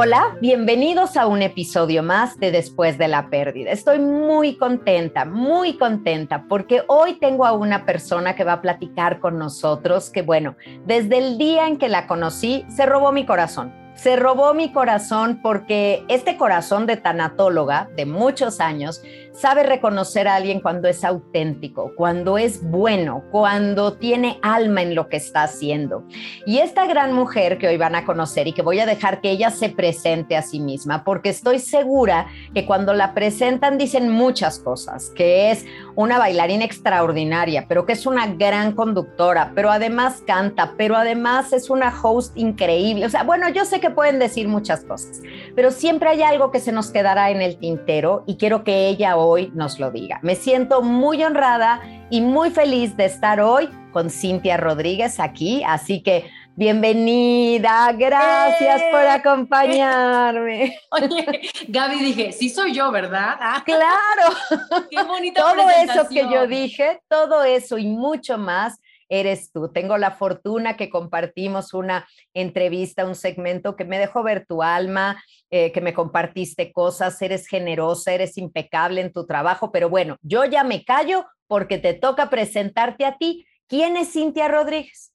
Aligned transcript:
Hola, 0.00 0.36
bienvenidos 0.40 1.16
a 1.16 1.26
un 1.26 1.42
episodio 1.42 2.04
más 2.04 2.38
de 2.38 2.52
Después 2.52 2.98
de 2.98 3.08
la 3.08 3.30
Pérdida. 3.30 3.72
Estoy 3.72 3.98
muy 3.98 4.54
contenta, 4.56 5.24
muy 5.24 5.76
contenta 5.76 6.44
porque 6.48 6.84
hoy 6.86 7.14
tengo 7.14 7.44
a 7.44 7.50
una 7.50 7.84
persona 7.84 8.36
que 8.36 8.44
va 8.44 8.52
a 8.52 8.60
platicar 8.62 9.18
con 9.18 9.40
nosotros 9.40 10.10
que, 10.10 10.22
bueno, 10.22 10.54
desde 10.86 11.18
el 11.18 11.36
día 11.36 11.66
en 11.66 11.78
que 11.78 11.88
la 11.88 12.06
conocí, 12.06 12.64
se 12.68 12.86
robó 12.86 13.10
mi 13.10 13.26
corazón 13.26 13.72
se 13.98 14.14
robó 14.14 14.54
mi 14.54 14.70
corazón 14.70 15.40
porque 15.42 16.04
este 16.06 16.36
corazón 16.36 16.86
de 16.86 16.96
tanatóloga 16.96 17.90
de 17.96 18.06
muchos 18.06 18.60
años 18.60 19.02
sabe 19.32 19.62
reconocer 19.62 20.28
a 20.28 20.36
alguien 20.36 20.60
cuando 20.60 20.88
es 20.88 21.04
auténtico, 21.04 21.92
cuando 21.96 22.38
es 22.38 22.62
bueno, 22.62 23.24
cuando 23.30 23.94
tiene 23.94 24.38
alma 24.42 24.82
en 24.82 24.94
lo 24.94 25.08
que 25.08 25.16
está 25.16 25.44
haciendo. 25.44 26.04
Y 26.46 26.58
esta 26.58 26.86
gran 26.86 27.12
mujer 27.12 27.58
que 27.58 27.68
hoy 27.68 27.76
van 27.76 27.94
a 27.94 28.04
conocer 28.04 28.48
y 28.48 28.52
que 28.52 28.62
voy 28.62 28.80
a 28.80 28.86
dejar 28.86 29.20
que 29.20 29.30
ella 29.30 29.50
se 29.50 29.68
presente 29.68 30.36
a 30.36 30.42
sí 30.42 30.60
misma, 30.60 31.04
porque 31.04 31.28
estoy 31.28 31.58
segura 31.58 32.26
que 32.54 32.66
cuando 32.66 32.94
la 32.94 33.14
presentan 33.14 33.78
dicen 33.78 34.10
muchas 34.10 34.58
cosas, 34.58 35.10
que 35.14 35.50
es 35.50 35.64
una 35.94 36.18
bailarina 36.18 36.64
extraordinaria, 36.64 37.66
pero 37.68 37.86
que 37.86 37.92
es 37.92 38.06
una 38.06 38.26
gran 38.26 38.72
conductora, 38.72 39.52
pero 39.54 39.70
además 39.70 40.22
canta, 40.26 40.74
pero 40.76 40.96
además 40.96 41.52
es 41.52 41.70
una 41.70 41.92
host 42.02 42.36
increíble. 42.36 43.06
O 43.06 43.10
sea, 43.10 43.24
bueno, 43.24 43.48
yo 43.48 43.64
sé 43.64 43.80
que 43.80 43.90
pueden 43.90 44.18
decir 44.18 44.48
muchas 44.48 44.84
cosas, 44.84 45.20
pero 45.54 45.70
siempre 45.70 46.08
hay 46.08 46.22
algo 46.22 46.50
que 46.50 46.60
se 46.60 46.72
nos 46.72 46.90
quedará 46.90 47.30
en 47.30 47.42
el 47.42 47.58
tintero 47.58 48.24
y 48.26 48.36
quiero 48.36 48.64
que 48.64 48.88
ella 48.88 49.16
hoy 49.18 49.50
nos 49.54 49.78
lo 49.78 49.90
diga. 49.90 50.20
Me 50.22 50.34
siento 50.34 50.82
muy 50.82 51.22
honrada 51.22 51.80
y 52.10 52.20
muy 52.20 52.50
feliz 52.50 52.96
de 52.96 53.04
estar 53.04 53.40
hoy 53.40 53.68
con 53.92 54.10
Cintia 54.10 54.56
Rodríguez 54.56 55.18
aquí, 55.18 55.62
así 55.64 56.02
que 56.02 56.30
bienvenida, 56.54 57.92
gracias 57.92 58.82
por 58.90 59.02
¡Eh! 59.02 59.10
acompañarme. 59.10 60.78
Oye, 60.90 61.50
Gaby, 61.68 61.98
dije, 61.98 62.32
sí 62.32 62.48
soy 62.48 62.72
yo, 62.72 62.90
¿verdad? 62.90 63.36
Ah. 63.40 63.62
Claro. 63.64 64.86
Qué 64.90 65.02
bonita 65.02 65.42
Todo 65.42 65.68
eso 65.68 66.08
que 66.08 66.28
yo 66.32 66.46
dije, 66.46 67.00
todo 67.08 67.44
eso 67.44 67.78
y 67.78 67.86
mucho 67.86 68.38
más 68.38 68.80
eres 69.08 69.52
tú. 69.52 69.70
Tengo 69.72 69.96
la 69.96 70.12
fortuna 70.12 70.76
que 70.76 70.90
compartimos 70.90 71.74
una 71.74 72.06
entrevista, 72.34 73.06
un 73.06 73.14
segmento 73.14 73.76
que 73.76 73.84
me 73.84 73.98
dejó 73.98 74.22
ver 74.22 74.46
tu 74.46 74.62
alma, 74.62 75.22
eh, 75.50 75.72
que 75.72 75.80
me 75.80 75.94
compartiste 75.94 76.72
cosas, 76.72 77.20
eres 77.22 77.46
generosa, 77.46 78.12
eres 78.12 78.36
impecable 78.38 79.00
en 79.00 79.12
tu 79.12 79.26
trabajo, 79.26 79.72
pero 79.72 79.88
bueno, 79.88 80.16
yo 80.22 80.44
ya 80.44 80.64
me 80.64 80.84
callo 80.84 81.26
porque 81.46 81.78
te 81.78 81.94
toca 81.94 82.30
presentarte 82.30 83.04
a 83.04 83.16
ti. 83.16 83.46
¿Quién 83.66 83.96
es 83.96 84.12
Cintia 84.12 84.48
Rodríguez? 84.48 85.12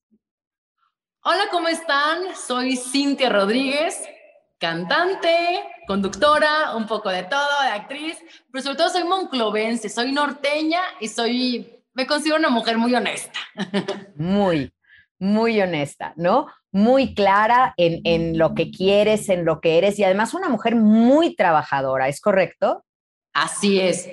Hola, 1.24 1.44
¿cómo 1.52 1.70
están? 1.70 2.36
Soy 2.36 2.76
Cintia 2.76 3.30
Rodríguez, 3.30 4.04
cantante, 4.58 5.64
conductora, 5.88 6.76
un 6.76 6.86
poco 6.86 7.10
de 7.10 7.24
todo, 7.24 7.62
de 7.62 7.70
actriz, 7.70 8.18
pero 8.52 8.62
sobre 8.62 8.78
todo 8.78 8.90
soy 8.90 9.04
monclovense, 9.06 9.88
soy 9.88 10.12
norteña 10.12 10.82
y 11.00 11.08
soy 11.08 11.83
me 11.94 12.08
considero 12.08 12.38
una 12.38 12.50
mujer 12.50 12.78
muy 12.78 12.94
honesta. 12.96 13.40
Muy, 14.16 14.74
muy 15.20 15.62
honesta, 15.62 16.14
¿no? 16.18 16.48
Muy 16.72 17.14
clara 17.14 17.74
en, 17.78 18.02
en, 18.04 18.38
lo 18.38 18.56
que 18.56 18.72
quieres, 18.72 19.30
en 19.30 19.46
lo 19.46 19.62
que 19.62 19.78
eres 19.78 19.98
y 20.00 20.04
además 20.04 20.34
una 20.34 20.50
mujer 20.50 20.76
muy 20.76 21.36
trabajadora, 21.36 22.08
¿es 22.08 22.20
correcto? 22.20 22.84
Así 23.34 23.80
es. 23.80 24.10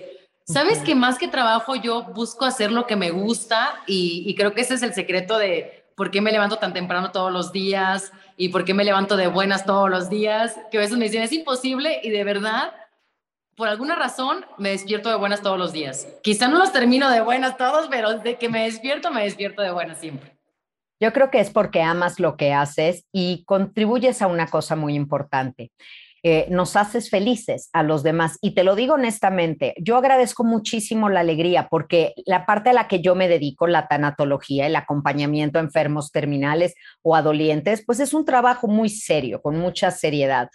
Sabes 0.47 0.79
que 0.79 0.95
más 0.95 1.19
que 1.19 1.29
trabajo 1.29 1.75
yo 1.75 2.05
busco 2.05 2.45
hacer 2.45 2.73
lo 2.73 2.87
que 2.87 2.97
me 2.97 3.11
gusta 3.11 3.75
y, 3.87 4.25
y 4.27 4.35
creo 4.35 4.53
que 4.55 4.63
ese 4.63 4.75
es 4.75 4.83
el 4.83 4.95
secreto 4.95 5.39
de 5.39 5.81
por 5.97 6.11
qué 6.11 6.21
me 6.21 6.33
levanto 6.33 6.57
tan 6.57 6.73
temprano 6.73 7.13
todos 7.13 7.31
los 7.31 7.53
días 7.53 8.13
y 8.37 8.49
por 8.49 8.65
qué 8.65 8.73
me 8.73 8.85
levanto 8.85 9.17
de 9.17 9.27
buenas 9.27 9.67
todos 9.67 9.91
los 9.91 10.09
días, 10.09 10.57
que 10.71 10.79
a 10.79 10.81
veces 10.81 10.97
me 10.97 11.05
dicen 11.05 11.23
es 11.23 11.33
imposible 11.33 12.01
y 12.03 12.11
de 12.11 12.25
verdad 12.25 12.73
por 13.61 13.69
alguna 13.69 13.95
razón 13.95 14.47
me 14.57 14.71
despierto 14.71 15.11
de 15.11 15.17
buenas 15.17 15.43
todos 15.43 15.59
los 15.59 15.71
días. 15.71 16.09
Quizá 16.23 16.49
no 16.49 16.57
los 16.57 16.73
termino 16.73 17.11
de 17.11 17.21
buenas 17.21 17.59
todos, 17.59 17.89
pero 17.91 18.17
de 18.17 18.37
que 18.37 18.49
me 18.49 18.65
despierto, 18.65 19.11
me 19.11 19.23
despierto 19.23 19.61
de 19.61 19.71
buenas 19.71 20.01
siempre. 20.01 20.35
Yo 20.99 21.13
creo 21.13 21.31
que 21.31 21.41
es 21.41 21.51
porque 21.51 21.83
amas 21.83 22.19
lo 22.19 22.39
que 22.39 22.55
haces 22.55 23.05
y 23.13 23.45
contribuyes 23.45 24.23
a 24.23 24.29
una 24.29 24.47
cosa 24.47 24.77
muy 24.77 24.95
importante. 24.95 25.73
Eh, 26.23 26.47
nos 26.51 26.77
haces 26.77 27.09
felices 27.09 27.71
a 27.73 27.83
los 27.83 28.03
demás. 28.03 28.39
Y 28.43 28.55
te 28.55 28.65
lo 28.65 28.75
digo 28.75 28.95
honestamente, 28.95 29.75
yo 29.79 29.97
agradezco 29.97 30.45
muchísimo 30.45 31.09
la 31.09 31.21
alegría 31.21 31.69
porque 31.71 32.13
la 32.27 32.45
parte 32.45 32.71
a 32.71 32.73
la 32.75 32.89
que 32.89 33.01
yo 33.01 33.15
me 33.15 33.29
dedico, 33.29 33.67
la 33.67 33.89
tanatología, 33.89 34.67
el 34.67 34.77
acompañamiento 34.77 35.59
a 35.59 35.63
enfermos 35.63 36.13
terminales 36.13 36.75
o 37.03 37.17
a 37.17 37.23
dolientes, 37.23 37.83
pues 37.87 38.01
es 38.01 38.13
un 38.13 38.25
trabajo 38.25 38.69
muy 38.69 38.91
serio, 38.91 39.41
con 39.41 39.59
mucha 39.59 39.91
seriedad. 39.91 40.51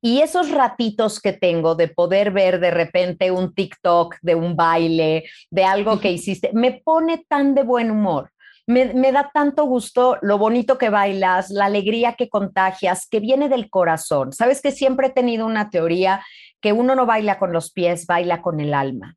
Y 0.00 0.20
esos 0.20 0.50
ratitos 0.50 1.20
que 1.20 1.32
tengo 1.32 1.74
de 1.74 1.88
poder 1.88 2.30
ver 2.30 2.60
de 2.60 2.70
repente 2.70 3.30
un 3.30 3.54
TikTok 3.54 4.16
de 4.22 4.34
un 4.34 4.56
baile, 4.56 5.24
de 5.50 5.64
algo 5.64 6.00
que 6.00 6.12
hiciste, 6.12 6.50
me 6.54 6.80
pone 6.84 7.24
tan 7.28 7.54
de 7.54 7.62
buen 7.62 7.90
humor 7.90 8.30
me, 8.70 9.12
da 9.12 9.30
tanto 9.34 9.64
gusto 9.64 10.16
lo 10.22 10.38
bonito 10.38 10.78
que 10.78 10.90
bailas, 10.90 11.50
la 11.50 11.66
alegría 11.66 12.14
que 12.14 12.28
contagias, 12.28 13.08
que 13.08 13.20
viene 13.20 13.48
del 13.48 13.68
corazón. 13.68 14.32
Sabes 14.32 14.62
que 14.62 14.70
siempre 14.70 15.08
he 15.08 15.10
tenido 15.10 15.46
una 15.46 15.70
teoría 15.70 16.24
que 16.60 16.72
uno 16.72 16.94
no 16.94 17.04
baila 17.04 17.38
con 17.38 17.52
los 17.52 17.72
pies, 17.72 18.06
baila 18.06 18.42
con 18.42 18.60
el 18.60 18.74
alma. 18.74 19.16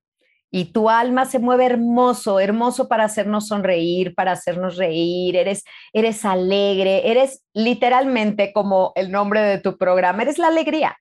Y 0.49 0.65
tu 0.65 0.89
alma 0.89 1.25
se 1.25 1.39
mueve 1.39 1.65
hermoso, 1.65 2.39
hermoso 2.39 2.87
para 2.87 3.05
hacernos 3.05 3.47
sonreír, 3.47 4.13
para 4.15 4.33
hacernos 4.33 4.77
reír, 4.77 5.35
eres, 5.35 5.63
eres 5.93 6.25
alegre, 6.25 7.09
eres 7.09 7.43
literalmente 7.53 8.53
como 8.53 8.91
el 8.95 9.11
nombre 9.11 9.41
de 9.41 9.57
tu 9.57 9.77
programa, 9.77 10.23
eres 10.23 10.37
la 10.37 10.47
alegría. 10.47 10.97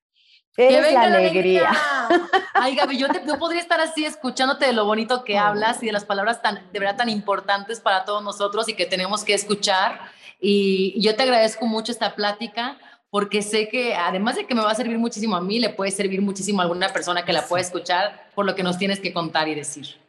Eres 0.56 0.92
la 0.92 1.02
alegría. 1.02 1.70
Ay, 2.54 2.76
Gaby, 2.76 2.98
yo, 2.98 3.08
te, 3.08 3.20
podría 3.20 3.60
estar 3.60 3.80
así 3.80 4.04
escuchándote 4.04 4.66
de 4.66 4.72
lo 4.74 4.84
bonito 4.84 5.24
que 5.24 5.38
hablas 5.38 5.82
y 5.82 5.86
de 5.86 5.92
las 5.92 6.04
palabras 6.04 6.42
tan, 6.42 6.70
de 6.72 6.78
verdad 6.78 6.96
tan 6.96 7.08
importantes 7.08 7.80
para 7.80 8.04
todos 8.04 8.22
nosotros 8.22 8.68
y 8.68 8.74
que 8.74 8.84
tenemos 8.84 9.24
que 9.24 9.32
escuchar. 9.32 10.00
Y 10.40 11.00
yo 11.00 11.16
te 11.16 11.22
agradezco 11.22 11.66
mucho 11.66 11.90
esta 11.90 12.14
plática 12.14 12.76
porque 13.08 13.42
sé 13.42 13.68
que 13.68 13.94
además 13.94 14.36
de 14.36 14.46
que 14.46 14.54
me 14.54 14.62
va 14.62 14.70
a 14.70 14.74
servir 14.74 14.98
muchísimo 14.98 15.36
a 15.36 15.40
mí, 15.40 15.58
le 15.58 15.70
puede 15.70 15.90
servir 15.90 16.20
muchísimo 16.20 16.60
a 16.60 16.64
alguna 16.64 16.88
persona 16.88 17.24
que 17.24 17.32
la 17.32 17.46
pueda 17.46 17.62
escuchar 17.62 18.28
por 18.34 18.44
lo 18.44 18.54
que 18.54 18.62
nos 18.62 18.76
tienes 18.76 19.00
que 19.00 19.12
contar 19.12 19.48
y 19.48 19.54
decir. 19.54 20.01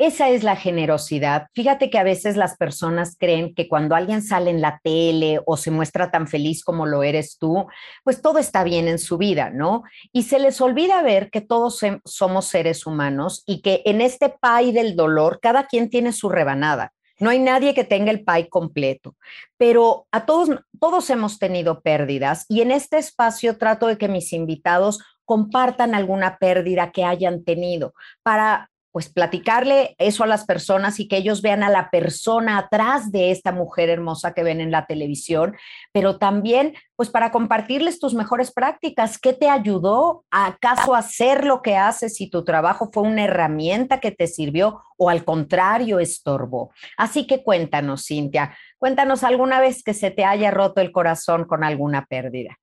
Esa 0.00 0.30
es 0.30 0.42
la 0.44 0.56
generosidad. 0.56 1.48
Fíjate 1.52 1.90
que 1.90 1.98
a 1.98 2.02
veces 2.02 2.34
las 2.38 2.56
personas 2.56 3.18
creen 3.18 3.54
que 3.54 3.68
cuando 3.68 3.94
alguien 3.94 4.22
sale 4.22 4.48
en 4.48 4.62
la 4.62 4.80
tele 4.82 5.40
o 5.44 5.58
se 5.58 5.70
muestra 5.70 6.10
tan 6.10 6.26
feliz 6.26 6.64
como 6.64 6.86
lo 6.86 7.02
eres 7.02 7.36
tú, 7.36 7.66
pues 8.02 8.22
todo 8.22 8.38
está 8.38 8.64
bien 8.64 8.88
en 8.88 8.98
su 8.98 9.18
vida, 9.18 9.50
¿no? 9.50 9.82
Y 10.10 10.22
se 10.22 10.38
les 10.38 10.58
olvida 10.62 11.02
ver 11.02 11.28
que 11.30 11.42
todos 11.42 11.82
somos 12.06 12.46
seres 12.46 12.86
humanos 12.86 13.42
y 13.44 13.60
que 13.60 13.82
en 13.84 14.00
este 14.00 14.30
pay 14.30 14.72
del 14.72 14.96
dolor 14.96 15.38
cada 15.42 15.66
quien 15.66 15.90
tiene 15.90 16.14
su 16.14 16.30
rebanada. 16.30 16.94
No 17.18 17.28
hay 17.28 17.38
nadie 17.38 17.74
que 17.74 17.84
tenga 17.84 18.10
el 18.10 18.24
pay 18.24 18.48
completo, 18.48 19.16
pero 19.58 20.06
a 20.12 20.24
todos, 20.24 20.48
todos 20.80 21.10
hemos 21.10 21.38
tenido 21.38 21.82
pérdidas 21.82 22.46
y 22.48 22.62
en 22.62 22.70
este 22.70 22.96
espacio 22.96 23.58
trato 23.58 23.86
de 23.86 23.98
que 23.98 24.08
mis 24.08 24.32
invitados 24.32 25.00
compartan 25.26 25.94
alguna 25.94 26.38
pérdida 26.38 26.90
que 26.90 27.04
hayan 27.04 27.44
tenido 27.44 27.92
para 28.22 28.69
pues 28.92 29.08
platicarle 29.08 29.94
eso 29.98 30.24
a 30.24 30.26
las 30.26 30.44
personas 30.44 30.98
y 30.98 31.06
que 31.06 31.16
ellos 31.16 31.42
vean 31.42 31.62
a 31.62 31.70
la 31.70 31.90
persona 31.90 32.58
atrás 32.58 33.12
de 33.12 33.30
esta 33.30 33.52
mujer 33.52 33.88
hermosa 33.88 34.32
que 34.34 34.42
ven 34.42 34.60
en 34.60 34.70
la 34.70 34.86
televisión, 34.86 35.56
pero 35.92 36.18
también 36.18 36.74
pues 36.96 37.08
para 37.08 37.30
compartirles 37.30 37.98
tus 37.98 38.14
mejores 38.14 38.52
prácticas, 38.52 39.18
¿qué 39.18 39.32
te 39.32 39.48
ayudó 39.48 40.24
acaso 40.30 40.94
a 40.94 40.98
hacer 40.98 41.44
lo 41.44 41.62
que 41.62 41.76
haces 41.76 42.16
si 42.16 42.28
tu 42.28 42.44
trabajo 42.44 42.90
fue 42.92 43.04
una 43.04 43.24
herramienta 43.24 44.00
que 44.00 44.10
te 44.10 44.26
sirvió 44.26 44.82
o 44.98 45.08
al 45.08 45.24
contrario 45.24 45.98
estorbó? 45.98 46.72
Así 46.96 47.26
que 47.26 47.42
cuéntanos, 47.42 48.04
Cintia, 48.06 48.56
cuéntanos 48.78 49.24
alguna 49.24 49.60
vez 49.60 49.82
que 49.82 49.94
se 49.94 50.10
te 50.10 50.24
haya 50.24 50.50
roto 50.50 50.80
el 50.80 50.92
corazón 50.92 51.44
con 51.44 51.64
alguna 51.64 52.04
pérdida. 52.06 52.58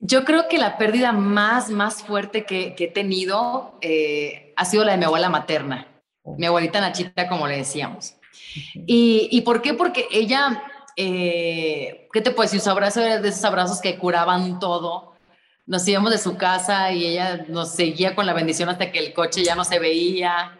Yo 0.00 0.24
creo 0.24 0.48
que 0.48 0.56
la 0.56 0.78
pérdida 0.78 1.12
más, 1.12 1.68
más 1.68 2.02
fuerte 2.02 2.46
que, 2.46 2.74
he 2.78 2.88
tenido 2.88 3.78
eh, 3.82 4.54
ha 4.56 4.64
sido 4.64 4.82
la 4.84 4.92
de 4.92 4.98
mi 4.98 5.04
abuela 5.04 5.28
materna, 5.28 5.88
mi 6.24 6.46
abuelita 6.46 6.80
Nachita, 6.80 7.28
como 7.28 7.46
le 7.46 7.58
decíamos. 7.58 8.14
¿Y, 8.74 9.42
por 9.42 9.60
qué? 9.60 9.74
Porque 9.74 10.08
ella, 10.10 10.62
eh, 10.96 12.08
¿qué 12.12 12.20
te 12.22 12.30
puedo 12.30 12.46
decir? 12.46 12.60
Su 12.60 12.70
abrazo 12.70 13.00
era 13.02 13.18
de 13.18 13.28
esos 13.28 13.44
abrazos 13.44 13.80
que 13.80 13.98
curaban 13.98 14.58
todo. 14.58 15.14
Nos 15.66 15.86
íbamos 15.86 16.10
de 16.10 16.18
su 16.18 16.36
casa 16.36 16.92
y 16.92 17.06
ella 17.06 17.44
nos 17.48 17.72
seguía 17.72 18.14
con 18.14 18.24
la 18.24 18.32
bendición 18.32 18.70
hasta 18.70 18.90
que 18.90 18.98
el 18.98 19.12
coche 19.12 19.44
ya 19.44 19.54
no 19.54 19.64
se 19.64 19.78
veía. 19.78 20.58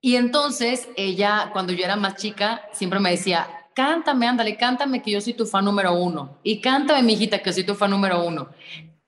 Y 0.00 0.16
entonces 0.16 0.88
ella, 0.96 1.50
cuando 1.52 1.72
yo 1.72 1.84
era 1.84 1.96
más 1.96 2.16
chica, 2.16 2.68
siempre 2.72 2.98
me 2.98 3.12
decía, 3.12 3.59
cántame, 3.74 4.26
ándale, 4.26 4.56
cántame 4.56 5.02
que 5.02 5.10
yo 5.10 5.20
soy 5.20 5.34
tu 5.34 5.46
fan 5.46 5.64
número 5.64 5.94
uno. 5.94 6.38
Y 6.42 6.60
cántame, 6.60 7.02
mi 7.02 7.14
hijita, 7.14 7.40
que 7.40 7.52
soy 7.52 7.64
tu 7.64 7.74
fan 7.74 7.90
número 7.90 8.24
uno. 8.24 8.50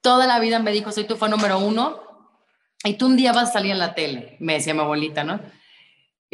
Toda 0.01 0.27
la 0.27 0.39
vida 0.41 0.59
me 0.59 0.73
dijo, 0.73 0.91
soy 0.93 1.05
tu 1.05 1.17
fan 1.17 1.31
número 1.31 1.59
uno. 1.59 2.01
Y 2.85 2.95
tú 2.95 3.07
un 3.07 3.17
día 3.17 3.33
vas 3.33 3.51
a 3.51 3.53
salir 3.53 3.73
en 3.73 3.79
la 3.79 3.95
tele, 3.95 4.37
me 4.41 4.55
decía 4.55 4.75
mi 4.75 4.81
abuelita, 4.81 5.23
¿no? 5.23 5.41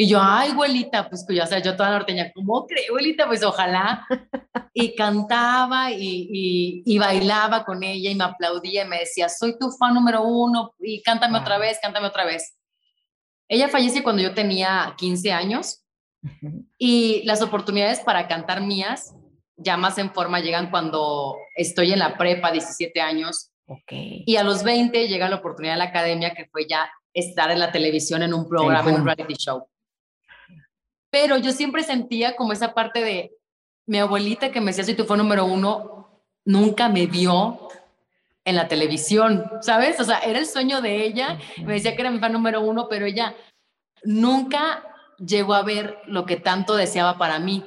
Y 0.00 0.06
yo, 0.08 0.20
ay, 0.22 0.52
abuelita, 0.52 1.08
pues 1.08 1.26
ya 1.28 1.44
sea, 1.44 1.58
yo 1.58 1.76
toda 1.76 1.90
norteña, 1.90 2.30
¿cómo 2.32 2.66
creo, 2.66 2.84
abuelita? 2.90 3.26
Pues 3.26 3.42
ojalá. 3.42 4.06
Y 4.72 4.94
cantaba 4.94 5.90
y, 5.90 6.82
y, 6.86 6.98
bailaba 6.98 7.64
con 7.64 7.82
ella 7.82 8.08
y 8.08 8.14
me 8.14 8.22
aplaudía 8.22 8.84
y 8.84 8.88
me 8.88 9.00
decía, 9.00 9.28
soy 9.28 9.58
tu 9.58 9.72
fan 9.72 9.94
número 9.94 10.22
uno 10.22 10.72
y 10.78 11.02
cántame 11.02 11.36
otra 11.36 11.58
vez, 11.58 11.78
cántame 11.82 12.06
otra 12.06 12.24
vez. 12.24 12.56
Ella 13.48 13.68
falleció 13.68 14.04
cuando 14.04 14.22
yo 14.22 14.34
tenía 14.34 14.94
15 14.96 15.32
años 15.32 15.82
y 16.78 17.22
las 17.24 17.42
oportunidades 17.42 18.00
para 18.00 18.26
cantar 18.28 18.60
mías 18.60 19.14
ya 19.58 19.76
más 19.76 19.98
en 19.98 20.12
forma 20.12 20.40
llegan 20.40 20.70
cuando 20.70 21.36
estoy 21.56 21.92
en 21.92 21.98
la 21.98 22.16
prepa, 22.16 22.52
17 22.52 23.00
años. 23.00 23.50
Okay. 23.66 24.22
Y 24.26 24.36
a 24.36 24.44
los 24.44 24.62
20 24.62 25.08
llega 25.08 25.28
la 25.28 25.36
oportunidad 25.36 25.74
de 25.74 25.78
la 25.78 25.84
academia, 25.84 26.34
que 26.34 26.46
fue 26.46 26.66
ya 26.66 26.90
estar 27.12 27.50
en 27.50 27.58
la 27.58 27.72
televisión 27.72 28.22
en 28.22 28.32
un 28.32 28.48
programa, 28.48 28.88
en 28.88 29.00
un 29.00 29.04
reality 29.04 29.34
show. 29.34 29.66
Pero 31.10 31.36
yo 31.36 31.52
siempre 31.52 31.82
sentía 31.82 32.36
como 32.36 32.52
esa 32.52 32.72
parte 32.72 33.02
de 33.02 33.32
mi 33.86 33.98
abuelita 33.98 34.52
que 34.52 34.60
me 34.60 34.66
decía, 34.66 34.84
si 34.84 34.94
tú 34.94 35.04
fue 35.04 35.16
número 35.16 35.44
uno, 35.44 36.22
nunca 36.44 36.88
me 36.88 37.06
vio 37.06 37.68
en 38.44 38.56
la 38.56 38.68
televisión, 38.68 39.44
¿sabes? 39.60 39.98
O 40.00 40.04
sea, 40.04 40.20
era 40.20 40.38
el 40.38 40.46
sueño 40.46 40.80
de 40.80 41.04
ella, 41.04 41.38
me 41.64 41.74
decía 41.74 41.94
que 41.94 42.02
era 42.02 42.10
mi 42.10 42.18
fan 42.18 42.32
número 42.32 42.60
uno, 42.60 42.88
pero 42.88 43.06
ella 43.06 43.34
nunca 44.04 44.87
llegó 45.18 45.54
a 45.54 45.62
ver 45.62 45.98
lo 46.06 46.26
que 46.26 46.36
tanto 46.36 46.76
deseaba 46.76 47.18
para 47.18 47.38
mí. 47.38 47.62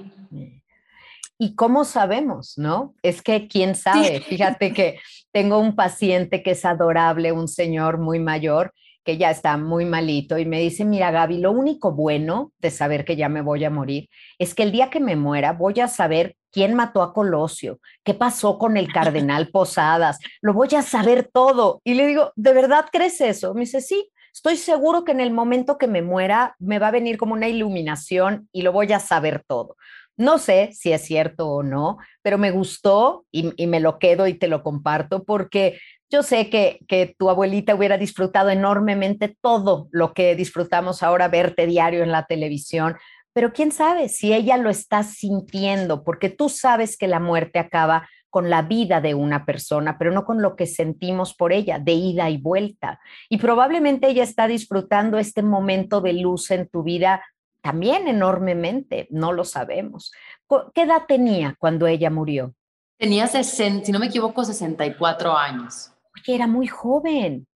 ¿Y 1.37 1.55
cómo 1.55 1.85
sabemos, 1.85 2.57
no? 2.57 2.93
Es 3.01 3.21
que 3.21 3.47
quién 3.47 3.73
sabe. 3.75 4.21
Fíjate 4.21 4.73
que 4.73 4.99
tengo 5.31 5.57
un 5.57 5.75
paciente 5.75 6.43
que 6.43 6.51
es 6.51 6.65
adorable, 6.65 7.31
un 7.31 7.47
señor 7.47 7.97
muy 7.97 8.19
mayor, 8.19 8.73
que 9.03 9.17
ya 9.17 9.31
está 9.31 9.57
muy 9.57 9.85
malito 9.85 10.37
y 10.37 10.45
me 10.45 10.59
dice, 10.59 10.85
mira 10.85 11.09
Gaby, 11.09 11.39
lo 11.39 11.51
único 11.51 11.91
bueno 11.93 12.51
de 12.59 12.69
saber 12.69 13.05
que 13.05 13.15
ya 13.15 13.29
me 13.29 13.41
voy 13.41 13.63
a 13.65 13.71
morir 13.71 14.07
es 14.37 14.53
que 14.53 14.63
el 14.63 14.71
día 14.71 14.91
que 14.91 14.99
me 14.99 15.15
muera 15.15 15.53
voy 15.53 15.79
a 15.79 15.87
saber 15.87 16.35
quién 16.51 16.75
mató 16.75 17.01
a 17.01 17.13
Colosio, 17.13 17.79
qué 18.03 18.13
pasó 18.13 18.59
con 18.59 18.77
el 18.77 18.91
cardenal 18.93 19.47
Posadas, 19.51 20.19
lo 20.41 20.53
voy 20.53 20.69
a 20.77 20.83
saber 20.83 21.29
todo. 21.33 21.81
Y 21.83 21.95
le 21.95 22.05
digo, 22.05 22.31
¿de 22.35 22.53
verdad 22.53 22.85
crees 22.91 23.19
eso? 23.21 23.53
Me 23.53 23.61
dice, 23.61 23.81
sí, 23.81 24.11
estoy 24.33 24.57
seguro 24.57 25.03
que 25.03 25.11
en 25.11 25.19
el 25.19 25.31
momento 25.31 25.77
que 25.77 25.87
me 25.87 26.01
muera 26.01 26.55
me 26.59 26.79
va 26.79 26.87
a 26.87 26.91
venir 26.91 27.17
como 27.17 27.33
una 27.33 27.47
iluminación 27.47 28.49
y 28.51 28.61
lo 28.61 28.71
voy 28.71 28.91
a 28.93 28.99
saber 28.99 29.43
todo. 29.47 29.75
No 30.17 30.37
sé 30.37 30.71
si 30.73 30.91
es 30.91 31.01
cierto 31.01 31.49
o 31.49 31.63
no, 31.63 31.97
pero 32.21 32.37
me 32.37 32.51
gustó 32.51 33.25
y, 33.31 33.65
me 33.65 33.79
lo 33.79 33.97
quedo 33.97 34.27
y 34.27 34.33
te 34.33 34.47
lo 34.47 34.61
comparto 34.61 35.23
porque 35.23 35.79
yo 36.09 36.21
sé 36.21 36.49
que, 36.49 36.79
que, 36.87 37.15
tu 37.17 37.29
abuelita 37.29 37.73
hubiera 37.73 37.97
disfrutado 37.97 38.49
enormemente 38.49 39.35
todo 39.41 39.87
lo 39.91 40.13
que 40.13 40.35
disfrutamos 40.35 41.01
ahora 41.01 41.27
verte 41.29 41.65
diario 41.65 42.03
en 42.03 42.11
la 42.11 42.25
televisión, 42.25 42.97
pero 43.33 43.53
quién 43.53 43.71
sabe 43.71 44.09
si 44.09 44.33
ella 44.33 44.57
lo 44.57 44.69
está 44.69 45.03
sintiendo, 45.03 46.03
porque 46.03 46.29
tú 46.29 46.49
sabes 46.49 46.97
que 46.97 47.07
la 47.07 47.19
muerte 47.19 47.59
acaba 47.59 48.09
con 48.31 48.49
la 48.49 48.63
vida 48.63 49.01
de 49.01 49.13
una 49.13 49.45
persona, 49.45 49.99
pero 49.99 50.11
no 50.11 50.25
con 50.25 50.41
lo 50.41 50.55
que 50.55 50.65
sentimos 50.65 51.35
por 51.35 51.53
ella, 51.53 51.77
de 51.77 51.91
ida 51.91 52.31
y 52.31 52.37
vuelta. 52.37 52.99
Y 53.29 53.37
probablemente 53.37 54.07
ella 54.07 54.23
está 54.23 54.47
disfrutando 54.47 55.19
este 55.19 55.43
momento 55.43 56.01
de 56.01 56.13
luz 56.13 56.49
en 56.49 56.67
tu 56.67 56.81
vida 56.81 57.21
también 57.61 58.07
enormemente, 58.07 59.07
no 59.11 59.33
lo 59.33 59.43
sabemos. 59.45 60.11
¿Qué 60.73 60.81
edad 60.81 61.03
tenía 61.07 61.55
cuando 61.59 61.85
ella 61.85 62.09
murió? 62.09 62.55
Tenía, 62.97 63.27
si 63.27 63.91
no 63.91 63.99
me 63.99 64.07
equivoco, 64.07 64.43
64 64.43 65.37
años. 65.37 65.91
Oye, 66.15 66.35
era 66.35 66.47
muy 66.47 66.67
joven. 66.67 67.47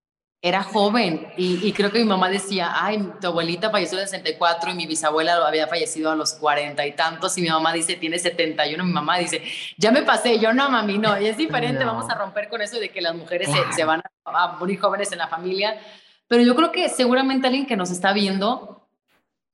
Era 0.42 0.62
joven 0.62 1.26
y, 1.36 1.72
creo 1.72 1.90
que 1.90 1.98
mi 1.98 2.04
mamá 2.04 2.28
decía, 2.28 2.70
ay, 2.74 3.10
tu 3.20 3.26
abuelita 3.26 3.70
falleció 3.70 3.98
en 3.98 4.06
64 4.06 4.70
y 4.70 4.74
mi 4.74 4.86
bisabuela 4.86 5.44
había 5.46 5.66
fallecido 5.66 6.10
a 6.10 6.14
los 6.14 6.34
40 6.34 6.86
y 6.86 6.92
tantos 6.92 7.36
y 7.38 7.42
mi 7.42 7.48
mamá 7.48 7.72
dice, 7.72 7.96
tiene 7.96 8.18
71, 8.18 8.84
mi 8.84 8.92
mamá 8.92 9.18
dice, 9.18 9.42
ya 9.76 9.90
me 9.90 10.02
pasé, 10.02 10.38
yo 10.38 10.52
no, 10.52 10.70
mami, 10.70 10.98
no, 10.98 11.20
y 11.20 11.26
es 11.26 11.36
diferente, 11.36 11.84
vamos 11.84 12.08
a 12.10 12.14
romper 12.14 12.48
con 12.48 12.62
eso 12.62 12.78
de 12.78 12.90
que 12.90 13.00
las 13.00 13.14
mujeres 13.14 13.50
se, 13.50 13.72
se, 13.72 13.84
van 13.84 14.02
a 14.24 14.48
morir 14.58 14.78
jóvenes 14.78 15.10
en 15.10 15.18
la 15.18 15.26
familia, 15.26 15.80
pero 16.28 16.42
yo 16.42 16.54
creo 16.54 16.70
que 16.70 16.88
seguramente 16.90 17.46
alguien 17.46 17.66
que 17.66 17.76
nos 17.76 17.90
está 17.90 18.12
viendo 18.12 18.86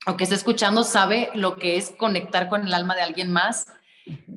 o 0.06 0.16
que 0.16 0.24
está 0.24 0.36
escuchando 0.36 0.84
sabe 0.84 1.30
lo 1.34 1.56
que 1.56 1.76
es 1.76 1.90
conectar 1.90 2.48
con 2.48 2.66
el 2.66 2.74
alma 2.74 2.94
de 2.94 3.02
alguien 3.02 3.30
más. 3.32 3.66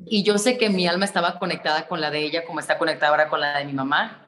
Y 0.06 0.22
yo 0.22 0.38
sé 0.38 0.58
que 0.58 0.70
mi 0.70 0.86
alma 0.86 1.04
estaba 1.04 1.38
conectada 1.38 1.88
con 1.88 2.00
la 2.00 2.10
de 2.10 2.20
ella, 2.20 2.44
como 2.44 2.60
está 2.60 2.78
conectada 2.78 3.10
ahora 3.10 3.28
con 3.28 3.40
la 3.40 3.58
de 3.58 3.64
mi 3.64 3.72
mamá, 3.72 4.25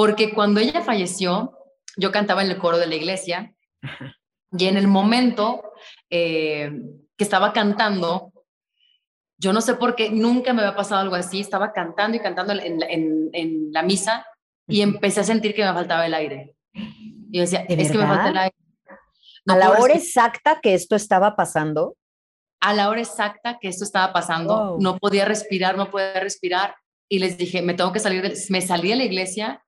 porque 0.00 0.32
cuando 0.32 0.60
ella 0.60 0.80
falleció, 0.80 1.58
yo 1.98 2.10
cantaba 2.10 2.42
en 2.42 2.50
el 2.50 2.56
coro 2.56 2.78
de 2.78 2.86
la 2.86 2.94
iglesia 2.94 3.54
y 4.56 4.64
en 4.64 4.78
el 4.78 4.88
momento 4.88 5.62
eh, 6.08 6.72
que 7.18 7.24
estaba 7.24 7.52
cantando, 7.52 8.32
yo 9.36 9.52
no 9.52 9.60
sé 9.60 9.74
por 9.74 9.94
qué, 9.96 10.08
nunca 10.08 10.54
me 10.54 10.62
había 10.62 10.74
pasado 10.74 11.02
algo 11.02 11.16
así, 11.16 11.40
estaba 11.40 11.74
cantando 11.74 12.16
y 12.16 12.20
cantando 12.20 12.54
en, 12.54 12.80
en 13.34 13.72
la 13.72 13.82
misa 13.82 14.24
y 14.66 14.80
empecé 14.80 15.20
a 15.20 15.24
sentir 15.24 15.54
que 15.54 15.62
me 15.62 15.74
faltaba 15.74 16.06
el 16.06 16.14
aire. 16.14 16.56
Y 16.72 17.36
yo 17.36 17.42
decía, 17.42 17.66
es 17.68 17.92
que 17.92 17.98
me 17.98 18.06
falta 18.06 18.30
el 18.30 18.38
aire 18.38 18.56
a 19.46 19.56
la 19.56 19.70
hora 19.72 19.92
exacta 19.92 20.60
que 20.62 20.72
esto 20.72 20.96
estaba 20.96 21.36
pasando. 21.36 21.96
A 22.62 22.72
la 22.72 22.88
hora 22.88 23.00
exacta 23.02 23.58
que 23.60 23.68
esto 23.68 23.84
estaba 23.84 24.14
pasando, 24.14 24.78
no 24.80 24.96
podía 24.96 25.26
respirar, 25.26 25.76
no 25.76 25.90
podía 25.90 26.20
respirar. 26.20 26.76
Y 27.06 27.18
les 27.18 27.36
dije, 27.36 27.60
me 27.60 27.74
tengo 27.74 27.92
que 27.92 28.00
salir, 28.00 28.22
de, 28.22 28.34
me 28.48 28.62
salí 28.62 28.88
de 28.88 28.96
la 28.96 29.04
iglesia. 29.04 29.62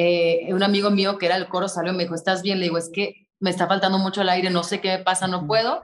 Eh, 0.00 0.54
un 0.54 0.62
amigo 0.62 0.90
mío 0.90 1.18
que 1.18 1.26
era 1.26 1.34
el 1.34 1.48
coro 1.48 1.66
salió 1.66 1.92
y 1.92 1.96
me 1.96 2.04
dijo, 2.04 2.14
¿estás 2.14 2.42
bien? 2.42 2.60
Le 2.60 2.66
digo, 2.66 2.78
es 2.78 2.88
que 2.88 3.26
me 3.40 3.50
está 3.50 3.66
faltando 3.66 3.98
mucho 3.98 4.22
el 4.22 4.28
aire, 4.28 4.48
no 4.48 4.62
sé 4.62 4.80
qué 4.80 4.96
me 4.96 5.02
pasa, 5.02 5.26
no 5.26 5.44
puedo. 5.44 5.82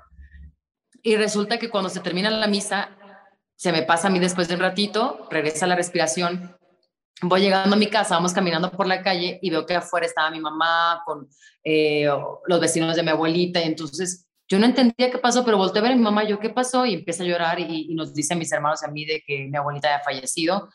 Y 1.03 1.17
resulta 1.17 1.59
que 1.59 1.69
cuando 1.69 1.91
se 1.91 1.99
termina 1.99 2.31
la 2.31 2.47
misa, 2.47 2.97
se 3.57 3.73
me 3.73 3.83
pasa 3.83 4.07
a 4.07 4.11
mí 4.13 4.21
después 4.21 4.47
de 4.47 4.55
un 4.55 4.61
ratito, 4.61 5.27
regresa 5.33 5.67
la 5.67 5.75
respiración. 5.75 6.57
Voy 7.23 7.41
llegando 7.41 7.75
a 7.75 7.79
mi 7.79 7.89
casa, 7.89 8.15
vamos 8.15 8.33
caminando 8.33 8.71
por 8.71 8.87
la 8.87 9.03
calle 9.03 9.41
y 9.43 9.51
veo 9.51 9.67
que 9.67 9.75
afuera 9.75 10.07
estaba 10.07 10.31
mi 10.31 10.39
mamá 10.39 11.03
con 11.05 11.29
eh, 11.65 12.09
los 12.47 12.61
vecinos 12.61 12.95
de 12.95 13.03
mi 13.03 13.11
abuelita. 13.11 13.61
Y 13.63 13.65
entonces 13.65 14.29
yo 14.47 14.61
no 14.61 14.67
entendía 14.67 15.11
qué 15.11 15.19
pasó, 15.19 15.45
pero 15.45 15.57
volteé 15.57 15.81
a 15.81 15.83
ver 15.83 15.93
a 15.93 15.97
mi 15.97 16.03
mamá, 16.03 16.23
yo 16.23 16.39
qué 16.39 16.51
pasó 16.51 16.87
y 16.87 16.95
empieza 16.95 17.25
a 17.25 17.27
llorar 17.27 17.59
y, 17.59 17.93
nos 17.97 18.15
dicen 18.15 18.39
mis 18.39 18.53
hermanos 18.53 18.81
y 18.83 18.87
a 18.87 18.93
mí 18.93 19.05
de 19.07 19.25
que 19.27 19.49
mi 19.49 19.57
abuelita 19.57 19.89
había 19.93 20.05
fallecido. 20.05 20.69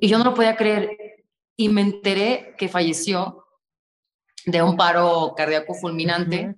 Y 0.00 0.08
yo 0.08 0.16
no 0.16 0.24
lo 0.24 0.32
podía 0.32 0.56
creer 0.56 1.19
y 1.60 1.68
me 1.68 1.82
enteré 1.82 2.54
que 2.56 2.70
falleció 2.70 3.44
de 4.46 4.62
un 4.62 4.78
paro 4.78 5.34
cardíaco 5.36 5.74
fulminante, 5.74 6.54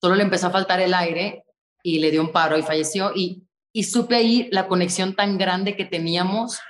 solo 0.00 0.14
le 0.14 0.22
empezó 0.22 0.46
a 0.46 0.52
faltar 0.52 0.78
el 0.78 0.94
aire 0.94 1.42
y 1.82 1.98
le 1.98 2.12
dio 2.12 2.20
un 2.20 2.30
paro 2.30 2.56
y 2.56 2.62
falleció. 2.62 3.10
Y, 3.16 3.48
y 3.72 3.82
supe 3.82 4.14
ahí 4.14 4.48
la 4.52 4.68
conexión 4.68 5.16
tan 5.16 5.38
grande 5.38 5.74
que 5.74 5.84
teníamos 5.84 6.60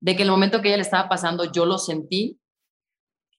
de 0.00 0.16
que 0.16 0.24
el 0.24 0.30
momento 0.30 0.60
que 0.60 0.68
ella 0.68 0.76
le 0.76 0.82
estaba 0.82 1.08
pasando 1.08 1.50
yo 1.50 1.64
lo 1.64 1.78
sentí. 1.78 2.38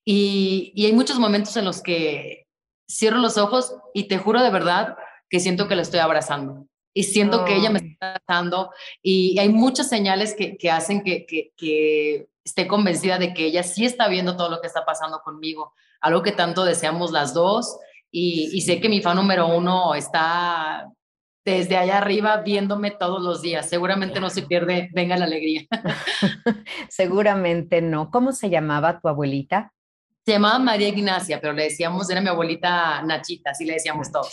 Y, 0.03 0.73
hay 0.83 0.93
muchos 0.93 1.19
momentos 1.19 1.55
en 1.57 1.65
los 1.65 1.83
que 1.83 2.47
cierro 2.89 3.19
los 3.19 3.37
ojos 3.37 3.75
y 3.93 4.07
te 4.07 4.17
juro 4.17 4.41
de 4.41 4.49
verdad 4.49 4.95
que 5.29 5.39
siento 5.39 5.67
que 5.67 5.75
la 5.75 5.83
estoy 5.83 5.99
abrazando 5.99 6.65
y 6.93 7.03
siento 7.03 7.45
que 7.45 7.55
ella 7.55 7.69
me 7.69 7.79
está 7.79 8.15
abrazando 8.15 8.71
y 9.01 9.39
hay 9.39 9.49
muchas 9.49 9.89
señales 9.89 10.35
que, 10.35 10.71
hacen 10.71 11.03
que, 11.03 11.25
que, 11.25 12.27
esté 12.43 12.67
convencida 12.67 13.19
de 13.19 13.35
que 13.35 13.45
ella 13.45 13.61
sí 13.61 13.85
está 13.85 14.07
viendo 14.07 14.35
todo 14.35 14.49
lo 14.49 14.61
que 14.61 14.67
está 14.67 14.83
pasando 14.83 15.21
conmigo, 15.23 15.73
algo 16.01 16.23
que 16.23 16.31
tanto 16.31 16.65
deseamos 16.65 17.11
las 17.11 17.35
dos 17.35 17.77
y, 18.09 18.49
y 18.51 18.61
sé 18.61 18.81
que 18.81 18.89
mi 18.89 19.01
fan 19.01 19.15
número 19.15 19.47
uno 19.47 19.93
está 19.93 20.87
desde 21.43 21.77
allá 21.77 21.97
arriba 21.97 22.37
viéndome 22.37 22.91
todos 22.91 23.21
los 23.21 23.41
días. 23.41 23.67
Seguramente 23.67 24.19
no 24.19 24.29
se 24.29 24.43
pierde, 24.43 24.89
venga 24.93 25.17
la 25.17 25.25
alegría. 25.25 25.67
Seguramente 26.89 27.81
no. 27.81 28.11
¿Cómo 28.11 28.31
se 28.31 28.49
llamaba 28.49 28.99
tu 28.99 29.07
abuelita? 29.07 29.73
Se 30.23 30.33
llamaba 30.33 30.59
María 30.59 30.89
Ignacia, 30.89 31.41
pero 31.41 31.53
le 31.53 31.63
decíamos, 31.63 32.07
era 32.11 32.21
mi 32.21 32.29
abuelita 32.29 33.01
Nachita, 33.01 33.51
así 33.51 33.65
le 33.65 33.73
decíamos 33.73 34.11
todos. 34.11 34.31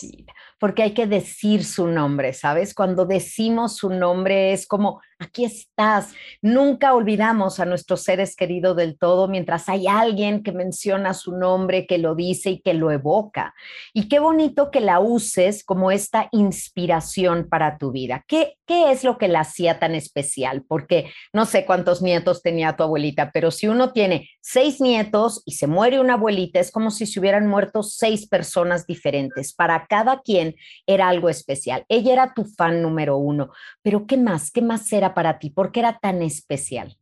Porque 0.58 0.82
hay 0.82 0.92
que 0.92 1.06
decir 1.06 1.64
su 1.64 1.86
nombre, 1.86 2.32
¿sabes? 2.32 2.74
Cuando 2.74 3.06
decimos 3.06 3.76
su 3.76 3.90
nombre 3.90 4.52
es 4.52 4.66
como, 4.66 5.00
aquí 5.18 5.44
estás. 5.44 6.12
Nunca 6.40 6.94
olvidamos 6.94 7.60
a 7.60 7.64
nuestros 7.64 8.02
seres 8.02 8.36
queridos 8.36 8.76
del 8.76 8.96
todo 8.96 9.28
mientras 9.28 9.68
hay 9.68 9.86
alguien 9.86 10.42
que 10.42 10.52
menciona 10.52 11.14
su 11.14 11.36
nombre, 11.36 11.86
que 11.86 11.98
lo 11.98 12.14
dice 12.14 12.50
y 12.50 12.60
que 12.60 12.74
lo 12.74 12.90
evoca. 12.90 13.54
Y 13.92 14.08
qué 14.08 14.20
bonito 14.20 14.70
que 14.70 14.80
la 14.80 15.00
uses 15.00 15.64
como 15.64 15.90
esta 15.90 16.28
inspiración 16.32 17.48
para 17.48 17.78
tu 17.78 17.90
vida. 17.90 18.24
¿Qué, 18.28 18.54
qué 18.66 18.92
es 18.92 19.04
lo 19.04 19.18
que 19.18 19.28
la 19.28 19.40
hacía 19.40 19.78
tan 19.78 19.94
especial? 19.94 20.64
Porque 20.66 21.10
no 21.32 21.46
sé 21.46 21.64
cuántos 21.64 22.00
nietos 22.00 22.42
tenía 22.42 22.76
tu 22.76 22.84
abuelita, 22.84 23.30
pero 23.32 23.50
si 23.50 23.66
uno 23.66 23.92
tiene 23.92 24.30
seis 24.40 24.80
nietos 24.80 25.42
y 25.44 25.52
se 25.52 25.66
muere 25.66 26.00
una 26.00 26.14
abuelita, 26.14 26.60
es 26.60 26.70
como 26.70 26.90
si 26.90 27.06
se 27.06 27.18
hubieran 27.18 27.46
muerto 27.46 27.82
seis 27.82 28.26
personas 28.28 28.86
diferentes. 28.86 29.52
Para 29.52 29.86
cada 29.86 30.20
quien 30.20 30.47
era 30.86 31.08
algo 31.08 31.28
especial. 31.28 31.84
Ella 31.88 32.12
era 32.12 32.34
tu 32.34 32.44
fan 32.44 32.82
número 32.82 33.16
uno, 33.16 33.50
pero 33.82 34.06
¿qué 34.06 34.16
más? 34.16 34.50
¿Qué 34.50 34.62
más 34.62 34.92
era 34.92 35.14
para 35.14 35.38
ti? 35.38 35.50
¿Por 35.50 35.72
qué 35.72 35.80
era 35.80 35.98
tan 35.98 36.22
especial? 36.22 36.96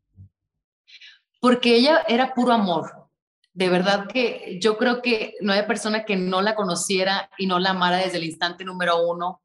Porque 1.40 1.76
ella 1.76 2.02
era 2.08 2.34
puro 2.34 2.52
amor. 2.52 3.06
De 3.52 3.70
verdad 3.70 4.06
que 4.06 4.58
yo 4.60 4.76
creo 4.76 5.00
que 5.00 5.34
no 5.40 5.52
hay 5.52 5.62
persona 5.62 6.04
que 6.04 6.16
no 6.16 6.42
la 6.42 6.54
conociera 6.54 7.30
y 7.38 7.46
no 7.46 7.58
la 7.58 7.70
amara 7.70 7.96
desde 7.96 8.18
el 8.18 8.24
instante 8.24 8.64
número 8.64 9.06
uno. 9.06 9.40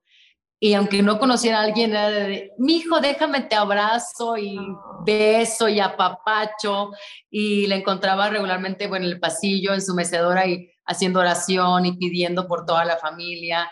y 0.64 0.76
aunque 0.76 1.02
no 1.02 1.18
conociera 1.18 1.60
a 1.60 1.64
alguien, 1.64 1.92
era 1.92 2.10
de, 2.10 2.52
mi 2.60 2.78
hijo, 2.78 3.00
déjame 3.02 3.42
te 3.42 3.56
abrazo 3.56 4.38
y 4.38 4.60
beso 5.06 5.70
y 5.70 5.80
apapacho. 5.80 6.92
Y 7.32 7.68
le 7.68 7.78
encontraba 7.78 8.30
regularmente 8.30 8.88
bueno, 8.88 9.06
en 9.06 9.14
el 9.14 9.20
pasillo, 9.20 9.74
en 9.74 9.82
su 9.82 9.96
mecedora 9.96 10.46
y 10.46 10.70
haciendo 10.86 11.20
oración 11.20 11.86
y 11.86 11.94
pidiendo 11.98 12.48
por 12.48 12.66
toda 12.66 12.86
la 12.86 12.98
familia. 12.98 13.72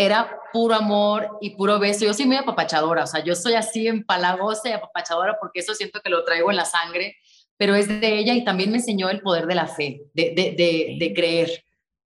Era 0.00 0.38
puro 0.52 0.76
amor 0.76 1.38
y 1.40 1.50
puro 1.50 1.80
beso. 1.80 2.04
Yo 2.04 2.14
soy 2.14 2.26
muy 2.26 2.36
apapachadora, 2.36 3.02
o 3.02 3.06
sea, 3.08 3.24
yo 3.24 3.34
soy 3.34 3.54
así 3.54 3.88
empalagosa 3.88 4.68
y 4.68 4.72
apapachadora 4.72 5.36
porque 5.40 5.58
eso 5.58 5.74
siento 5.74 6.00
que 6.00 6.08
lo 6.08 6.24
traigo 6.24 6.50
en 6.50 6.56
la 6.56 6.64
sangre, 6.64 7.16
pero 7.56 7.74
es 7.74 7.88
de 7.88 8.16
ella 8.16 8.34
y 8.34 8.44
también 8.44 8.70
me 8.70 8.76
enseñó 8.76 9.10
el 9.10 9.20
poder 9.20 9.46
de 9.46 9.56
la 9.56 9.66
fe, 9.66 10.02
de, 10.14 10.32
de, 10.36 10.52
de, 10.52 10.96
de 11.00 11.14
creer, 11.14 11.64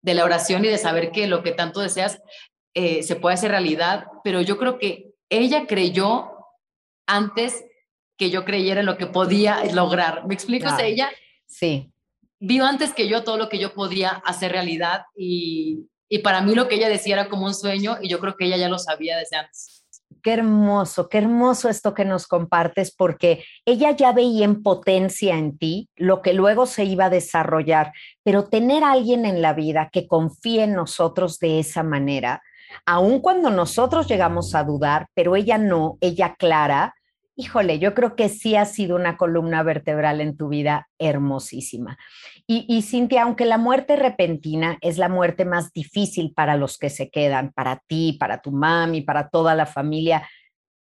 de 0.02 0.14
la 0.16 0.26
oración 0.26 0.66
y 0.66 0.68
de 0.68 0.80
saber 0.80 1.12
que 1.12 1.28
lo 1.28 1.44
que 1.44 1.52
tanto 1.52 1.80
deseas 1.80 2.20
eh, 2.74 3.04
se 3.04 3.16
puede 3.16 3.36
hacer 3.36 3.52
realidad, 3.52 4.08
pero 4.24 4.42
yo 4.42 4.58
creo 4.58 4.80
que 4.80 5.14
ella 5.30 5.68
creyó 5.68 6.32
antes 7.06 7.64
que 8.18 8.32
yo 8.32 8.46
creyera 8.46 8.80
en 8.80 8.88
lo 8.88 8.98
que 8.98 9.06
podía 9.06 9.64
lograr. 9.74 10.26
¿Me 10.26 10.34
explico? 10.34 10.68
ella 10.82 11.12
sí. 11.46 11.92
vio 12.40 12.66
antes 12.66 12.94
que 12.94 13.08
yo 13.08 13.24
todo 13.24 13.38
lo 13.38 13.48
que 13.48 13.60
yo 13.60 13.76
podía 13.76 14.10
hacer 14.26 14.52
realidad 14.52 15.04
y, 15.16 15.86
y 16.10 16.20
para 16.20 16.42
mí 16.42 16.56
lo 16.56 16.68
que 16.68 16.76
ella 16.76 16.90
decía 16.90 17.16
era 17.16 17.30
como 17.30 17.46
un 17.46 17.54
sueño 17.54 17.98
y 18.02 18.10
yo 18.10 18.20
creo 18.20 18.36
que 18.36 18.46
ella 18.46 18.58
ya 18.58 18.70
lo 18.70 18.80
sabía 18.80 19.18
desde 19.18 19.38
antes. 19.38 19.84
Qué 20.22 20.34
hermoso, 20.34 21.08
qué 21.08 21.20
hermoso 21.20 21.70
esto 21.70 21.94
que 21.94 22.04
nos 22.04 22.26
compartes, 22.26 22.96
porque 22.96 23.44
ella 23.64 23.92
ya 23.92 24.12
veía 24.12 24.46
en 24.46 24.64
potencia 24.64 25.36
en 25.36 25.58
ti 25.58 25.90
lo 25.96 26.24
que 26.24 26.34
luego 26.34 26.66
se 26.66 26.84
iba 26.84 27.06
a 27.06 27.10
desarrollar, 27.12 27.92
pero 28.24 28.46
tener 28.46 28.84
a 28.84 28.94
alguien 28.94 29.26
en 29.26 29.42
la 29.44 29.54
vida 29.54 29.90
que 29.92 30.08
confíe 30.08 30.64
en 30.64 30.74
nosotros 30.74 31.38
de 31.38 31.60
esa 31.60 31.84
manera, 31.84 32.42
aun 32.88 33.20
cuando 33.20 33.52
nosotros 33.52 34.08
llegamos 34.08 34.56
a 34.56 34.64
dudar, 34.64 35.08
pero 35.14 35.36
ella 35.36 35.60
no, 35.60 35.98
ella 36.02 36.36
clara, 36.40 36.96
híjole, 37.36 37.80
yo 37.80 37.94
creo 37.94 38.16
que 38.16 38.30
sí 38.30 38.56
ha 38.56 38.66
sido 38.66 38.96
una 38.96 39.18
columna 39.18 39.62
vertebral 39.62 40.22
en 40.22 40.38
tu 40.38 40.48
vida 40.48 40.88
hermosísima. 40.98 41.98
Y, 42.48 42.66
y, 42.68 42.84
Cintia, 42.84 43.24
aunque 43.24 43.46
la 43.46 43.58
muerte 43.58 43.96
repentina 43.96 44.78
es 44.82 44.98
la 44.98 45.10
muerte 45.10 45.46
más 45.46 45.74
difícil 45.74 46.34
para 46.34 46.58
los 46.58 46.78
que 46.78 46.92
se 46.92 47.10
quedan, 47.10 47.52
para 47.52 47.82
ti, 47.88 48.18
para 48.20 48.42
tu 48.42 48.52
mami, 48.52 49.02
para 49.02 49.30
toda 49.30 49.56
la 49.56 49.66
familia, 49.66 50.28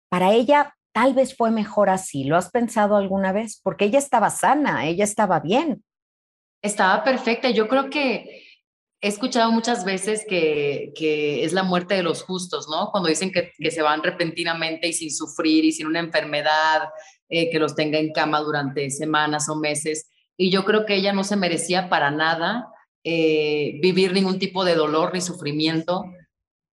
para 0.08 0.32
ella 0.32 0.74
tal 0.92 1.14
vez 1.14 1.36
fue 1.36 1.50
mejor 1.50 1.90
así. 1.90 2.24
¿Lo 2.24 2.36
has 2.36 2.50
pensado 2.50 2.96
alguna 2.96 3.32
vez? 3.32 3.60
Porque 3.62 3.84
ella 3.84 3.98
estaba 3.98 4.30
sana, 4.30 4.86
ella 4.86 5.04
estaba 5.04 5.40
bien. 5.40 5.84
Estaba 6.62 7.04
perfecta. 7.04 7.50
Yo 7.50 7.68
creo 7.68 7.88
que 7.88 8.44
he 9.00 9.08
escuchado 9.08 9.52
muchas 9.52 9.84
veces 9.84 10.24
que, 10.28 10.92
que, 10.96 11.44
es 11.44 11.52
la 11.52 11.62
muerte 11.62 11.94
de 11.94 12.02
los 12.02 12.22
justos, 12.22 12.68
¿no? 12.68 12.90
Cuando 12.90 13.08
dicen 13.08 13.30
que, 13.30 13.52
se 13.70 13.82
van 13.82 14.02
repentinamente 14.02 14.88
y 14.88 14.92
sin 14.92 15.12
sufrir 15.12 15.64
y 15.64 15.72
sin 15.72 15.86
una 15.86 16.00
enfermedad 16.00 16.88
eh, 17.28 17.48
que 17.50 17.60
los 17.60 17.76
tenga 17.76 17.98
en 17.98 18.12
cama 18.12 18.40
durante 18.40 18.90
semanas 18.90 19.48
o 19.48 19.56
meses. 19.56 20.10
Y 20.38 20.50
yo 20.50 20.64
creo 20.64 20.86
que 20.86 20.94
ella 20.94 21.12
no 21.12 21.24
se 21.24 21.36
merecía 21.36 21.90
para 21.90 22.10
nada 22.10 22.68
eh, 23.04 23.78
vivir 23.82 24.12
ningún 24.12 24.38
tipo 24.38 24.64
de 24.64 24.74
dolor 24.74 25.12
ni 25.12 25.20
sufrimiento. 25.20 26.04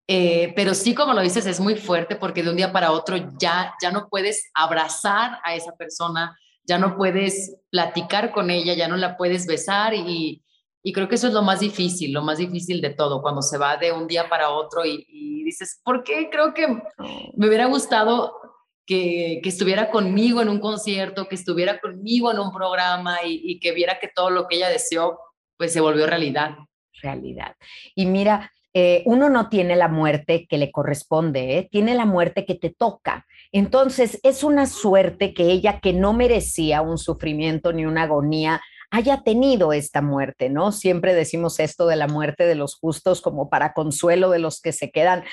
Eh, 0.08 0.54
pero 0.56 0.74
sí, 0.74 0.94
como 0.94 1.14
lo 1.14 1.22
dices, 1.22 1.46
es 1.48 1.60
muy 1.60 1.76
fuerte 1.76 2.16
porque 2.16 2.44
de 2.44 2.52
un 2.52 2.56
día 2.56 2.72
para 2.72 2.92
otro 2.92 3.18
ya, 3.40 3.74
ya 3.82 3.92
no 3.92 4.08
puedes 4.08 4.52
abrazar 4.54 5.40
a 5.44 5.56
esa 5.56 5.76
persona, 5.76 6.38
ya 6.64 6.78
no 6.78 6.96
puedes 6.96 7.58
platicar 7.72 8.32
con 8.32 8.52
ella, 8.52 8.76
ya 8.76 8.88
no 8.88 8.96
la 8.98 9.18
puedes 9.18 9.48
besar 9.48 9.96
y, 9.96 10.46
y 10.88 10.94
creo 10.94 11.10
que 11.10 11.16
eso 11.16 11.28
es 11.28 11.34
lo 11.34 11.42
más 11.42 11.62
difícil, 11.62 12.14
lo 12.14 12.22
más 12.22 12.38
difícil 12.38 12.80
de 12.80 12.92
todo, 12.92 13.24
cuando 13.24 13.42
se 13.42 13.58
va 13.58 13.76
de 13.76 13.92
un 13.92 14.06
día 14.06 14.30
para 14.30 14.52
otro 14.52 14.86
y, 14.86 15.44
dices, 15.44 15.82
¿por 15.84 16.04
qué? 16.04 16.30
Creo 16.32 16.54
que 16.54 16.68
me 16.68 17.48
hubiera 17.48 17.66
gustado 17.66 18.45
que, 18.86 19.42
estuviera 19.44 19.90
conmigo 19.90 20.42
en 20.42 20.50
un 20.50 20.60
concierto, 20.60 21.28
que 21.28 21.36
estuviera 21.36 21.80
conmigo 21.80 22.32
en 22.32 22.40
un 22.40 22.52
programa 22.52 23.18
y, 23.26 23.60
que 23.60 23.72
viera 23.72 24.00
que 24.00 24.10
todo 24.14 24.30
lo 24.30 24.48
que 24.48 24.58
ella 24.58 24.70
deseó, 24.70 25.20
pues 25.58 25.74
se 25.74 25.82
volvió 25.82 26.06
realidad. 26.08 26.56
Realidad. 27.02 27.56
Y 27.96 28.06
mira, 28.06 28.52
eh, 28.74 29.04
uno 29.06 29.30
no 29.30 29.50
tiene 29.50 29.76
la 29.76 29.88
muerte 29.88 30.46
que 30.48 30.58
le 30.58 30.72
corresponde, 30.72 31.58
¿eh? 31.58 31.70
tiene 31.72 31.96
la 31.96 32.06
muerte 32.06 32.46
que 32.46 32.56
te 32.56 32.70
toca. 32.70 33.26
Entonces, 33.52 34.20
es 34.24 34.44
una 34.44 34.66
suerte 34.66 35.34
que 35.34 35.46
ella, 35.52 35.80
que 35.80 35.94
no 35.94 36.14
merecía 36.14 36.82
un 36.82 36.98
sufrimiento 36.98 37.72
ni 37.74 37.86
una 37.86 38.04
agonía, 38.04 38.62
haya 38.92 39.24
tenido 39.24 39.74
esta 39.74 40.02
muerte, 40.02 40.50
¿no? 40.50 40.72
Siempre 40.72 41.14
decimos 41.14 41.60
esto 41.60 41.88
de 41.88 41.96
la 41.96 42.08
muerte 42.08 42.46
de 42.46 42.56
los 42.56 42.76
justos 42.76 43.22
como 43.22 43.50
para 43.50 43.74
consuelo 43.74 44.30
de 44.30 44.40
los 44.40 44.62
que 44.62 44.72
se 44.72 44.92
quedan 44.92 45.24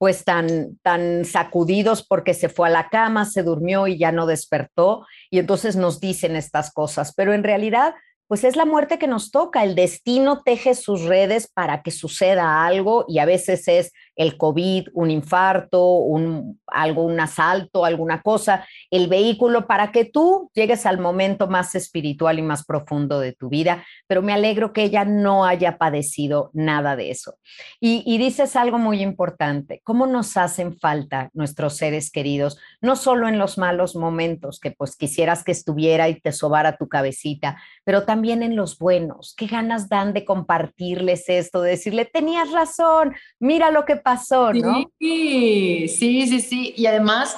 pues 0.00 0.24
tan, 0.24 0.78
tan 0.82 1.26
sacudidos 1.26 2.02
porque 2.02 2.32
se 2.32 2.48
fue 2.48 2.68
a 2.68 2.70
la 2.70 2.88
cama, 2.88 3.26
se 3.26 3.42
durmió 3.42 3.86
y 3.86 3.98
ya 3.98 4.12
no 4.12 4.24
despertó, 4.24 5.04
y 5.28 5.38
entonces 5.38 5.76
nos 5.76 6.00
dicen 6.00 6.36
estas 6.36 6.72
cosas, 6.72 7.12
pero 7.14 7.34
en 7.34 7.44
realidad 7.44 7.92
pues 8.26 8.44
es 8.44 8.56
la 8.56 8.64
muerte 8.64 8.98
que 8.98 9.08
nos 9.08 9.30
toca. 9.30 9.62
El 9.62 9.74
destino 9.74 10.42
teje 10.42 10.74
sus 10.74 11.02
redes 11.02 11.50
para 11.52 11.82
que 11.82 11.90
suceda 11.90 12.64
algo 12.64 13.04
y 13.08 13.18
a 13.18 13.26
veces 13.26 13.68
es 13.68 13.92
el 14.20 14.36
COVID, 14.36 14.88
un 14.92 15.10
infarto, 15.10 15.82
un, 15.82 16.60
algo, 16.66 17.04
un 17.04 17.18
asalto, 17.18 17.86
alguna 17.86 18.20
cosa, 18.20 18.66
el 18.90 19.08
vehículo 19.08 19.66
para 19.66 19.92
que 19.92 20.04
tú 20.04 20.50
llegues 20.52 20.84
al 20.84 20.98
momento 20.98 21.48
más 21.48 21.74
espiritual 21.74 22.38
y 22.38 22.42
más 22.42 22.66
profundo 22.66 23.18
de 23.18 23.32
tu 23.32 23.48
vida. 23.48 23.82
Pero 24.06 24.20
me 24.20 24.34
alegro 24.34 24.74
que 24.74 24.82
ella 24.82 25.06
no 25.06 25.46
haya 25.46 25.78
padecido 25.78 26.50
nada 26.52 26.96
de 26.96 27.10
eso. 27.10 27.38
Y, 27.80 28.02
y 28.04 28.18
dices 28.18 28.56
algo 28.56 28.76
muy 28.76 29.00
importante, 29.00 29.80
¿cómo 29.84 30.06
nos 30.06 30.36
hacen 30.36 30.78
falta 30.78 31.30
nuestros 31.32 31.78
seres 31.78 32.10
queridos? 32.10 32.58
No 32.82 32.96
solo 32.96 33.26
en 33.26 33.38
los 33.38 33.56
malos 33.56 33.96
momentos, 33.96 34.60
que 34.60 34.70
pues 34.70 34.96
quisieras 34.96 35.44
que 35.44 35.52
estuviera 35.52 36.10
y 36.10 36.20
te 36.20 36.32
sobara 36.32 36.76
tu 36.76 36.88
cabecita, 36.88 37.56
pero 37.84 38.04
también 38.04 38.42
en 38.42 38.54
los 38.54 38.76
buenos. 38.76 39.34
¿Qué 39.34 39.46
ganas 39.46 39.88
dan 39.88 40.12
de 40.12 40.26
compartirles 40.26 41.26
esto, 41.30 41.62
de 41.62 41.70
decirle, 41.70 42.04
tenías 42.04 42.52
razón, 42.52 43.14
mira 43.38 43.70
lo 43.70 43.86
que 43.86 43.96
pasó, 43.96 44.09
¿no? 44.16 44.90
Sí, 44.98 45.88
sí, 45.88 46.26
sí, 46.26 46.40
sí. 46.40 46.74
Y 46.76 46.86
además, 46.86 47.36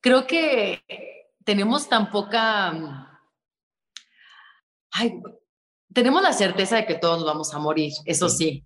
creo 0.00 0.26
que 0.26 0.82
tenemos 1.44 1.88
tan 1.88 2.10
poca... 2.10 3.20
Ay, 4.90 5.20
tenemos 5.92 6.22
la 6.22 6.32
certeza 6.32 6.76
de 6.76 6.86
que 6.86 6.94
todos 6.94 7.24
vamos 7.24 7.52
a 7.54 7.58
morir, 7.58 7.92
eso 8.04 8.28
sí, 8.28 8.64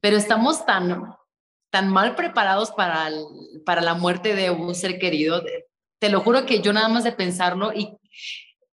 pero 0.00 0.16
estamos 0.16 0.66
tan, 0.66 1.14
tan 1.70 1.88
mal 1.88 2.14
preparados 2.14 2.70
para, 2.72 3.10
para 3.64 3.80
la 3.80 3.94
muerte 3.94 4.34
de 4.34 4.50
un 4.50 4.74
ser 4.74 4.98
querido. 4.98 5.42
Te 5.98 6.10
lo 6.10 6.20
juro 6.20 6.44
que 6.44 6.60
yo 6.60 6.72
nada 6.72 6.88
más 6.88 7.04
de 7.04 7.12
pensarlo 7.12 7.72
y, 7.72 7.96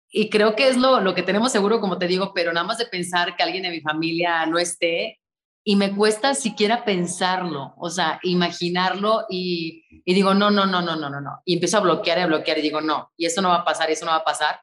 y 0.10 0.30
creo 0.30 0.56
que 0.56 0.68
es 0.68 0.78
lo, 0.78 1.00
lo 1.00 1.16
que 1.16 1.24
tenemos 1.24 1.52
seguro, 1.52 1.80
como 1.80 1.98
te 1.98 2.08
digo, 2.08 2.34
pero 2.34 2.54
nada 2.54 2.68
más 2.68 2.78
de 2.78 2.86
pensar 2.86 3.36
que 3.36 3.44
alguien 3.44 3.64
de 3.64 3.72
mi 3.72 3.82
familia 3.82 4.46
no 4.46 4.60
esté, 4.60 5.20
y 5.64 5.76
me 5.78 5.96
cuesta 5.96 6.36
siquiera 6.36 6.84
pensarlo, 6.84 7.74
o 7.78 7.90
sea, 7.90 8.20
imaginarlo 8.24 9.26
y, 9.30 9.86
y, 10.04 10.14
digo, 10.14 10.34
no, 10.34 10.52
no, 10.52 10.66
no, 10.66 10.82
no, 10.82 10.96
no, 10.96 11.10
no, 11.10 11.22
no. 11.22 11.42
Y 11.46 11.54
empiezo 11.54 11.78
a 11.78 11.82
bloquear 11.82 12.18
y 12.18 12.22
a 12.22 12.28
bloquear 12.28 12.58
y 12.58 12.62
digo, 12.62 12.82
no, 12.82 13.12
y 13.16 13.26
eso 13.26 13.42
no 13.42 13.50
va 13.50 13.58
a 13.58 13.66
pasar, 13.66 13.90
y 13.90 13.94
eso 13.94 14.06
no 14.06 14.12
va 14.12 14.18
a 14.18 14.24
pasar. 14.26 14.60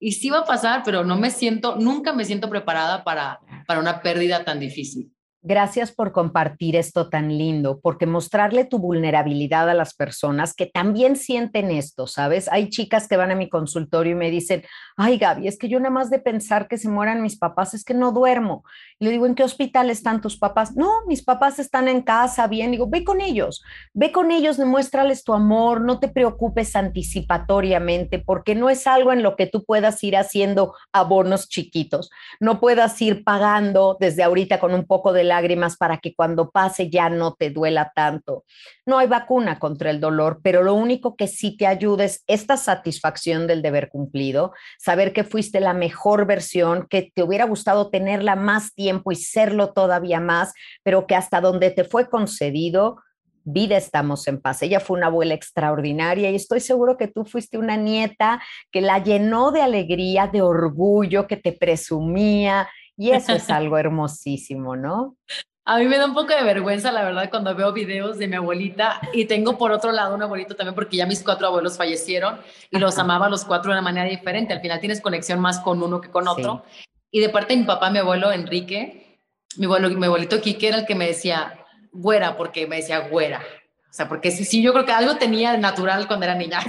Y 0.00 0.12
sí 0.12 0.30
va 0.30 0.38
a 0.38 0.44
pasar, 0.44 0.82
pero 0.84 1.04
no 1.04 1.16
me 1.16 1.30
siento, 1.30 1.76
nunca 1.76 2.12
me 2.12 2.24
siento 2.24 2.48
preparada 2.48 3.04
para, 3.04 3.40
para 3.66 3.80
una 3.80 4.02
pérdida 4.02 4.44
tan 4.44 4.58
difícil. 4.58 5.12
Gracias 5.42 5.90
por 5.90 6.12
compartir 6.12 6.76
esto 6.76 7.08
tan 7.08 7.38
lindo, 7.38 7.80
porque 7.80 8.04
mostrarle 8.04 8.66
tu 8.66 8.78
vulnerabilidad 8.78 9.70
a 9.70 9.74
las 9.74 9.94
personas 9.94 10.52
que 10.52 10.66
también 10.66 11.16
sienten 11.16 11.70
esto, 11.70 12.06
¿sabes? 12.06 12.46
Hay 12.52 12.68
chicas 12.68 13.08
que 13.08 13.16
van 13.16 13.30
a 13.30 13.34
mi 13.34 13.48
consultorio 13.48 14.12
y 14.12 14.16
me 14.16 14.30
dicen, 14.30 14.62
ay 14.98 15.16
Gaby, 15.16 15.48
es 15.48 15.56
que 15.56 15.70
yo 15.70 15.78
nada 15.80 15.92
más 15.92 16.10
de 16.10 16.18
pensar 16.18 16.68
que 16.68 16.76
se 16.76 16.90
mueran 16.90 17.22
mis 17.22 17.38
papás, 17.38 17.72
es 17.72 17.84
que 17.84 17.94
no 17.94 18.12
duermo. 18.12 18.64
Y 18.98 19.06
le 19.06 19.12
digo, 19.12 19.24
¿en 19.24 19.34
qué 19.34 19.42
hospital 19.42 19.88
están 19.88 20.20
tus 20.20 20.36
papás? 20.36 20.76
No, 20.76 20.90
mis 21.06 21.24
papás 21.24 21.58
están 21.58 21.88
en 21.88 22.02
casa, 22.02 22.46
bien. 22.46 22.72
Digo, 22.72 22.90
ve 22.90 23.02
con 23.02 23.22
ellos, 23.22 23.62
ve 23.94 24.12
con 24.12 24.32
ellos, 24.32 24.58
demuéstrales 24.58 25.24
tu 25.24 25.32
amor, 25.32 25.80
no 25.80 26.00
te 26.00 26.08
preocupes 26.08 26.76
anticipatoriamente, 26.76 28.18
porque 28.18 28.54
no 28.54 28.68
es 28.68 28.86
algo 28.86 29.10
en 29.10 29.22
lo 29.22 29.36
que 29.36 29.46
tú 29.46 29.64
puedas 29.64 30.04
ir 30.04 30.18
haciendo 30.18 30.74
abonos 30.92 31.48
chiquitos, 31.48 32.10
no 32.40 32.60
puedas 32.60 33.00
ir 33.00 33.24
pagando 33.24 33.96
desde 33.98 34.22
ahorita 34.22 34.60
con 34.60 34.74
un 34.74 34.84
poco 34.84 35.14
de 35.14 35.29
lágrimas 35.30 35.76
para 35.76 35.98
que 35.98 36.14
cuando 36.14 36.50
pase 36.50 36.90
ya 36.90 37.08
no 37.08 37.34
te 37.34 37.48
duela 37.48 37.92
tanto. 37.94 38.44
No 38.84 38.98
hay 38.98 39.06
vacuna 39.06 39.58
contra 39.58 39.90
el 39.90 40.00
dolor, 40.00 40.40
pero 40.42 40.62
lo 40.62 40.74
único 40.74 41.16
que 41.16 41.26
sí 41.26 41.56
te 41.56 41.66
ayuda 41.66 42.04
es 42.04 42.22
esta 42.26 42.58
satisfacción 42.58 43.46
del 43.46 43.62
deber 43.62 43.88
cumplido, 43.88 44.52
saber 44.78 45.14
que 45.14 45.24
fuiste 45.24 45.60
la 45.60 45.72
mejor 45.72 46.26
versión, 46.26 46.86
que 46.90 47.10
te 47.14 47.22
hubiera 47.22 47.46
gustado 47.46 47.90
tenerla 47.90 48.36
más 48.36 48.74
tiempo 48.74 49.12
y 49.12 49.16
serlo 49.16 49.72
todavía 49.72 50.20
más, 50.20 50.52
pero 50.82 51.06
que 51.06 51.16
hasta 51.16 51.40
donde 51.40 51.70
te 51.70 51.84
fue 51.84 52.10
concedido, 52.10 52.98
vida 53.44 53.76
estamos 53.76 54.26
en 54.28 54.40
paz. 54.40 54.62
Ella 54.62 54.80
fue 54.80 54.98
una 54.98 55.06
abuela 55.06 55.34
extraordinaria 55.34 56.30
y 56.30 56.36
estoy 56.36 56.60
seguro 56.60 56.96
que 56.96 57.08
tú 57.08 57.24
fuiste 57.24 57.58
una 57.58 57.76
nieta 57.76 58.42
que 58.70 58.80
la 58.80 59.02
llenó 59.02 59.50
de 59.50 59.62
alegría, 59.62 60.26
de 60.26 60.42
orgullo, 60.42 61.26
que 61.26 61.36
te 61.36 61.52
presumía, 61.52 62.68
y 63.00 63.12
eso 63.12 63.32
es 63.32 63.48
algo 63.48 63.78
hermosísimo, 63.78 64.76
¿no? 64.76 65.16
A 65.64 65.78
mí 65.78 65.86
me 65.86 65.96
da 65.96 66.04
un 66.04 66.12
poco 66.12 66.34
de 66.34 66.42
vergüenza, 66.42 66.92
la 66.92 67.02
verdad, 67.02 67.30
cuando 67.30 67.54
veo 67.54 67.72
videos 67.72 68.18
de 68.18 68.28
mi 68.28 68.36
abuelita 68.36 69.00
y 69.14 69.24
tengo 69.24 69.56
por 69.56 69.72
otro 69.72 69.90
lado 69.90 70.14
un 70.14 70.22
abuelito 70.22 70.54
también 70.54 70.74
porque 70.74 70.98
ya 70.98 71.06
mis 71.06 71.22
cuatro 71.22 71.46
abuelos 71.46 71.78
fallecieron 71.78 72.40
y 72.70 72.78
los 72.78 72.98
amaba 72.98 73.24
a 73.24 73.30
los 73.30 73.46
cuatro 73.46 73.72
de 73.72 73.78
una 73.78 73.82
manera 73.82 74.06
diferente. 74.06 74.52
Al 74.52 74.60
final 74.60 74.80
tienes 74.80 75.00
conexión 75.00 75.40
más 75.40 75.60
con 75.60 75.82
uno 75.82 76.02
que 76.02 76.10
con 76.10 76.28
otro. 76.28 76.62
Y 77.10 77.20
de 77.20 77.30
parte 77.30 77.54
de 77.54 77.60
mi 77.60 77.64
papá, 77.64 77.88
mi 77.88 78.00
abuelo 78.00 78.32
Enrique, 78.32 79.18
mi, 79.56 79.64
abuelo, 79.64 79.88
mi 79.88 80.04
abuelito 80.04 80.42
Quique 80.42 80.68
era 80.68 80.80
el 80.80 80.86
que 80.86 80.94
me 80.94 81.06
decía 81.06 81.54
güera, 81.92 82.36
porque 82.36 82.66
me 82.66 82.76
decía 82.76 83.08
güera. 83.08 83.40
O 83.88 83.92
sea, 83.94 84.10
porque 84.10 84.30
sí, 84.30 84.44
sí, 84.44 84.60
yo 84.60 84.74
creo 84.74 84.84
que 84.84 84.92
algo 84.92 85.16
tenía 85.16 85.56
natural 85.56 86.06
cuando 86.06 86.26
era 86.26 86.34
niña. 86.34 86.60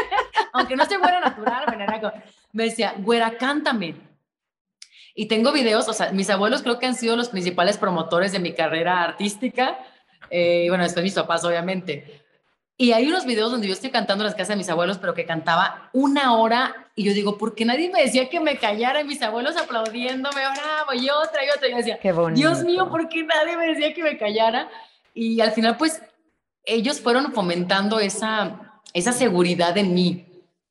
Aunque 0.54 0.76
no 0.76 0.86
soy 0.86 0.96
güera 0.96 1.20
natural, 1.20 1.66
me 2.52 2.64
decía, 2.64 2.94
güera, 2.96 3.36
cántame. 3.36 4.13
Y 5.14 5.26
tengo 5.26 5.52
videos, 5.52 5.88
o 5.88 5.92
sea, 5.92 6.10
mis 6.12 6.28
abuelos 6.28 6.62
creo 6.62 6.78
que 6.78 6.86
han 6.86 6.96
sido 6.96 7.16
los 7.16 7.28
principales 7.28 7.78
promotores 7.78 8.32
de 8.32 8.40
mi 8.40 8.52
carrera 8.52 9.02
artística. 9.02 9.78
Eh, 10.30 10.66
bueno, 10.68 10.84
después 10.84 11.04
mis 11.04 11.14
papás, 11.14 11.44
obviamente. 11.44 12.24
Y 12.76 12.90
hay 12.90 13.06
unos 13.06 13.24
videos 13.24 13.52
donde 13.52 13.68
yo 13.68 13.72
estoy 13.72 13.90
cantando 13.90 14.24
en 14.24 14.26
las 14.26 14.34
casas 14.34 14.48
de 14.48 14.56
mis 14.56 14.68
abuelos, 14.68 14.98
pero 14.98 15.14
que 15.14 15.24
cantaba 15.24 15.90
una 15.92 16.36
hora 16.36 16.88
y 16.96 17.04
yo 17.04 17.12
digo, 17.12 17.38
¿por 17.38 17.54
qué 17.54 17.64
nadie 17.64 17.88
me 17.90 18.02
decía 18.02 18.28
que 18.28 18.40
me 18.40 18.58
callara? 18.58 19.00
Y 19.00 19.04
mis 19.04 19.22
abuelos 19.22 19.56
aplaudiéndome, 19.56 20.40
bravo, 20.40 20.92
y 20.94 21.08
otra 21.08 21.44
y 21.44 21.50
otra. 21.56 21.68
Y 21.68 21.70
yo 21.70 21.76
decía, 21.76 21.98
Dios 22.34 22.64
mío, 22.64 22.90
¿por 22.90 23.08
qué 23.08 23.22
nadie 23.22 23.56
me 23.56 23.68
decía 23.68 23.94
que 23.94 24.02
me 24.02 24.18
callara? 24.18 24.68
Y 25.12 25.40
al 25.40 25.52
final, 25.52 25.76
pues, 25.76 26.02
ellos 26.64 27.00
fueron 27.00 27.32
fomentando 27.32 28.00
esa, 28.00 28.80
esa 28.92 29.12
seguridad 29.12 29.76
en 29.78 29.94
mí, 29.94 30.26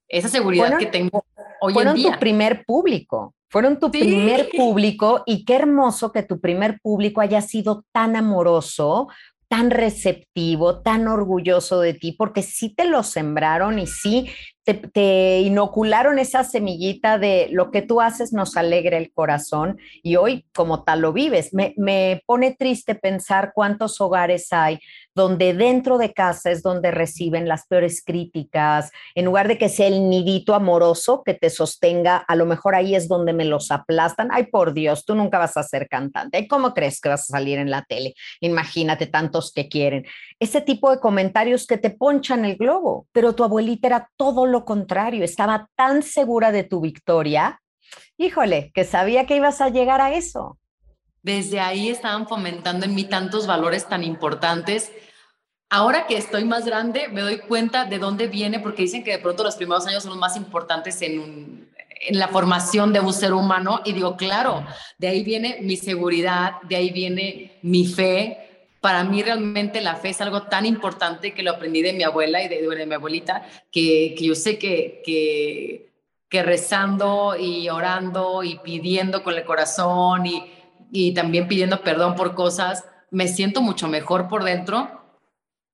esa 0.09 0.27
seguridad 0.27 0.77
que 0.77 0.87
tengo 0.87 1.23
hoy 1.61 1.73
en 1.73 1.77
día. 1.77 1.93
Fueron 1.93 2.13
tu 2.13 2.19
primer 2.19 2.65
público, 2.65 3.33
fueron 3.53 3.79
tu 3.79 3.91
primer 3.91 4.49
público 4.57 5.21
y 5.27 5.45
qué 5.45 5.53
hermoso 5.57 6.11
que 6.11 6.23
tu 6.23 6.41
primer 6.41 6.79
público 6.81 7.21
haya 7.21 7.39
sido 7.39 7.85
tan 7.91 8.15
amoroso 8.15 9.09
tan 9.47 9.69
receptivo, 9.69 10.81
tan 10.81 11.07
orgulloso 11.07 11.79
de 11.79 11.93
ti, 11.93 12.13
porque 12.13 12.41
sí 12.41 12.73
te 12.73 12.85
lo 12.85 13.03
sembraron 13.03 13.77
y 13.77 13.85
sí 13.85 14.31
te, 14.63 15.41
inocularon 15.41 16.19
esa 16.19 16.43
semillita 16.43 17.17
de 17.17 17.47
lo 17.51 17.71
que 17.71 17.81
tú 17.81 18.01
haces 18.01 18.33
nos 18.33 18.55
alegra 18.55 18.97
el 18.97 19.11
corazón 19.11 19.77
y 20.01 20.15
hoy 20.15 20.45
como 20.53 20.83
tal 20.83 21.01
lo 21.01 21.13
vives. 21.13 21.53
Me, 21.53 21.73
me 21.77 22.21
pone 22.25 22.55
triste 22.55 22.95
pensar 22.95 23.51
cuántos 23.53 23.99
hogares 23.99 24.51
hay 24.51 24.79
donde 25.15 25.53
dentro 25.53 25.97
de 25.97 26.13
casa 26.13 26.51
es 26.51 26.63
donde 26.63 26.91
reciben 26.91 27.47
las 27.47 27.67
peores 27.67 28.03
críticas, 28.03 28.91
en 29.15 29.25
lugar 29.25 29.47
de 29.47 29.57
que 29.57 29.69
sea 29.69 29.87
el 29.87 30.09
nidito 30.09 30.55
amoroso 30.55 31.23
que 31.23 31.33
te 31.33 31.49
sostenga, 31.49 32.17
a 32.17 32.35
lo 32.35 32.45
mejor 32.45 32.75
ahí 32.75 32.95
es 32.95 33.07
donde 33.07 33.33
me 33.33 33.45
los 33.45 33.71
aplastan. 33.71 34.29
Ay, 34.31 34.47
por 34.47 34.73
Dios, 34.73 35.05
tú 35.05 35.15
nunca 35.15 35.37
vas 35.37 35.57
a 35.57 35.63
ser 35.63 35.87
cantante. 35.87 36.47
¿Cómo 36.47 36.73
crees 36.73 36.99
que 36.99 37.09
vas 37.09 37.21
a 37.21 37.37
salir 37.37 37.59
en 37.59 37.69
la 37.69 37.83
tele? 37.83 38.15
Imagínate 38.41 39.07
tantos 39.07 39.51
que 39.53 39.69
quieren. 39.69 40.05
Ese 40.39 40.61
tipo 40.61 40.89
de 40.89 40.99
comentarios 40.99 41.67
que 41.67 41.77
te 41.77 41.91
ponchan 41.91 42.45
el 42.45 42.55
globo, 42.55 43.07
pero 43.11 43.33
tu 43.33 43.43
abuelita 43.43 43.87
era 43.87 44.09
todo 44.17 44.45
contrario, 44.65 45.23
estaba 45.23 45.69
tan 45.75 46.03
segura 46.03 46.51
de 46.51 46.63
tu 46.63 46.81
victoria, 46.81 47.61
híjole, 48.17 48.71
que 48.73 48.83
sabía 48.83 49.25
que 49.25 49.35
ibas 49.35 49.61
a 49.61 49.69
llegar 49.69 50.01
a 50.01 50.13
eso 50.13 50.57
desde 51.23 51.61
ahí 51.61 51.89
estaban 51.89 52.27
fomentando 52.27 52.85
en 52.85 52.93
mí 52.93 53.05
tantos 53.05 53.47
valores 53.47 53.87
tan 53.87 54.03
importantes. 54.03 54.91
Ahora 55.69 56.05
que 56.05 56.17
estoy 56.17 56.43
más 56.43 56.65
grande, 56.65 57.07
me 57.07 57.21
doy 57.21 57.39
cuenta 57.39 57.85
de 57.85 57.97
dónde 57.97 58.27
viene, 58.27 58.59
porque 58.59 58.83
dicen 58.83 59.03
que 59.03 59.11
de 59.11 59.19
pronto 59.19 59.43
los 59.43 59.55
primeros 59.55 59.87
años 59.87 60.03
son 60.03 60.11
los 60.11 60.19
más 60.19 60.35
importantes 60.35 61.01
en, 61.01 61.71
en 62.01 62.19
la 62.19 62.27
formación 62.27 62.91
de 62.93 62.99
un 62.99 63.13
ser 63.13 63.33
humano. 63.33 63.81
Y 63.85 63.93
digo, 63.93 64.17
claro, 64.17 64.65
de 64.97 65.07
ahí 65.07 65.23
viene 65.23 65.59
mi 65.61 65.77
seguridad, 65.77 66.61
de 66.63 66.75
ahí 66.75 66.91
viene 66.91 67.57
mi 67.63 67.87
fe. 67.87 68.42
Para 68.83 69.03
mí 69.05 69.23
realmente 69.23 69.79
la 69.79 69.95
fe 69.95 70.09
es 70.09 70.19
algo 70.19 70.43
tan 70.43 70.65
importante 70.65 71.33
que 71.33 71.41
lo 71.41 71.51
aprendí 71.51 71.81
de 71.81 71.93
mi 71.93 72.03
abuela 72.03 72.43
y 72.43 72.49
de, 72.49 72.85
mi 72.85 72.93
abuelita, 72.93 73.47
que, 73.71 74.13
yo 74.19 74.35
sé 74.35 74.59
que, 74.59 75.89
rezando 76.29 77.37
y 77.39 77.69
orando 77.69 78.43
y 78.43 78.57
pidiendo 78.59 79.23
con 79.23 79.35
el 79.35 79.45
corazón 79.45 80.25
y 80.91 81.13
también 81.13 81.47
pidiendo 81.47 81.81
perdón 81.81 82.15
por 82.15 82.35
cosas, 82.35 82.83
me 83.13 83.27
siento 83.27 83.61
mucho 83.61 83.87
mejor 83.87 84.27
por 84.27 84.43
dentro. 84.43 85.01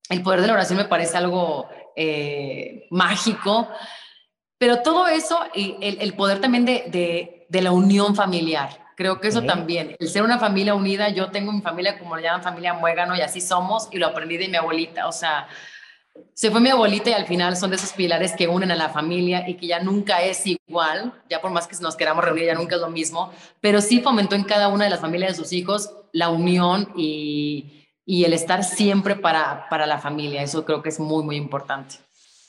El 0.09 0.21
poder 0.21 0.41
de 0.41 0.47
la 0.47 0.53
oración 0.53 0.77
me 0.77 0.85
parece 0.85 1.17
algo 1.17 1.69
eh, 1.95 2.87
mágico, 2.91 3.69
pero 4.57 4.81
todo 4.81 5.07
eso 5.07 5.39
y 5.55 5.77
el, 5.81 6.13
poder 6.15 6.41
también 6.41 6.65
de, 6.65 7.47
la 7.49 7.71
unión 7.71 8.15
familiar. 8.15 8.78
Creo 8.99 9.21
que 9.21 9.29
eso 9.29 9.43
también, 9.43 9.95
el 9.97 10.09
ser 10.09 10.23
una 10.23 10.39
familia 10.39 10.75
unida, 10.75 11.07
yo 11.07 11.31
tengo 11.31 11.53
mi 11.53 11.61
familia 11.61 11.97
como 11.97 12.17
le 12.17 12.23
llaman 12.23 12.43
familia 12.43 12.73
muégano 12.73 13.15
y 13.15 13.21
así 13.21 13.39
somos 13.39 13.87
y 13.93 13.97
lo 13.97 14.07
aprendí 14.07 14.35
de 14.35 14.49
mi 14.49 14.57
abuelita, 14.57 15.07
o 15.07 15.13
sea, 15.13 15.47
se 16.33 16.51
fue 16.51 16.59
mi 16.59 16.69
abuelita 16.69 17.09
y 17.09 17.13
al 17.13 17.25
final 17.25 17.55
son 17.55 17.69
de 17.69 17.77
esos 17.77 17.93
pilares 17.93 18.33
que 18.33 18.49
unen 18.49 18.71
a 18.71 18.75
la 18.75 18.89
familia 18.89 19.47
y 19.47 19.53
que 19.53 19.67
ya 19.67 19.79
nunca 19.79 20.21
es 20.21 20.45
igual, 20.45 21.13
ya 21.29 21.39
por 21.39 21.49
más 21.49 21.65
que 21.65 21.77
nos 21.79 21.95
queramos 21.95 22.25
reunir, 22.25 22.47
ya 22.47 22.55
nunca 22.55 22.75
es 22.75 22.81
lo 22.81 22.89
mismo, 22.89 23.31
pero 23.61 23.79
sí 23.79 24.01
fomentó 24.01 24.35
en 24.35 24.43
cada 24.43 24.67
una 24.67 24.83
de 24.83 24.89
las 24.89 24.99
familias 24.99 25.31
de 25.31 25.43
sus 25.43 25.53
hijos 25.53 25.93
la 26.11 26.27
unión 26.27 26.91
y, 26.97 27.87
y 28.05 28.25
el 28.25 28.33
estar 28.33 28.65
siempre 28.65 29.15
para, 29.15 29.69
para 29.69 29.85
la 29.85 29.99
familia. 29.99 30.43
Eso 30.43 30.65
creo 30.65 30.83
que 30.83 30.89
es 30.89 30.99
muy, 30.99 31.23
muy 31.23 31.37
importante. 31.37 31.95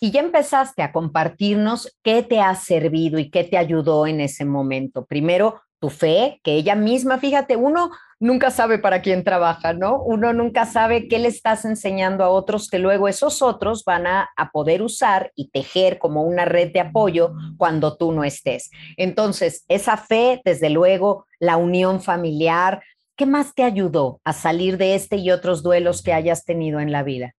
Y 0.00 0.10
ya 0.10 0.18
empezaste 0.18 0.82
a 0.82 0.90
compartirnos 0.90 1.96
qué 2.02 2.24
te 2.24 2.40
ha 2.40 2.56
servido 2.56 3.20
y 3.20 3.30
qué 3.30 3.44
te 3.44 3.56
ayudó 3.56 4.08
en 4.08 4.20
ese 4.20 4.44
momento. 4.44 5.04
Primero, 5.04 5.60
tu 5.80 5.88
fe, 5.88 6.40
que 6.44 6.52
ella 6.52 6.74
misma, 6.74 7.18
fíjate, 7.18 7.56
uno 7.56 7.90
nunca 8.20 8.50
sabe 8.50 8.78
para 8.78 9.00
quién 9.00 9.24
trabaja, 9.24 9.72
¿no? 9.72 10.02
Uno 10.02 10.32
nunca 10.34 10.66
sabe 10.66 11.08
qué 11.08 11.18
le 11.18 11.28
estás 11.28 11.64
enseñando 11.64 12.22
a 12.22 12.28
otros 12.28 12.68
que 12.68 12.78
luego 12.78 13.08
esos 13.08 13.40
otros 13.40 13.84
van 13.84 14.06
a, 14.06 14.28
poder 14.52 14.82
usar 14.82 15.32
y 15.34 15.48
tejer 15.48 15.98
como 15.98 16.22
una 16.24 16.44
red 16.44 16.72
de 16.72 16.80
apoyo 16.80 17.32
cuando 17.56 17.96
tú 17.96 18.12
no 18.12 18.24
estés. 18.24 18.70
Entonces, 18.96 19.64
esa 19.68 19.96
fe, 19.96 20.42
desde 20.44 20.70
luego, 20.70 21.24
la 21.38 21.56
unión 21.56 22.02
familiar, 22.02 22.82
¿qué 23.16 23.26
más 23.26 23.54
te 23.54 23.62
ayudó 23.62 24.20
a 24.24 24.32
salir 24.32 24.76
de 24.76 24.96
este 24.96 25.16
y 25.16 25.30
otros 25.30 25.62
duelos 25.62 26.02
que 26.02 26.12
hayas 26.12 26.44
tenido 26.44 26.80
en 26.80 26.92
la 26.92 27.02
vida? 27.02 27.34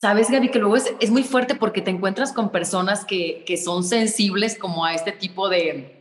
Sabes, 0.00 0.30
Gaby, 0.30 0.50
que 0.50 0.58
luego 0.58 0.76
es, 0.76 1.10
muy 1.10 1.22
fuerte 1.22 1.54
porque 1.54 1.82
te 1.82 1.90
encuentras 1.90 2.32
con 2.32 2.50
personas 2.50 3.04
que, 3.04 3.44
que 3.46 3.58
son 3.58 3.84
sensibles 3.84 4.58
como 4.58 4.86
a 4.86 4.94
este 4.94 5.12
tipo 5.12 5.50
de, 5.50 5.99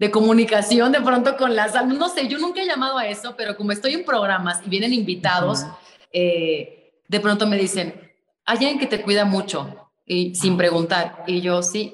de 0.00 0.10
comunicación 0.10 0.92
de 0.92 1.00
pronto 1.02 1.36
con 1.36 1.54
las 1.54 1.76
almas. 1.76 1.98
No 1.98 2.08
sé, 2.08 2.26
yo 2.26 2.38
nunca 2.38 2.62
he 2.62 2.66
llamado 2.66 2.96
a 2.96 3.06
eso, 3.06 3.34
pero 3.36 3.54
como 3.54 3.70
estoy 3.70 3.92
en 3.92 4.04
programas 4.06 4.62
y 4.64 4.70
vienen 4.70 4.94
invitados, 4.94 5.66
eh, 6.10 6.94
de 7.06 7.20
pronto 7.20 7.46
me 7.46 7.58
dicen, 7.58 8.10
hay 8.46 8.56
alguien 8.56 8.78
que 8.78 8.86
te 8.86 9.02
cuida 9.02 9.26
mucho 9.26 9.92
y 10.06 10.34
sin 10.34 10.56
preguntar. 10.56 11.22
Y 11.26 11.42
yo, 11.42 11.62
sí, 11.62 11.92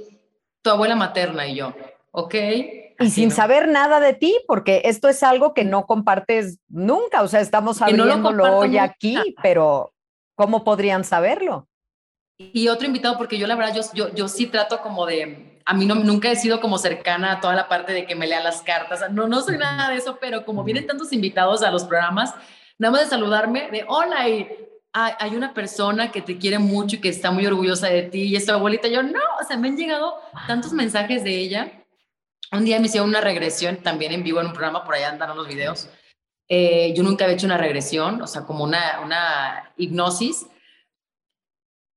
tu 0.62 0.70
abuela 0.70 0.94
materna 0.94 1.48
y 1.48 1.56
yo, 1.56 1.74
ok. 2.12 2.34
Y 3.00 3.10
sin 3.10 3.32
saber 3.32 3.66
nada 3.66 3.98
de 3.98 4.14
ti, 4.14 4.38
porque 4.46 4.82
esto 4.84 5.08
es 5.08 5.24
algo 5.24 5.52
que 5.52 5.64
no 5.64 5.86
compartes 5.86 6.60
nunca, 6.68 7.22
o 7.22 7.28
sea, 7.28 7.40
estamos 7.40 7.82
abriéndolo 7.82 8.56
hoy 8.56 8.78
aquí, 8.78 9.34
pero 9.42 9.92
¿cómo 10.36 10.62
podrían 10.62 11.02
saberlo? 11.02 11.66
Y 12.38 12.68
otro 12.68 12.86
invitado, 12.86 13.16
porque 13.16 13.38
yo 13.38 13.46
la 13.46 13.56
verdad, 13.56 13.74
yo, 13.74 13.82
yo, 13.94 14.14
yo 14.14 14.28
sí 14.28 14.46
trato 14.46 14.82
como 14.82 15.06
de, 15.06 15.58
a 15.64 15.72
mí 15.72 15.86
no, 15.86 15.94
nunca 15.94 16.30
he 16.30 16.36
sido 16.36 16.60
como 16.60 16.76
cercana 16.76 17.32
a 17.32 17.40
toda 17.40 17.54
la 17.54 17.68
parte 17.68 17.94
de 17.94 18.04
que 18.04 18.14
me 18.14 18.26
lea 18.26 18.42
las 18.42 18.60
cartas, 18.60 19.10
no, 19.10 19.26
no 19.26 19.40
soy 19.40 19.56
nada 19.56 19.88
de 19.88 19.96
eso, 19.96 20.18
pero 20.20 20.44
como 20.44 20.62
vienen 20.62 20.86
tantos 20.86 21.12
invitados 21.14 21.62
a 21.62 21.70
los 21.70 21.84
programas, 21.84 22.34
nada 22.78 22.92
más 22.92 23.02
de 23.02 23.06
saludarme, 23.08 23.70
de 23.70 23.86
hola, 23.88 24.28
y 24.28 24.48
hay 24.92 25.34
una 25.34 25.52
persona 25.52 26.10
que 26.10 26.22
te 26.22 26.38
quiere 26.38 26.58
mucho 26.58 26.96
y 26.96 27.00
que 27.00 27.08
está 27.10 27.30
muy 27.30 27.46
orgullosa 27.46 27.88
de 27.88 28.02
ti, 28.02 28.22
y 28.24 28.36
es 28.36 28.44
tu 28.44 28.52
abuelita, 28.52 28.88
yo 28.88 29.02
no, 29.02 29.20
o 29.40 29.44
sea, 29.44 29.56
me 29.56 29.68
han 29.68 29.76
llegado 29.76 30.14
tantos 30.46 30.72
mensajes 30.72 31.24
de 31.24 31.36
ella. 31.36 31.72
Un 32.52 32.64
día 32.64 32.78
me 32.78 32.86
hicieron 32.86 33.08
una 33.08 33.20
regresión 33.20 33.78
también 33.78 34.12
en 34.12 34.22
vivo 34.22 34.40
en 34.40 34.46
un 34.46 34.52
programa, 34.52 34.84
por 34.84 34.94
allá 34.94 35.08
andan 35.08 35.36
los 35.36 35.48
videos. 35.48 35.88
Eh, 36.48 36.94
yo 36.96 37.02
nunca 37.02 37.24
había 37.24 37.34
hecho 37.34 37.46
una 37.46 37.58
regresión, 37.58 38.22
o 38.22 38.26
sea, 38.26 38.42
como 38.42 38.62
una, 38.62 39.00
una 39.02 39.72
hipnosis 39.76 40.46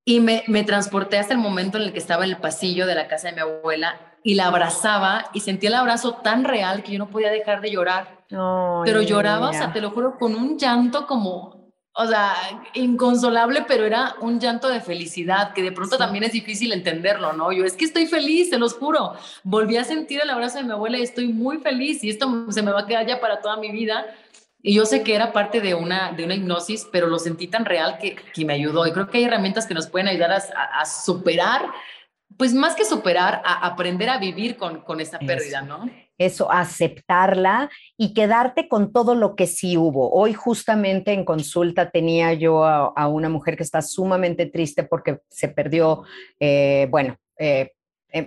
y 0.09 0.21
me, 0.21 0.43
me, 0.47 0.63
transporté 0.63 1.19
hasta 1.19 1.35
el 1.35 1.39
momento 1.39 1.77
en 1.77 1.83
el 1.83 1.93
que 1.93 1.99
estaba 1.99 2.23
en 2.23 2.31
el 2.31 2.37
pasillo 2.37 2.87
de 2.87 2.95
la 2.95 3.07
casa 3.07 3.27
de 3.27 3.35
mi 3.35 3.41
abuela 3.41 4.17
y 4.23 4.33
la 4.33 4.47
abrazaba 4.47 5.25
y 5.33 5.41
sentí 5.41 5.67
el 5.67 5.75
abrazo 5.75 6.15
tan 6.15 6.45
real 6.45 6.81
que 6.81 6.93
yo 6.93 6.97
no 6.97 7.11
podía 7.11 7.29
dejar 7.29 7.61
de 7.61 7.69
llorar. 7.69 8.25
pero 8.27 9.03
lloraba, 9.03 9.49
o 9.49 9.53
sea, 9.53 9.71
te 9.71 9.81
lo 9.81 9.91
juro, 9.91 10.17
con 10.17 10.33
un 10.33 10.57
llanto 10.57 11.05
como, 11.05 11.71
o 11.93 12.07
sea, 12.07 12.33
inconsolable, 12.73 13.65
pero 13.67 13.85
era 13.85 14.15
un 14.19 14.39
llanto 14.39 14.67
de 14.69 14.81
felicidad, 14.81 15.53
que 15.53 15.61
de 15.61 15.71
pronto 15.71 15.95
también 15.95 16.23
es 16.23 16.31
difícil 16.31 16.73
entenderlo, 16.73 17.33
¿no? 17.33 17.51
Yo 17.51 17.63
es 17.63 17.73
que 17.73 17.85
estoy 17.85 18.07
feliz, 18.07 18.49
te 18.49 18.57
los 18.57 18.73
juro. 18.73 19.13
Volví 19.43 19.77
a 19.77 19.83
sentir 19.83 20.21
el 20.23 20.31
abrazo 20.31 20.57
de 20.57 20.63
mi 20.63 20.71
abuela 20.71 20.97
y 20.97 21.03
estoy 21.03 21.27
muy 21.27 21.59
feliz 21.59 22.03
y 22.03 22.09
esto 22.09 22.51
se 22.51 22.63
me 22.63 22.71
va 22.71 22.79
a 22.79 22.87
quedar 22.87 23.05
ya 23.05 23.21
para 23.21 23.41
toda 23.41 23.57
mi 23.57 23.71
vida 23.71 24.07
y 24.61 24.75
yo 24.75 24.85
sé 24.85 25.03
que 25.03 25.15
era 25.15 25.31
parte 25.31 25.61
de 25.61 25.73
una, 25.73 26.11
de 26.11 26.25
una 26.25 26.35
hipnosis, 26.35 26.87
pero 26.91 27.07
lo 27.07 27.19
sentí 27.19 27.47
tan 27.47 27.65
real 27.65 27.97
que, 27.99 28.15
que 28.15 28.45
me 28.45 28.53
ayudó. 28.53 28.85
Y 28.85 28.91
creo 28.91 29.07
que 29.07 29.19
hay 29.19 29.23
herramientas 29.25 29.65
que 29.65 29.73
nos 29.73 29.87
pueden 29.87 30.07
ayudar 30.07 30.31
a, 30.31 30.81
a, 30.81 30.85
superar, 30.85 31.61
pues 32.37 32.53
más 32.53 32.75
que 32.75 32.85
superar, 32.85 33.41
a 33.45 33.65
aprender 33.65 34.09
a 34.09 34.17
vivir 34.17 34.57
con, 34.57 34.81
con 34.81 34.99
esta 34.99 35.19
pérdida, 35.19 35.61
¿no? 35.61 35.89
eso, 36.19 36.51
aceptarla 36.51 37.71
y 37.97 38.13
quedarte 38.13 38.67
con 38.67 38.91
todo 38.91 39.15
lo 39.15 39.35
que 39.35 39.47
sí 39.47 39.77
hubo. 39.77 40.11
Hoy 40.11 40.33
justamente 40.33 41.13
en 41.13 41.25
consulta 41.25 41.89
tenía 41.89 42.33
yo 42.33 42.65
a, 42.65 43.07
una 43.07 43.29
mujer 43.29 43.55
que 43.55 43.63
está 43.63 43.81
sumamente 43.81 44.45
triste 44.45 44.83
porque 44.83 45.19
se 45.29 45.47
perdió, 45.47 46.03
eh, 46.39 46.87
bueno, 46.91 47.15
eh, 47.39 47.71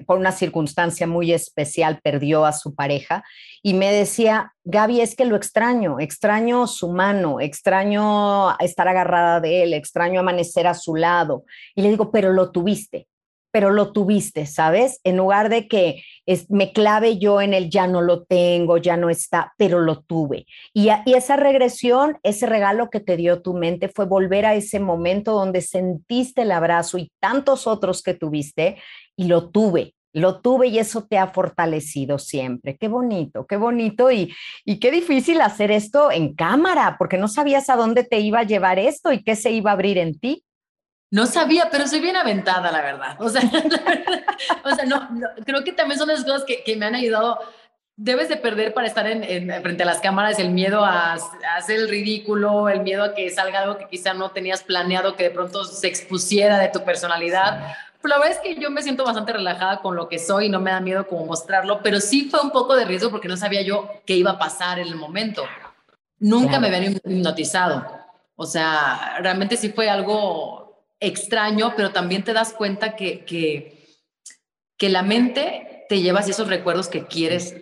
por 0.07 0.19
una 0.19 0.33
circunstancia 0.33 1.07
muy 1.07 1.33
especial 1.33 2.01
perdió 2.03 2.45
a 2.45 2.53
su 2.53 2.75
pareja 2.75 3.25
y 3.63 3.75
me 3.75 3.93
decía, 3.93 4.55
Gaby, 4.65 5.01
es 5.01 5.17
que 5.17 5.25
lo 5.25 5.37
extraño, 5.37 6.01
extraño 6.01 6.67
su 6.67 6.93
mano, 6.93 7.41
extraño 7.41 8.59
estar 8.59 8.89
agarrada 8.89 9.41
de 9.41 9.63
él, 9.63 9.75
extraño 9.75 10.21
amanecer 10.21 10.67
a 10.67 10.75
su 10.75 10.95
lado. 10.95 11.45
Y 11.75 11.83
le 11.83 11.91
digo, 11.91 12.11
pero 12.11 12.33
lo 12.33 12.51
tuviste, 12.51 13.09
pero 13.53 13.71
lo 13.71 13.93
tuviste, 13.93 14.47
¿sabes? 14.47 15.01
En 15.05 15.19
lugar 15.19 15.49
de 15.51 15.69
que 15.69 16.03
me 16.49 16.73
clave 16.73 17.19
yo 17.19 17.41
en 17.41 17.55
el 17.55 17.71
ya 17.71 17.87
no 17.87 18.01
lo 18.01 18.25
tengo, 18.25 18.79
ya 18.79 18.97
no 18.97 19.11
está, 19.11 19.53
pero 19.59 19.79
lo 19.79 20.01
tuve. 20.01 20.47
Y, 20.73 20.89
y, 21.05 21.15
esa 21.15 21.37
regresión, 21.37 22.19
ese 22.23 22.47
regalo 22.47 22.89
que 22.91 23.01
te 23.01 23.17
dio 23.17 23.43
tu 23.43 23.55
mente 23.55 23.89
fue 23.89 24.07
volver 24.07 24.47
a 24.47 24.55
ese 24.55 24.81
momento 24.81 25.33
donde 25.33 25.61
sentiste 25.61 26.43
el 26.43 26.53
abrazo 26.53 26.99
y 26.99 27.13
tantos 27.21 27.67
otros 27.67 28.03
que 28.03 28.15
tuviste 28.15 28.79
y 29.17 29.25
lo 29.25 29.51
tuve. 29.51 29.95
Lo 30.15 30.41
tuve 30.41 30.69
y 30.69 30.79
eso 30.79 31.07
te 31.07 31.17
ha 31.17 31.29
fortalecido 31.29 32.19
siempre. 32.19 32.77
Qué 32.77 32.89
bonito, 32.89 33.47
qué 33.47 33.57
bonito 33.57 34.11
y, 34.11 34.33
y 34.65 34.79
qué 34.79 34.91
difícil 34.91 35.41
hacer 35.41 35.71
esto 35.71 36.11
en 36.11 36.35
cámara, 36.35 36.97
porque 36.99 37.17
no 37.17 37.29
sabías 37.29 37.71
a 37.71 37.77
dónde 37.77 38.05
te 38.05 38.21
iba 38.21 38.41
a 38.41 38.47
llevar 38.47 38.79
esto 38.79 39.13
y 39.13 39.23
qué 39.23 39.37
se 39.37 39.51
iba 39.53 39.71
a 39.71 39.75
abrir 39.75 39.97
en 39.99 40.19
ti. 40.19 40.45
No 41.13 41.27
sabía, 41.27 41.69
pero 41.71 41.87
soy 41.87 42.01
bien 42.01 42.17
aventada, 42.17 42.73
la 42.73 42.81
verdad. 42.81 43.21
O 43.21 43.29
sea, 43.29 43.43
o 44.65 44.75
sea 44.75 44.85
no, 44.87 45.11
creo 45.45 45.63
que 45.63 45.73
también 45.73 45.99
son 45.99 46.09
las 46.09 46.25
cosas 46.25 46.43
que, 46.45 46.65
que, 46.65 46.75
me 46.75 46.87
han 46.87 46.95
ayudado. 46.95 47.39
Debes 47.97 48.31
de 48.31 48.39
perder 48.39 48.73
para 48.73 48.87
estar 48.87 49.07
en, 49.07 49.23
en, 49.23 49.63
frente 49.63 49.83
a 49.83 49.87
las 49.87 50.01
cámaras 50.01 50.39
el 50.39 50.49
miedo 50.49 50.83
a, 50.83 51.13
a, 51.13 51.57
hacer 51.59 51.81
el 51.81 51.91
ridículo, 51.91 52.71
el 52.71 52.81
miedo 52.81 53.05
a 53.05 53.15
que 53.15 53.29
salga 53.29 53.61
algo 53.61 53.77
que 53.77 53.89
quizá 53.89 54.15
no 54.15 54.31
tenías 54.31 54.63
planeado, 54.63 55.15
que 55.15 55.25
de 55.25 55.31
pronto 55.31 55.65
se 55.65 55.87
expusiera 55.87 56.59
de 56.59 56.69
tu 56.69 56.83
personalidad. 56.83 57.77
Pero 58.01 58.17
la 58.17 58.19
verdad 58.19 58.39
es 58.43 58.55
que 58.55 58.59
yo 58.59 58.71
me 58.71 58.81
siento 58.81 59.05
bastante 59.05 59.35
relajada 59.35 59.83
con 59.83 59.95
lo 59.95 60.09
que 60.09 60.19
soy 60.19 60.47
y 60.47 60.49
no 60.49 60.61
me 60.61 60.71
da 60.71 60.81
miedo 60.81 61.07
como 61.07 61.27
mostrarlo, 61.27 61.83
pero 61.83 62.01
sí 62.01 62.31
fue 62.31 62.41
un 62.41 62.53
poco 62.53 62.75
de 62.75 62.87
riesgo 62.87 63.11
porque 63.11 63.29
no 63.29 63.37
sabía 63.37 63.61
yo 63.61 63.87
qué 64.07 64.17
iba 64.17 64.31
a 64.31 64.39
pasar 64.39 64.79
en 64.79 64.89
el 64.89 64.97
momento. 64.97 65.45
Nunca 66.19 66.59
me 66.59 66.69
habían 66.69 66.95
hipnotizado. 66.95 67.87
O 68.35 68.47
sea, 68.47 69.19
realmente 69.21 69.59
sí 69.59 69.69
fue 69.69 69.91
algo 69.91 70.62
extraño, 71.03 71.75
pero 71.77 71.91
también 71.91 72.25
te 72.25 72.33
das 72.33 72.53
cuenta 72.53 72.97
que, 72.97 73.25
que, 73.25 73.79
la 74.89 75.03
mente 75.03 75.85
te 75.89 76.01
lleva 76.01 76.21
hacia 76.21 76.33
esos 76.33 76.49
recuerdos 76.49 76.89
que 76.89 77.07
quieres 77.07 77.55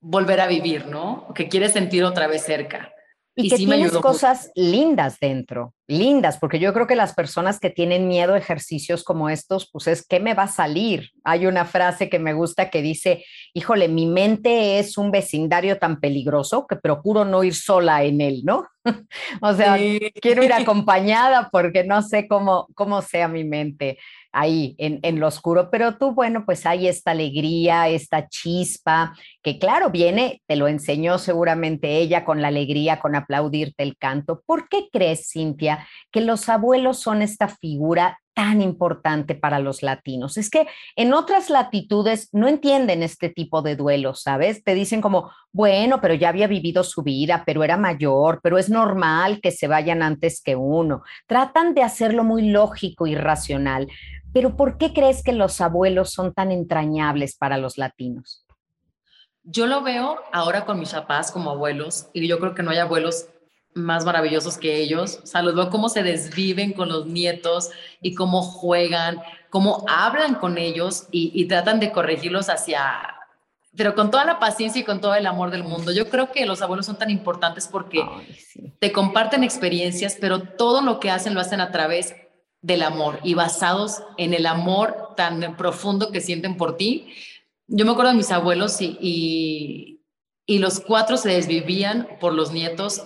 volver 0.00 0.40
a 0.40 0.48
vivir, 0.48 0.86
¿no? 0.86 1.32
Que 1.34 1.48
quieres 1.48 1.72
sentir 1.72 2.02
otra 2.02 2.26
vez 2.26 2.42
cerca. 2.42 2.92
Y, 3.40 3.48
que 3.50 3.56
tienes 3.56 3.92
cosas 3.92 4.50
lindas 4.56 5.18
dentro, 5.20 5.72
lindas, 5.86 6.38
porque 6.38 6.58
yo 6.58 6.74
creo 6.74 6.88
que 6.88 6.96
las 6.96 7.14
personas 7.14 7.60
que 7.60 7.70
tienen 7.70 8.08
miedo 8.08 8.34
a 8.34 8.38
ejercicios 8.38 9.04
como 9.04 9.30
estos, 9.30 9.70
pues 9.70 9.86
es, 9.86 10.04
¿qué 10.04 10.18
me 10.18 10.34
va 10.34 10.44
a 10.44 10.48
salir? 10.48 11.10
Hay 11.22 11.46
una 11.46 11.64
frase 11.64 12.08
que 12.10 12.18
me 12.18 12.32
gusta 12.32 12.68
que 12.68 12.82
dice, 12.82 13.24
híjole, 13.54 13.86
mi 13.86 14.06
mente 14.06 14.80
es 14.80 14.98
un 14.98 15.12
vecindario 15.12 15.78
tan 15.78 16.00
peligroso 16.00 16.66
que 16.66 16.74
procuro 16.74 17.24
no 17.24 17.44
ir 17.44 17.54
sola 17.54 18.02
en 18.02 18.20
él, 18.20 18.42
¿no? 18.44 18.66
o 19.40 19.54
sea, 19.54 19.78
quiero 20.20 20.42
ir 20.42 20.52
acompañada 20.52 21.48
porque 21.52 21.84
no 21.84 22.02
sé 22.02 22.26
cómo, 22.26 22.66
cómo 22.74 23.02
sea 23.02 23.28
mi 23.28 23.44
mente 23.44 23.98
ahí 24.32 24.74
en, 24.78 25.00
en, 25.02 25.20
lo 25.20 25.26
oscuro, 25.26 25.70
pero 25.70 25.96
tú, 25.96 26.12
bueno, 26.12 26.44
pues 26.44 26.66
hay 26.66 26.86
esta 26.86 27.12
alegría, 27.12 27.88
esta 27.88 28.28
chispa, 28.28 29.14
que 29.48 29.58
claro, 29.58 29.88
viene, 29.88 30.42
te 30.46 30.56
lo 30.56 30.68
enseñó 30.68 31.16
seguramente 31.16 31.96
ella 31.96 32.22
con 32.26 32.42
la 32.42 32.48
alegría, 32.48 33.00
con 33.00 33.14
aplaudirte 33.14 33.82
el 33.82 33.96
canto. 33.96 34.42
¿Por 34.44 34.68
qué 34.68 34.88
crees, 34.92 35.30
Cintia, 35.32 35.86
que 36.10 36.20
los 36.20 36.50
abuelos 36.50 36.98
son 36.98 37.22
esta 37.22 37.48
figura 37.48 38.18
tan 38.34 38.60
importante 38.60 39.34
para 39.34 39.58
los 39.58 39.82
latinos. 39.82 40.36
Es 40.36 40.48
que 40.48 40.68
en 40.94 41.12
otras 41.12 41.50
latitudes 41.50 42.28
no 42.32 42.46
entienden 42.46 43.02
este 43.02 43.30
tipo 43.30 43.62
de 43.62 43.74
duelos, 43.74 44.22
¿sabes? 44.22 44.62
Te 44.62 44.74
dicen 44.74 45.00
como, 45.00 45.32
bueno, 45.50 46.00
pero 46.00 46.14
ya 46.14 46.28
había 46.28 46.46
vivido 46.46 46.84
su 46.84 47.02
vida, 47.02 47.42
pero 47.44 47.64
era 47.64 47.76
mayor, 47.76 48.38
pero 48.40 48.56
es 48.56 48.70
normal 48.70 49.40
que 49.40 49.50
se 49.50 49.66
vayan 49.66 50.02
antes 50.02 50.40
que 50.40 50.54
uno. 50.54 51.02
Tratan 51.26 51.74
de 51.74 51.82
hacerlo 51.82 52.22
muy 52.22 52.50
lógico 52.50 53.08
y 53.08 53.16
racional. 53.16 53.88
Pero 54.32 54.56
¿por 54.56 54.78
qué 54.78 54.92
crees 54.92 55.24
que 55.24 55.32
los 55.32 55.60
abuelos 55.60 56.12
son 56.12 56.32
tan 56.32 56.52
entrañables 56.52 57.34
para 57.34 57.58
los 57.58 57.76
latinos? 57.76 58.44
Yo 59.50 59.66
lo 59.66 59.80
veo 59.80 60.18
ahora 60.30 60.66
con 60.66 60.78
mis 60.78 60.90
papás 60.90 61.32
como 61.32 61.50
abuelos 61.50 62.08
y 62.12 62.28
yo 62.28 62.38
creo 62.38 62.54
que 62.54 62.62
no 62.62 62.70
hay 62.70 62.78
abuelos 62.78 63.28
más 63.72 64.04
maravillosos 64.04 64.58
que 64.58 64.76
ellos. 64.76 65.20
O 65.22 65.26
sea, 65.26 65.40
los 65.40 65.54
veo 65.54 65.70
cómo 65.70 65.88
se 65.88 66.02
desviven 66.02 66.74
con 66.74 66.90
los 66.90 67.06
nietos 67.06 67.70
y 68.02 68.14
cómo 68.14 68.42
juegan, 68.42 69.22
cómo 69.48 69.86
hablan 69.88 70.34
con 70.34 70.58
ellos 70.58 71.06
y, 71.10 71.46
tratan 71.46 71.80
de 71.80 71.92
corregirlos 71.92 72.50
hacia, 72.50 72.82
pero 73.74 73.94
con 73.94 74.10
toda 74.10 74.26
la 74.26 74.38
paciencia 74.38 74.82
y 74.82 74.84
con 74.84 75.00
todo 75.00 75.14
el 75.14 75.26
amor 75.26 75.50
del 75.50 75.64
mundo. 75.64 75.92
Yo 75.92 76.10
creo 76.10 76.30
que 76.30 76.44
los 76.44 76.60
abuelos 76.60 76.84
son 76.84 76.98
tan 76.98 77.08
importantes 77.08 77.68
porque 77.68 78.02
te 78.78 78.92
comparten 78.92 79.44
experiencias, 79.44 80.18
pero 80.20 80.40
todo 80.40 80.82
lo 80.82 81.00
que 81.00 81.10
hacen 81.10 81.32
lo 81.32 81.40
hacen 81.40 81.62
a 81.62 81.72
través 81.72 82.14
del 82.60 82.82
amor 82.82 83.18
y 83.22 83.32
basados 83.32 84.02
en 84.18 84.34
el 84.34 84.44
amor 84.44 85.14
tan 85.16 85.56
profundo 85.56 86.10
que 86.10 86.20
sienten 86.20 86.58
por 86.58 86.76
ti. 86.76 87.14
Yo 87.68 87.84
me 87.84 87.92
acuerdo 87.92 88.10
de 88.10 88.16
mis 88.16 88.30
abuelos 88.30 88.80
y, 88.80 88.96
y, 89.00 90.04
y 90.46 90.58
los 90.58 90.80
cuatro 90.80 91.16
se 91.16 91.30
desvivían 91.30 92.08
por 92.20 92.32
los 92.32 92.52
nietos 92.52 93.02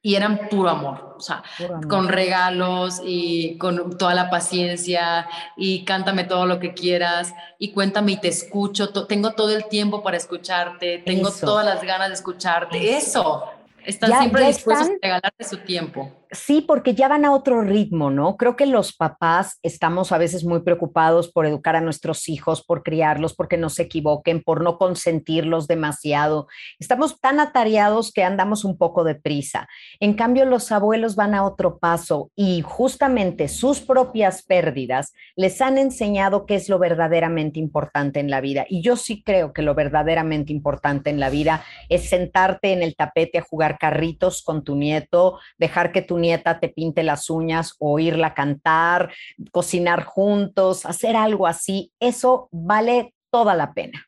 y 0.00 0.14
eran 0.14 0.48
puro 0.48 0.68
amor, 0.68 1.14
o 1.16 1.20
sea, 1.20 1.42
con 1.88 2.08
regalos 2.08 3.00
y 3.04 3.58
con 3.58 3.98
toda 3.98 4.14
la 4.14 4.30
paciencia 4.30 5.28
y 5.56 5.84
cántame 5.84 6.24
todo 6.24 6.46
lo 6.46 6.60
que 6.60 6.72
quieras 6.72 7.34
y 7.58 7.72
cuéntame 7.72 8.12
y 8.12 8.16
te 8.16 8.28
escucho, 8.28 8.90
tengo 9.06 9.32
todo 9.32 9.54
el 9.54 9.66
tiempo 9.68 10.02
para 10.02 10.16
escucharte, 10.16 10.98
tengo 10.98 11.30
todas 11.30 11.64
las 11.64 11.82
ganas 11.82 12.08
de 12.08 12.14
escucharte, 12.14 12.96
eso, 12.96 13.50
están 13.84 14.18
siempre 14.18 14.46
dispuestos 14.46 14.88
a 14.88 14.92
regalarte 15.02 15.44
su 15.44 15.58
tiempo. 15.58 16.12
Sí, 16.30 16.60
porque 16.60 16.94
ya 16.94 17.08
van 17.08 17.24
a 17.24 17.32
otro 17.32 17.62
ritmo, 17.62 18.10
¿no? 18.10 18.36
Creo 18.36 18.54
que 18.54 18.66
los 18.66 18.94
papás 18.94 19.58
estamos 19.62 20.12
a 20.12 20.18
veces 20.18 20.44
muy 20.44 20.60
preocupados 20.60 21.32
por 21.32 21.46
educar 21.46 21.74
a 21.74 21.80
nuestros 21.80 22.28
hijos, 22.28 22.62
por 22.62 22.82
criarlos, 22.82 23.34
porque 23.34 23.56
no 23.56 23.70
se 23.70 23.84
equivoquen, 23.84 24.42
por 24.42 24.62
no 24.62 24.76
consentirlos 24.76 25.66
demasiado. 25.68 26.46
Estamos 26.78 27.18
tan 27.20 27.40
atareados 27.40 28.12
que 28.12 28.24
andamos 28.24 28.64
un 28.66 28.76
poco 28.76 29.04
de 29.04 29.14
prisa. 29.14 29.68
En 30.00 30.12
cambio, 30.12 30.44
los 30.44 30.70
abuelos 30.70 31.16
van 31.16 31.34
a 31.34 31.44
otro 31.44 31.78
paso 31.78 32.30
y 32.36 32.60
justamente 32.60 33.48
sus 33.48 33.80
propias 33.80 34.42
pérdidas 34.42 35.14
les 35.34 35.62
han 35.62 35.78
enseñado 35.78 36.44
qué 36.44 36.56
es 36.56 36.68
lo 36.68 36.78
verdaderamente 36.78 37.58
importante 37.58 38.20
en 38.20 38.28
la 38.28 38.42
vida. 38.42 38.66
Y 38.68 38.82
yo 38.82 38.96
sí 38.96 39.22
creo 39.22 39.54
que 39.54 39.62
lo 39.62 39.74
verdaderamente 39.74 40.52
importante 40.52 41.08
en 41.08 41.20
la 41.20 41.30
vida 41.30 41.64
es 41.88 42.10
sentarte 42.10 42.72
en 42.72 42.82
el 42.82 42.96
tapete 42.96 43.38
a 43.38 43.42
jugar 43.42 43.78
carritos 43.78 44.42
con 44.42 44.62
tu 44.62 44.76
nieto, 44.76 45.38
dejar 45.56 45.90
que 45.90 46.02
tu 46.02 46.17
nieta 46.18 46.60
te 46.60 46.68
pinte 46.68 47.02
las 47.02 47.30
uñas, 47.30 47.74
oírla 47.78 48.34
cantar, 48.34 49.12
cocinar 49.50 50.04
juntos, 50.04 50.84
hacer 50.84 51.16
algo 51.16 51.46
así, 51.46 51.92
eso 52.00 52.48
vale 52.52 53.14
toda 53.30 53.54
la 53.54 53.72
pena. 53.72 54.06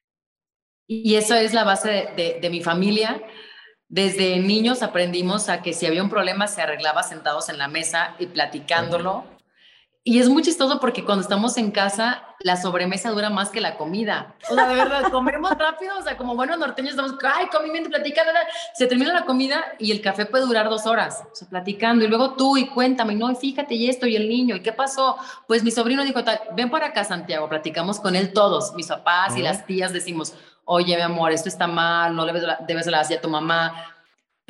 Y 0.87 1.15
eso 1.15 1.37
es 1.37 1.55
la 1.55 1.63
base 1.63 2.09
de, 2.17 2.51
mi 2.51 2.63
familia. 2.63 3.23
Desde 3.89 4.41
niños 4.41 4.83
aprendimos 4.83 5.49
a 5.49 5.63
que 5.63 5.73
si 5.73 5.87
había 5.87 6.03
un 6.03 6.11
problema 6.11 6.49
se 6.49 6.63
arreglaba 6.63 7.05
sentados 7.05 7.49
en 7.49 7.59
la 7.59 7.69
mesa 7.69 8.17
y 8.19 8.27
platicándolo. 8.27 9.25
Y 10.03 10.19
es 10.19 10.31
muy 10.31 10.43
chistoso 10.43 10.81
porque 10.81 11.05
cuando 11.05 11.21
estamos 11.21 11.59
en 11.59 11.71
casa, 11.71 12.23
la 12.39 12.57
sobremesa 12.57 13.11
dura 13.11 13.29
más 13.29 13.51
que 13.51 13.61
la 13.61 13.77
comida. 13.77 14.35
O 14.51 14.55
sea, 14.55 14.67
de 14.67 14.75
verdad, 14.75 15.11
comemos 15.11 15.51
rápido, 15.51 15.99
o 15.99 16.03
sea, 16.03 16.17
como 16.17 16.35
buenos 16.35 16.59
norteños 16.59 16.93
estamos, 16.93 17.17
ay, 17.23 17.49
comiendo, 17.49 17.91
platicando, 17.91 18.33
se 18.75 18.87
termina 18.87 19.13
la 19.13 19.27
comida 19.27 19.63
y 19.79 19.93
el 19.93 20.01
café 20.01 20.25
puede 20.25 20.47
durar 20.47 20.71
dos 20.71 20.87
horas, 20.87 21.23
o 21.31 21.35
sea, 21.35 21.49
platicando. 21.51 22.03
Y 22.03 22.09
luego 22.09 22.33
tú 22.33 22.57
y 22.57 22.69
cuéntame, 22.69 23.15
no, 23.15 23.35
fíjate, 23.35 23.75
y 23.75 23.91
esto, 23.91 24.07
y 24.07 24.17
el 24.17 24.27
niño, 24.27 24.57
¿y 24.57 24.63
qué 24.63 24.73
pasó? 24.73 25.19
Pues 25.47 25.63
mi 25.63 25.71
sobrino 25.71 26.03
dijo, 26.03 26.21
ven 26.57 26.71
para 26.71 26.87
acá, 26.87 27.05
Santiago, 27.05 27.51
platicamos 27.51 28.01
con 28.01 28.17
él 28.17 28.33
todos, 28.33 28.73
mis 28.75 28.87
papás 28.87 29.37
y 29.37 29.43
las 29.43 29.67
tías 29.67 29.93
decimos, 29.93 30.33
oye, 30.65 30.97
mi 30.97 31.03
amor, 31.03 31.31
esto 31.31 31.51
está 31.51 31.67
mal, 31.67 32.17
no 32.17 32.25
debes, 32.25 32.45
debes 32.67 32.87
la 32.87 33.01
a 33.01 33.21
tu 33.21 33.29
mamá 33.29 34.00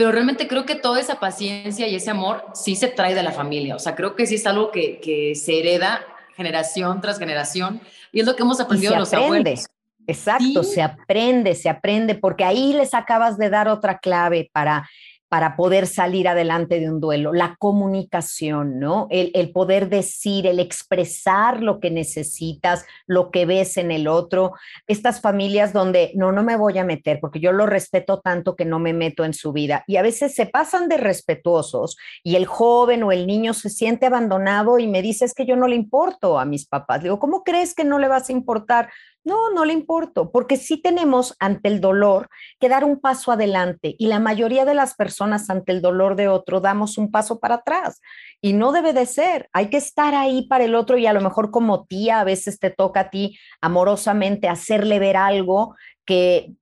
pero 0.01 0.13
realmente 0.13 0.49
creo 0.49 0.65
que 0.65 0.77
toda 0.77 0.99
esa 0.99 1.21
paciencia 1.21 1.87
y 1.87 1.95
ese 1.95 2.09
amor 2.09 2.47
sí 2.55 2.75
se 2.75 2.89
trae 2.89 3.15
de 3.15 3.23
la 3.23 3.33
familia. 3.33 3.77
O 3.77 3.79
sea, 3.79 3.95
creo 3.95 4.17
que 4.17 4.25
sí 4.25 4.37
es 4.37 4.47
algo 4.47 4.71
que, 4.71 4.99
que 4.99 5.35
se 5.35 5.61
hereda 5.61 6.01
generación 6.35 7.03
tras 7.03 7.19
generación 7.19 7.83
y 8.11 8.21
es 8.21 8.27
lo 8.27 8.35
que 8.35 8.43
hemos 8.43 8.61
aprendido 8.61 8.95
de 8.95 9.01
los 9.01 9.13
abuelos. 9.13 9.67
Exacto, 10.07 10.65
se 10.65 10.81
aprende, 10.81 11.55
se 11.55 11.69
aprende, 11.69 12.15
porque 12.15 12.45
ahí 12.45 12.73
les 12.73 12.95
acabas 12.95 13.37
de 13.37 13.51
dar 13.51 13.69
otra 13.69 13.99
clave 13.99 14.49
para 14.55 14.89
para 15.31 15.55
poder 15.55 15.87
salir 15.87 16.27
adelante 16.27 16.81
de 16.81 16.91
un 16.91 16.99
duelo, 16.99 17.33
la 17.33 17.55
comunicación, 17.57 18.81
¿no? 18.81 19.07
El, 19.11 19.31
el, 19.35 19.53
poder 19.53 19.89
decir, 19.89 20.45
el 20.45 20.59
expresar 20.59 21.63
lo 21.63 21.79
que 21.79 21.89
necesitas, 21.89 22.85
lo 23.07 23.31
que 23.31 23.47
ves 23.47 23.77
en 23.77 23.93
el 23.93 24.09
otro. 24.09 24.55
Estas 24.89 25.21
familias 25.21 25.73
donde 25.73 26.11
no, 26.17 26.33
no 26.33 26.43
me 26.43 26.57
voy 26.57 26.79
a 26.79 26.85
meter 26.85 27.21
porque 27.21 27.39
yo 27.39 27.53
lo 27.53 27.67
respeto 27.67 28.19
tanto 28.19 28.57
que 28.57 28.65
no 28.65 28.81
me 28.81 28.93
meto 28.93 29.25
en 29.25 29.33
su 29.33 29.53
vida. 29.53 29.85
Y 29.87 29.99
a 29.99 30.03
veces 30.03 30.35
se 30.35 30.47
pasan 30.47 30.89
de 30.89 30.97
respetuosos 30.97 31.97
y 32.25 32.35
el 32.35 32.47
joven 32.47 33.05
o 33.05 33.13
el 33.13 33.29
niño 33.29 33.55
se 33.55 33.71
siente 33.71 34.07
abandonado 34.07 34.81
y 34.81 34.89
me 34.89 35.01
dice 35.01 35.25
es 35.25 35.35
que 35.35 35.47
yo 35.47 35.55
no 35.55 35.69
le 35.69 35.77
importo 35.77 36.41
a 36.41 36.45
mis 36.45 36.67
papás. 36.67 37.05
Digo, 37.05 37.21
¿cómo 37.21 37.45
crees 37.45 37.73
que 37.73 37.85
no 37.85 38.01
le 38.01 38.09
vas 38.09 38.29
a 38.31 38.33
importar? 38.33 38.91
No, 39.23 39.51
no 39.51 39.67
le 39.67 39.75
importo, 39.75 40.31
porque 40.33 40.57
sí 40.57 40.81
tenemos 40.81 41.37
ante 41.41 41.69
el 41.69 41.83
dolor 41.83 42.31
que 42.59 42.71
dar 42.71 42.85
un 42.85 43.01
paso 43.01 43.33
adelante 43.33 43.95
y 43.99 44.07
la 44.07 44.19
mayoría 44.19 44.65
de 44.65 44.73
las 44.73 44.95
personas 44.95 45.51
ante 45.51 45.73
el 45.73 45.83
dolor 45.83 46.17
de 46.17 46.29
otro 46.29 46.61
damos 46.61 46.97
un 46.97 47.11
paso 47.11 47.39
para 47.39 47.57
atrás 47.57 48.01
y 48.41 48.55
no 48.55 48.73
debe 48.73 48.95
de 48.95 49.05
ser. 49.05 49.51
Hay 49.53 49.69
que 49.69 49.77
estar 49.77 50.15
ahí 50.15 50.47
para 50.49 50.65
el 50.65 50.75
otro 50.75 50.97
y 50.97 51.07
a 51.07 51.13
lo 51.13 51.21
mejor 51.21 51.51
como 51.51 51.85
tía 51.85 52.21
a 52.21 52.25
veces 52.25 52.59
te 52.59 52.71
toca 52.71 53.01
a 53.01 53.11
ti 53.11 53.39
amorosamente 53.61 54.49
hacerle 54.49 54.99
ver 54.99 55.19
algo 55.19 55.75
que 56.07 56.55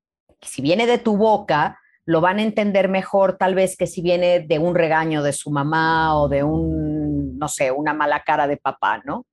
si 0.43 0.61
viene 0.61 0.87
de 0.87 0.99
tu 0.99 1.17
boca, 1.17 1.79
lo 2.05 2.21
van 2.21 2.39
a 2.39 2.43
entender 2.43 2.89
mejor 2.89 3.37
tal 3.37 3.55
vez 3.55 3.77
que 3.77 3.87
si 3.87 4.03
viene 4.03 4.41
de 4.41 4.59
un 4.59 4.75
regaño 4.75 5.23
de 5.23 5.33
su 5.33 5.51
mamá 5.51 6.19
o 6.19 6.29
de 6.29 6.43
un, 6.43 7.39
no 7.39 7.49
sé, 7.49 7.71
una 7.71 7.95
mala 7.95 8.25
cara 8.25 8.49
de 8.49 8.57
papá, 8.57 9.01
¿no? 9.05 9.27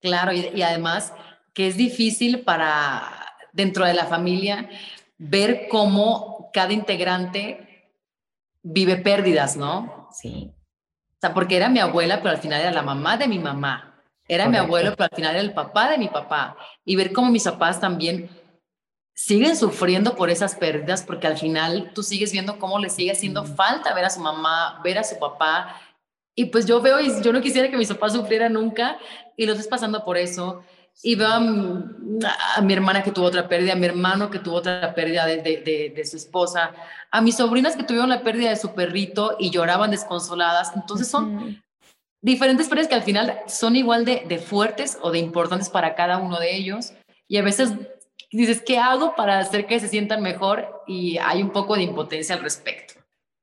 Claro, 0.00 0.32
y, 0.32 0.46
y 0.54 0.62
además 0.62 1.12
que 1.56 1.66
es 1.66 1.78
difícil 1.78 2.40
para 2.42 3.34
dentro 3.54 3.86
de 3.86 3.94
la 3.94 4.04
familia 4.04 4.68
ver 5.16 5.68
cómo 5.70 6.50
cada 6.52 6.74
integrante 6.74 7.88
vive 8.62 8.96
pérdidas, 8.96 9.56
¿no? 9.56 10.10
Sí. 10.12 10.52
O 10.52 11.18
sea, 11.18 11.32
porque 11.32 11.56
era 11.56 11.70
mi 11.70 11.78
abuela, 11.78 12.18
pero 12.18 12.34
al 12.34 12.42
final 12.42 12.60
era 12.60 12.72
la 12.72 12.82
mamá 12.82 13.16
de 13.16 13.26
mi 13.26 13.38
mamá. 13.38 14.02
Era 14.28 14.50
mi 14.50 14.58
abuelo, 14.58 14.90
pero 14.90 15.08
al 15.10 15.16
final 15.16 15.34
era 15.34 15.40
el 15.40 15.54
papá 15.54 15.88
de 15.88 15.96
mi 15.96 16.08
papá. 16.08 16.58
Y 16.84 16.94
ver 16.94 17.14
cómo 17.14 17.30
mis 17.30 17.44
papás 17.44 17.80
también 17.80 18.28
siguen 19.14 19.56
sufriendo 19.56 20.14
por 20.14 20.28
esas 20.28 20.56
pérdidas, 20.56 21.04
porque 21.04 21.26
al 21.26 21.38
final 21.38 21.92
tú 21.94 22.02
sigues 22.02 22.32
viendo 22.32 22.58
cómo 22.58 22.78
le 22.78 22.90
sigue 22.90 23.12
haciendo 23.12 23.44
falta 23.44 23.94
ver 23.94 24.04
a 24.04 24.10
su 24.10 24.20
mamá, 24.20 24.78
ver 24.84 24.98
a 24.98 25.04
su 25.04 25.18
papá. 25.18 25.80
Y 26.34 26.46
pues 26.46 26.66
yo 26.66 26.82
veo, 26.82 27.00
y 27.00 27.22
yo 27.22 27.32
no 27.32 27.40
quisiera 27.40 27.70
que 27.70 27.78
mis 27.78 27.88
papás 27.88 28.12
sufrieran 28.12 28.52
nunca, 28.52 28.98
y 29.38 29.46
los 29.46 29.56
estás 29.56 29.70
pasando 29.70 30.04
por 30.04 30.18
eso 30.18 30.62
y 31.02 31.14
veo 31.14 31.28
a, 31.28 31.40
mi 32.62 32.72
hermana 32.72 33.02
que 33.02 33.12
tuvo 33.12 33.26
otra 33.26 33.48
pérdida, 33.48 33.74
a 33.74 33.76
mi 33.76 33.86
hermano 33.86 34.30
que 34.30 34.38
tuvo 34.38 34.56
otra 34.56 34.94
pérdida 34.94 35.26
de, 35.26 35.42
de, 35.42 35.92
de, 35.94 36.04
su 36.04 36.16
esposa, 36.16 36.72
a 37.10 37.20
mis 37.20 37.36
sobrinas 37.36 37.76
que 37.76 37.84
tuvieron 37.84 38.08
la 38.08 38.22
pérdida 38.22 38.50
de 38.50 38.56
su 38.56 38.74
perrito 38.74 39.36
y 39.38 39.50
lloraban 39.50 39.90
desconsoladas. 39.90 40.72
Entonces 40.74 41.08
son 41.08 41.62
diferentes 42.22 42.68
pérdidas 42.68 42.88
que 42.88 42.94
al 42.94 43.02
final 43.02 43.40
son 43.46 43.76
igual 43.76 44.04
de, 44.04 44.38
fuertes 44.38 44.98
o 45.02 45.10
de 45.10 45.18
importantes 45.18 45.68
para 45.68 45.94
cada 45.94 46.18
uno 46.18 46.40
de 46.40 46.56
ellos. 46.56 46.92
Y 47.28 47.36
a 47.36 47.42
veces 47.42 47.72
dices, 48.32 48.62
¿qué 48.62 48.78
hago 48.78 49.14
para 49.14 49.38
hacer 49.38 49.66
que 49.66 49.78
se 49.80 49.88
sientan 49.88 50.22
mejor? 50.22 50.82
Y 50.86 51.18
hay 51.18 51.42
un 51.42 51.50
poco 51.50 51.76
de 51.76 51.82
impotencia 51.82 52.34
al 52.34 52.42
respecto 52.42 52.85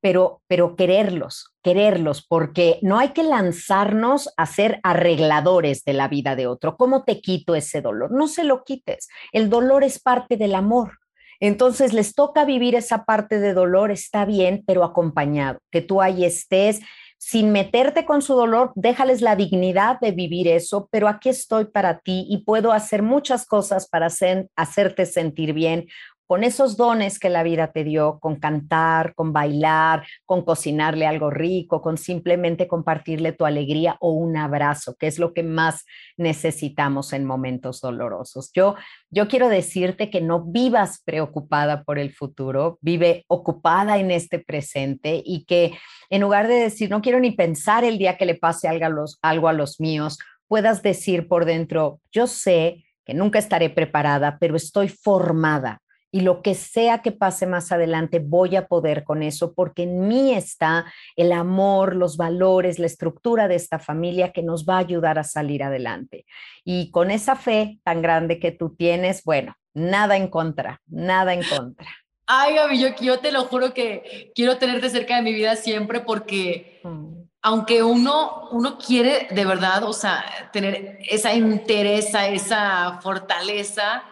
pero, 0.03 0.41
pero 0.49 0.75
quererlos, 0.75 1.55
quererlos, 1.63 2.27
porque 2.27 2.77
no 2.81 2.99
hay 2.99 3.09
que 3.09 3.23
lanzarnos 3.23 4.33
a 4.35 4.45
ser 4.45 4.81
arregladores 4.83 5.85
de 5.85 5.93
la 5.93 6.09
vida 6.09 6.35
de 6.35 6.45
otro. 6.45 6.75
¿Cómo 6.75 7.05
te 7.05 7.21
quito 7.21 7.55
ese 7.55 7.79
dolor? 7.79 8.11
No 8.11 8.27
se 8.27 8.43
lo 8.43 8.65
quites. 8.65 9.07
El 9.31 9.49
dolor 9.49 9.81
es 9.85 10.01
parte 10.01 10.35
del 10.35 10.55
amor. 10.55 10.99
Entonces 11.39 11.93
les 11.93 12.15
toca 12.15 12.43
vivir 12.43 12.75
esa 12.75 13.05
parte 13.05 13.39
de 13.39 13.53
dolor, 13.53 13.91
está 13.91 14.25
bien, 14.25 14.61
pero 14.67 14.83
acompañado, 14.83 15.59
que 15.71 15.81
tú 15.81 16.01
ahí 16.01 16.25
estés 16.25 16.81
sin 17.17 17.53
meterte 17.53 18.03
con 18.03 18.21
su 18.21 18.35
dolor, 18.35 18.73
déjales 18.75 19.21
la 19.21 19.37
dignidad 19.37 19.97
de 20.01 20.11
vivir 20.11 20.49
eso, 20.49 20.89
pero 20.91 21.07
aquí 21.07 21.29
estoy 21.29 21.63
para 21.63 21.99
ti 21.99 22.25
y 22.29 22.39
puedo 22.43 22.73
hacer 22.73 23.01
muchas 23.01 23.45
cosas 23.45 23.87
para 23.87 24.07
hacer, 24.07 24.49
hacerte 24.57 25.05
sentir 25.05 25.53
bien 25.53 25.87
con 26.33 26.43
esos 26.43 26.77
dones 26.77 27.19
que 27.19 27.29
la 27.29 27.43
vida 27.43 27.71
te 27.71 27.83
dio, 27.83 28.17
con 28.19 28.37
cantar, 28.37 29.13
con 29.13 29.33
bailar, 29.33 30.03
con 30.25 30.43
cocinarle 30.43 31.05
algo 31.05 31.29
rico, 31.29 31.79
con 31.79 31.95
simplemente 31.95 32.67
compartirle 32.67 33.33
tu 33.33 33.45
alegría 33.45 33.97
o 33.99 34.13
un 34.13 34.35
abrazo, 34.35 34.95
que 34.97 35.05
es 35.05 35.19
lo 35.19 35.31
que 35.31 35.43
más 35.43 35.85
necesitamos 36.17 37.13
en 37.13 37.25
momentos 37.25 37.81
dolorosos. 37.81 38.49
Yo, 38.51 38.73
yo 39.11 39.27
quiero 39.27 39.47
decirte 39.47 40.09
que 40.09 40.21
no 40.21 40.43
vivas 40.43 41.03
preocupada 41.05 41.83
por 41.83 41.99
el 41.99 42.11
futuro, 42.11 42.79
vive 42.81 43.25
ocupada 43.27 43.99
en 43.99 44.09
este 44.09 44.39
presente 44.39 45.21
y 45.23 45.45
que 45.45 45.77
en 46.09 46.21
lugar 46.21 46.47
de 46.47 46.55
decir, 46.55 46.89
no 46.89 47.03
quiero 47.03 47.19
ni 47.19 47.29
pensar 47.29 47.83
el 47.83 47.99
día 47.99 48.17
que 48.17 48.25
le 48.25 48.33
pase 48.33 48.67
algo 48.67 48.85
a 48.85 48.89
los, 48.89 49.19
algo 49.21 49.49
a 49.49 49.53
los 49.53 49.79
míos, 49.79 50.17
puedas 50.47 50.81
decir 50.81 51.27
por 51.27 51.45
dentro, 51.45 52.01
yo 52.11 52.25
sé 52.25 52.85
que 53.05 53.13
nunca 53.13 53.37
estaré 53.37 53.69
preparada, 53.69 54.39
pero 54.39 54.55
estoy 54.55 54.87
formada 54.87 55.79
y 56.13 56.21
lo 56.21 56.43
que 56.43 56.53
sea 56.53 57.01
que 57.01 57.11
pase 57.11 57.47
más 57.47 57.71
adelante, 57.71 58.19
voy 58.19 58.55
a 58.55 58.67
poder 58.67 59.03
con 59.03 59.23
eso, 59.23 59.55
porque 59.55 59.81
en 59.81 60.07
mí 60.07 60.31
está 60.31 60.85
el 61.15 61.31
amor, 61.31 61.95
los 61.95 62.17
valores, 62.17 62.77
la 62.77 62.85
estructura 62.85 63.47
de 63.47 63.55
esta 63.55 63.79
familia 63.79 64.31
que 64.31 64.43
nos 64.43 64.63
va 64.63 64.75
a 64.75 64.81
ayudar 64.81 65.17
a 65.17 65.23
salir 65.23 65.63
adelante. 65.63 66.27
Y 66.63 66.91
con 66.91 67.09
esa 67.09 67.35
fe 67.35 67.79
tan 67.83 68.03
grande 68.03 68.39
que 68.39 68.51
tú 68.51 68.75
tienes, 68.75 69.23
bueno, 69.23 69.55
nada 69.73 70.15
en 70.15 70.27
contra, 70.27 70.81
nada 70.85 71.33
en 71.33 71.41
contra. 71.41 71.87
Ay, 72.27 72.57
Gaby, 72.57 72.79
yo, 72.79 72.89
yo 73.01 73.17
te 73.17 73.31
lo 73.31 73.45
juro 73.45 73.73
que 73.73 74.31
quiero 74.35 74.57
tenerte 74.57 74.91
cerca 74.91 75.15
de 75.15 75.23
mi 75.23 75.33
vida 75.33 75.55
siempre 75.55 75.99
porque... 76.01 76.79
Mm. 76.83 77.23
aunque 77.41 77.81
uno, 77.81 78.49
uno 78.51 78.77
quiere 78.77 79.27
de 79.31 79.45
verdad, 79.45 79.83
o 79.83 79.93
sea, 79.93 80.23
tener 80.53 80.99
esa 81.09 81.33
interés, 81.33 82.13
esa 82.13 82.99
fortaleza, 83.01 84.03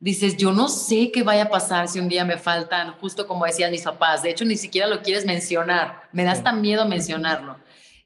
dices, 0.00 0.36
yo 0.36 0.52
no 0.52 0.68
sé 0.68 1.10
qué 1.12 1.22
vaya 1.22 1.44
a 1.44 1.50
pasar 1.50 1.88
si 1.88 1.98
un 1.98 2.08
día 2.08 2.24
me 2.24 2.38
faltan, 2.38 2.92
justo 3.00 3.26
como 3.26 3.44
decían 3.44 3.70
mis 3.70 3.82
papás, 3.82 4.22
de 4.22 4.30
hecho 4.30 4.44
ni 4.44 4.56
siquiera 4.56 4.86
lo 4.86 5.02
quieres 5.02 5.26
mencionar, 5.26 6.08
me 6.12 6.24
da 6.24 6.32
hasta 6.32 6.52
miedo 6.52 6.86
mencionarlo. 6.86 7.56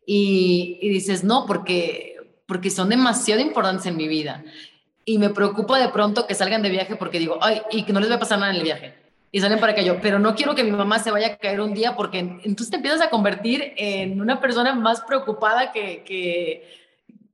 Y, 0.05 0.79
dices, 0.83 1.23
no, 1.23 1.47
porque, 1.47 2.17
porque 2.47 2.71
son 2.71 2.89
demasiado 2.89 3.41
importantes 3.41 3.87
en 3.87 3.97
mi 3.97 4.09
vida. 4.09 4.43
Y 5.05 5.19
me 5.19 5.31
preocupa 5.31 5.79
de 5.79 5.89
pronto 5.89 6.27
que 6.27 6.35
salgan 6.35 6.63
de 6.63 6.71
viaje 6.71 6.97
porque 6.97 7.19
digo, 7.19 7.39
ay, 7.41 7.63
y 7.71 7.85
que 7.85 7.93
no 7.93 8.01
les 8.01 8.11
va 8.11 8.17
a 8.17 8.21
pasar 8.21 8.39
nada 8.39 8.51
en 8.53 8.59
el 8.59 8.65
viaje. 8.65 8.95
Y 9.31 9.41
salen 9.41 9.61
para 9.61 9.75
que 9.75 9.85
yo, 9.85 9.99
pero 10.01 10.19
no 10.19 10.35
quiero 10.35 10.55
que 10.55 10.63
mi 10.63 10.73
mamá 10.73 10.99
se 10.99 11.11
vaya 11.11 11.29
a 11.29 11.37
caer 11.37 11.61
un 11.61 11.73
día 11.73 11.97
porque 11.97 12.19
entonces 12.19 12.69
te 12.69 12.77
empiezas 12.77 13.01
a 13.01 13.09
convertir 13.09 13.73
en 13.77 14.21
una 14.21 14.41
persona 14.41 14.75
más 14.75 15.01
preocupada 15.01 15.73
que, 15.73 16.03
que, 16.05 16.69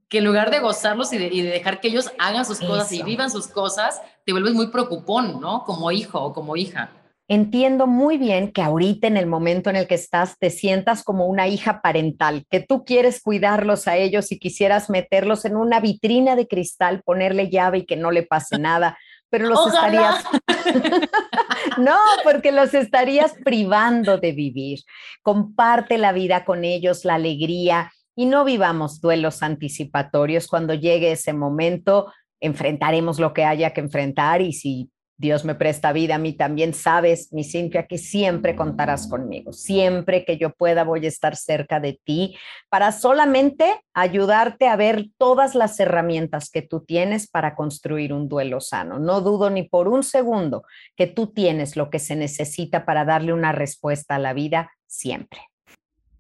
que 0.09 0.19
en 0.19 0.25
lugar 0.25 0.51
de 0.51 0.61
gozarlos 0.61 1.13
y 1.13 1.19
de, 1.19 1.27
y 1.27 1.43
de 1.43 1.51
dejar 1.51 1.81
que 1.81 1.89
ellos 1.89 2.11
hagan 2.19 2.45
sus 2.45 2.61
cosas 2.61 2.91
y 2.93 3.03
vivan 3.03 3.31
sus 3.31 3.47
cosas, 3.47 4.01
te 4.25 4.33
vuelves 4.33 4.55
muy 4.55 4.69
preocupón, 4.69 5.41
¿no? 5.41 5.65
Como 5.65 5.91
hijo 5.91 6.21
o 6.21 6.33
como 6.33 6.57
hija. 6.57 6.91
Entiendo 7.31 7.87
muy 7.87 8.17
bien 8.17 8.53
que 8.53 8.63
ahorita 8.63 9.07
en 9.07 9.19
el 9.19 9.27
momento 9.27 9.69
en 9.69 9.77
el 9.77 9.87
que 9.87 9.97
estás 9.97 10.39
te 10.39 10.49
sientas 10.49 11.05
como 11.05 11.27
una 11.27 11.47
hija 11.47 11.83
parental, 11.83 12.47
que 12.51 12.61
tú 12.61 12.85
quieres 12.87 13.21
cuidarlos 13.21 13.87
a 13.87 13.97
ellos 13.97 14.33
y 14.33 14.39
quisieras 14.39 14.89
meterlos 14.89 15.45
en 15.45 15.57
una 15.57 15.79
vitrina 15.79 16.37
de 16.37 16.49
cristal, 16.49 17.03
ponerle 17.05 17.51
llave 17.51 17.79
y 17.79 17.85
que 17.85 17.97
no 17.97 18.11
le 18.11 18.23
pase 18.23 18.59
nada, 18.59 18.97
pero 19.29 19.47
los 19.47 19.67
estarías 19.67 20.25
No, 21.77 21.99
porque 22.25 22.51
los 22.51 22.73
estarías 22.73 23.35
privando 23.45 24.17
de 24.17 24.33
vivir. 24.33 24.81
Comparte 25.23 25.99
la 25.99 26.13
vida 26.13 26.45
con 26.45 26.65
ellos, 26.65 27.05
la 27.05 27.17
alegría 27.17 27.93
y 28.19 28.27
no 28.27 28.45
vivamos 28.45 29.01
duelos 29.01 29.45
anticipatorios 29.45 30.49
cuando 30.49 30.75
llegue 30.75 31.13
ese 31.13 31.33
momento 31.33 32.13
enfrentaremos 32.41 33.21
lo 33.21 33.33
que 33.33 33.45
haya 33.45 33.73
que 33.73 33.81
enfrentar 33.81 34.43
y 34.43 34.53
si 34.53 34.91
Dios 35.17 35.45
me 35.45 35.55
presta 35.55 35.93
vida 35.93 36.17
a 36.17 36.19
mí 36.19 36.33
también, 36.33 36.75
sabes, 36.75 37.33
mi 37.33 37.45
Cintia, 37.45 37.87
que 37.87 37.97
siempre 37.97 38.57
contarás 38.57 39.07
conmigo. 39.07 39.53
Siempre 39.53 40.25
que 40.25 40.37
yo 40.37 40.51
pueda 40.51 40.83
voy 40.83 41.05
a 41.05 41.09
estar 41.09 41.37
cerca 41.37 41.79
de 41.79 42.01
ti 42.03 42.37
para 42.69 42.91
solamente 42.91 43.81
ayudarte 43.95 44.67
a 44.67 44.75
ver 44.75 45.11
todas 45.17 45.55
las 45.55 45.79
herramientas 45.79 46.51
que 46.51 46.63
tú 46.63 46.85
tienes 46.85 47.29
para 47.29 47.55
construir 47.55 48.13
un 48.13 48.29
duelo 48.29 48.61
sano. 48.61 48.99
No 48.99 49.21
dudo 49.21 49.49
ni 49.49 49.63
por 49.63 49.87
un 49.87 50.03
segundo 50.03 50.65
que 50.97 51.07
tú 51.07 51.29
tienes 51.29 51.77
lo 51.77 51.89
que 51.89 52.01
se 52.01 52.17
necesita 52.17 52.85
para 52.85 53.05
darle 53.05 53.33
una 53.33 53.53
respuesta 53.53 54.17
a 54.17 54.19
la 54.19 54.33
vida 54.33 54.73
siempre. 54.89 55.41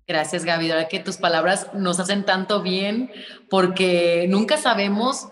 Gracias, 0.09 0.44
Gaby. 0.44 0.73
que 0.90 1.01
tus 1.01 1.18
palabras 1.18 1.68
nos 1.75 2.01
hacen 2.01 2.25
tanto 2.25 2.62
bien 2.62 3.12
porque 3.51 4.27
nunca 4.29 4.57
sabemos 4.57 5.29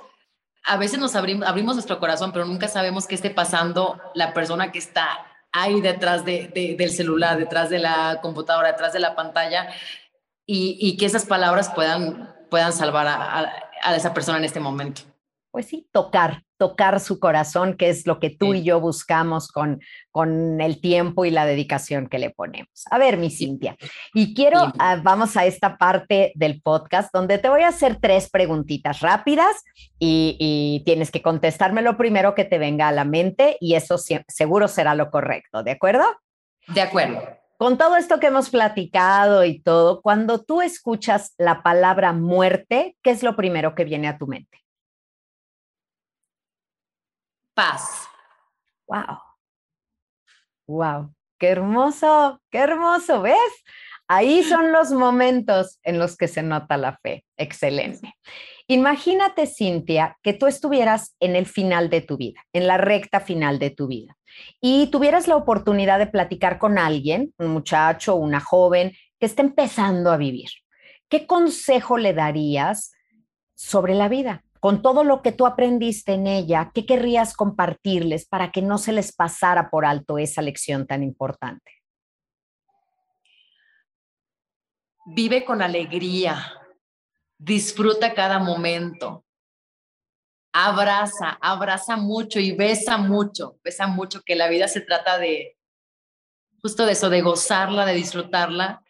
a 0.67 0.77
veces 0.77 0.99
nos 0.99 1.15
abrimos, 1.15 1.49
abrimos 1.49 1.77
nuestro 1.77 2.01
corazón, 2.01 2.33
pero 2.33 2.45
nunca 2.45 2.67
sabemos 2.67 3.07
qué 3.07 3.15
esté 3.15 3.31
pasando 3.31 4.01
la 4.15 4.35
persona 4.35 4.73
que 4.73 4.81
está 4.81 5.09
ahí 5.53 5.81
detrás 5.81 6.25
de, 6.25 6.77
del 6.77 6.91
celular, 6.91 7.39
detrás 7.39 7.71
de 7.71 7.79
la 7.79 8.19
computadora, 8.21 8.73
detrás 8.73 8.93
de 8.93 8.99
la 8.99 9.15
pantalla, 9.15 9.69
y, 10.45 10.77
y 10.81 10.97
que 10.97 11.07
esas 11.07 11.25
palabras 11.25 11.71
puedan, 11.71 12.35
puedan 12.51 12.73
salvar 12.73 13.07
a, 13.07 13.53
a, 13.83 13.97
esa 13.97 14.12
persona 14.12 14.39
en 14.39 14.45
este 14.45 14.61
momento. 14.61 15.03
Pues 15.57 15.69
sí, 15.69 15.88
tocar, 15.90 16.42
tocar 16.59 17.01
su 17.01 17.19
corazón, 17.19 17.79
que 17.79 17.88
es 17.88 18.07
lo 18.07 18.21
que 18.21 18.29
tú 18.29 18.53
y 18.53 18.62
yo 18.62 18.79
buscamos 18.79 19.51
con, 19.51 19.81
con 20.11 20.61
el 20.61 20.83
tiempo 20.83 21.25
y 21.25 21.31
la 21.31 21.47
dedicación 21.47 22.09
que 22.09 22.19
le 22.19 22.29
ponemos. 22.29 22.85
A 22.90 22.99
ver, 22.99 23.16
mi 23.16 23.31
Cintia, 23.31 23.75
y 24.12 24.35
quiero, 24.35 24.71
ah, 24.79 25.01
vamos 25.03 25.35
a 25.38 25.47
esta 25.47 25.79
parte 25.79 26.33
del 26.35 26.61
podcast 26.61 27.09
donde 27.11 27.38
te 27.38 27.49
voy 27.49 27.62
a 27.62 27.69
hacer 27.69 27.97
tres 28.03 28.29
preguntitas 28.29 29.01
rápidas 29.01 29.64
y, 29.99 30.37
y 30.38 30.85
tienes 30.85 31.11
que 31.11 31.23
contestarme 31.23 31.81
lo 31.81 31.97
primero 31.97 32.35
que 32.35 32.45
te 32.45 32.59
venga 32.59 32.88
a 32.88 32.92
la 32.92 33.07
mente 33.07 33.57
y 33.59 33.77
eso 33.77 33.97
seguro 33.97 34.69
será 34.69 34.95
lo 34.95 35.11
correcto, 35.11 35.62
¿de 35.62 35.71
acuerdo? 35.71 36.05
De 36.69 36.83
acuerdo. 36.83 37.23
Con 37.57 37.79
todo 37.79 37.97
esto 37.97 38.21
que 38.21 38.27
hemos 38.27 38.51
platicado 38.51 39.42
y 39.42 39.62
todo, 39.62 40.03
cuando 40.03 40.45
tú 40.45 40.61
escuchas 40.61 41.33
la 41.38 41.62
palabra 41.62 42.12
muerte, 42.12 42.99
¿qué 43.03 43.11
es 43.11 43.23
lo 43.23 43.37
primero 43.37 43.75
que 43.75 43.85
viene 43.85 44.09
a 44.09 44.19
tu 44.19 44.27
mente? 44.27 44.66
Paz. 47.57 48.07
Wow. 48.87 49.19
Wow. 50.69 51.14
Qué 51.38 51.49
hermoso, 51.49 52.40
qué 52.51 52.59
hermoso, 52.59 53.23
¿ves? 53.23 53.37
Ahí 54.09 54.45
son 54.45 54.71
los 54.71 54.92
momentos 54.92 55.81
en 55.83 55.99
los 55.99 56.16
que 56.16 56.29
se 56.29 56.42
nota 56.42 56.77
la 56.77 56.97
fe. 56.99 57.25
Excelente. 57.37 58.14
Imagínate, 58.69 59.47
Cintia, 59.47 60.16
que 60.23 60.33
tú 60.33 60.47
estuvieras 60.47 61.16
en 61.19 61.35
el 61.35 61.47
final 61.47 61.90
de 61.90 62.03
tu 62.03 62.16
vida, 62.16 62.40
en 62.53 62.66
la 62.66 62.79
recta 62.79 63.21
final 63.21 63.59
de 63.59 63.71
tu 63.71 63.88
vida, 63.88 64.16
y 64.61 64.88
tuvieras 64.88 65.27
la 65.27 65.37
oportunidad 65.37 65.99
de 65.99 66.07
platicar 66.07 66.59
con 66.59 66.79
alguien, 66.79 67.35
un 67.38 67.49
muchacho, 67.49 68.14
una 68.14 68.40
joven, 68.40 68.92
que 69.19 69.27
está 69.27 69.42
empezando 69.42 70.12
a 70.12 70.16
vivir. 70.16 70.51
¿Qué 71.09 71.27
consejo 71.27 71.99
le 71.99 72.12
darías 72.12 72.92
sobre 73.55 73.95
la 73.95 74.09
vida? 74.09 74.46
Con 74.67 74.83
todo 74.83 75.05
lo 75.05 75.23
que 75.23 75.31
tú 75.31 75.47
aprendiste 75.47 76.15
en 76.15 76.27
ella, 76.27 76.73
¿qué 76.75 76.87
querrías 76.87 77.37
compartirles 77.37 78.27
para 78.27 78.51
que 78.51 78.63
no 78.63 78.79
se 78.79 78.91
les 78.91 79.15
pasara 79.15 79.71
por 79.71 79.87
alto 79.87 80.19
esa 80.19 80.43
lección 80.43 80.89
tan 80.89 81.05
importante? 81.05 81.71
Vive 85.05 85.45
con 85.45 85.63
alegría, 85.63 86.53
disfruta 87.39 88.13
cada 88.13 88.41
momento, 88.41 89.25
abraza, 90.53 91.39
abraza 91.41 91.97
mucho 91.97 92.41
y 92.41 92.51
besa 92.51 92.99
mucho, 92.99 93.61
besa 93.63 93.87
mucho, 93.87 94.23
que 94.23 94.35
la 94.35 94.49
vida 94.49 94.67
se 94.67 94.81
trata 94.81 95.17
de 95.17 95.57
justo 96.61 96.87
de 96.87 96.93
eso, 96.95 97.09
de 97.09 97.23
gozarla, 97.23 97.87
de 97.87 97.95
disfrutarla 97.95 98.83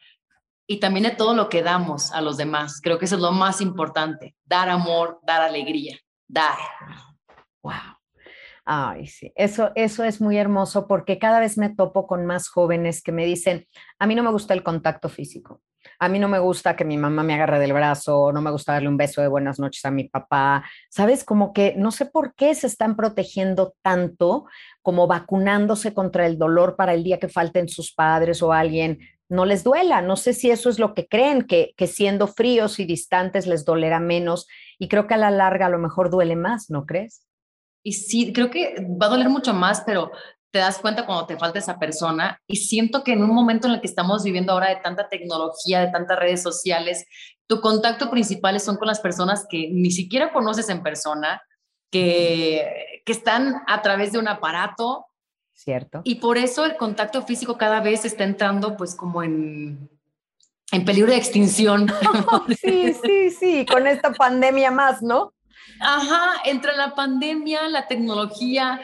y 0.67 0.81
también 0.81 1.05
de 1.05 1.11
todo 1.13 1.35
lo 1.35 1.49
que 1.49 1.63
damos 1.63 2.13
a 2.13 2.21
los 2.21 2.37
demás. 2.37 2.81
Creo 2.83 2.99
que 2.99 3.05
eso 3.05 3.17
es 3.17 3.23
lo 3.23 3.33
más 3.33 3.61
importante, 3.61 4.35
dar 4.45 4.69
amor, 4.69 5.21
dar 5.23 5.43
alegría, 5.43 5.99
dar. 6.29 6.57
Wow. 7.63 7.97
Ay, 8.69 9.07
sí, 9.07 9.33
eso, 9.37 9.71
eso 9.77 10.03
es 10.03 10.21
muy 10.21 10.37
hermoso 10.37 10.89
porque 10.89 11.21
cada 11.21 11.39
vez 11.39 11.57
me 11.57 11.73
topo 11.73 12.09
con 12.09 12.27
más 12.27 12.49
jóvenes 12.49 13.01
que 13.01 13.13
me 13.13 13.25
dicen, 13.25 13.65
a 14.01 14.09
mí 14.09 14.17
no 14.17 14.25
me 14.25 14.33
gusta 14.33 14.55
el 14.55 14.65
contacto 14.65 15.09
físico, 15.09 15.63
a 16.01 16.09
mí 16.09 16.19
no 16.19 16.27
me 16.27 16.41
gusta 16.41 16.75
que 16.75 16.85
mi 16.85 16.99
mamá 16.99 17.23
me 17.23 17.35
agarre 17.35 17.61
del 17.61 17.73
brazo, 17.73 18.33
no 18.33 18.43
me 18.43 18.51
gusta 18.51 18.73
darle 18.73 18.89
un 18.89 18.97
beso 18.97 19.23
de 19.23 19.29
buenas 19.29 19.61
noches 19.61 19.85
a 19.85 19.93
mi 19.93 20.09
papá, 20.09 20.65
¿sabes? 20.91 21.23
Como 21.23 21.53
que 21.53 21.75
no 21.77 21.93
sé 21.93 22.07
por 22.07 22.35
qué 22.35 22.57
se 22.57 22.67
están 22.67 22.97
protegiendo 22.97 23.75
tanto 23.83 24.47
como 24.83 25.07
vacunándose 25.07 25.95
contra 25.95 26.27
el 26.27 26.37
dolor 26.37 26.75
para 26.75 26.93
el 26.93 27.05
día 27.05 27.21
que 27.21 27.29
falten 27.29 27.69
sus 27.69 27.95
padres 27.95 28.43
o 28.43 28.53
alguien 28.53 28.99
no 29.29 29.45
les 29.45 29.65
duela. 29.65 30.03
No 30.03 30.17
sé 30.17 30.33
si 30.33 30.51
eso 30.51 30.71
es 30.71 30.79
lo 30.79 30.95
que 30.95 31.07
creen, 31.07 31.43
que, 31.43 31.75
que 31.77 31.87
siendo 31.87 32.27
fríos 32.27 32.79
y 32.79 32.85
distantes 32.85 33.47
les 33.47 33.65
dolerá 33.65 34.01
menos 34.01 34.47
y 34.79 34.89
creo 34.89 35.07
que 35.07 35.15
a 35.15 35.19
la 35.19 35.31
larga 35.31 35.67
a 35.67 35.71
lo 35.71 35.79
mejor 35.79 36.11
duele 36.11 36.37
más, 36.37 36.71
¿no 36.71 36.87
crees? 36.87 37.27
Y 37.83 37.93
sí, 37.93 38.33
creo 38.33 38.51
que 38.51 38.77
va 39.01 39.07
a 39.07 39.11
doler 39.11 39.29
mucho 39.29 39.55
más, 39.55 39.83
pero 39.87 40.11
te 40.51 40.59
das 40.59 40.79
cuenta 40.79 41.07
cuando 41.07 41.27
te 41.27 41.37
falta 41.37 41.59
esa 41.59 41.79
persona 41.79 42.41
y 42.47 42.57
siento 42.57 43.05
que 43.05 43.13
en 43.13 43.23
un 43.23 43.35
momento 43.35 43.69
en 43.69 43.75
el 43.75 43.81
que 43.81 43.87
estamos 43.87 44.25
viviendo 44.25 44.53
ahora 44.53 44.71
de 44.71 44.77
tanta 44.77 45.09
tecnología, 45.09 45.81
de 45.81 45.93
tantas 45.93 46.19
redes 46.19 46.43
sociales, 46.43 47.07
tu 47.47 47.61
contacto 47.61 48.11
principal 48.11 48.59
son 48.61 48.77
con 48.77 48.89
las 48.89 49.01
personas 49.01 49.47
que 49.49 49.69
ni 49.71 49.91
siquiera 49.91 50.33
conoces 50.33 50.69
en 50.69 50.83
persona, 50.83 51.43
que, 51.93 53.03
que 53.05 53.13
están 53.13 53.63
a 53.67 53.83
través 53.83 54.13
de 54.13 54.19
un 54.19 54.29
aparato 54.29 55.07
¿cierto? 55.57 56.03
Y 56.05 56.17
por 56.17 56.37
eso 56.39 56.65
el 56.65 56.77
contacto 56.77 57.23
físico 57.23 57.57
cada 57.57 57.81
vez 57.81 58.05
está 58.05 58.25
entrando 58.25 58.77
pues 58.77 58.95
como 58.95 59.23
en, 59.23 59.89
en 60.71 60.85
peligro 60.85 61.11
de 61.11 61.17
extinción. 61.17 61.91
sí, 62.61 62.95
sí, 63.03 63.31
sí, 63.31 63.67
con 63.67 63.87
esta 63.87 64.13
pandemia 64.13 64.71
más, 64.71 65.03
¿no? 65.03 65.33
Ajá, 65.81 66.43
entre 66.45 66.77
la 66.77 66.95
pandemia, 66.95 67.69
la 67.69 67.89
tecnología, 67.89 68.81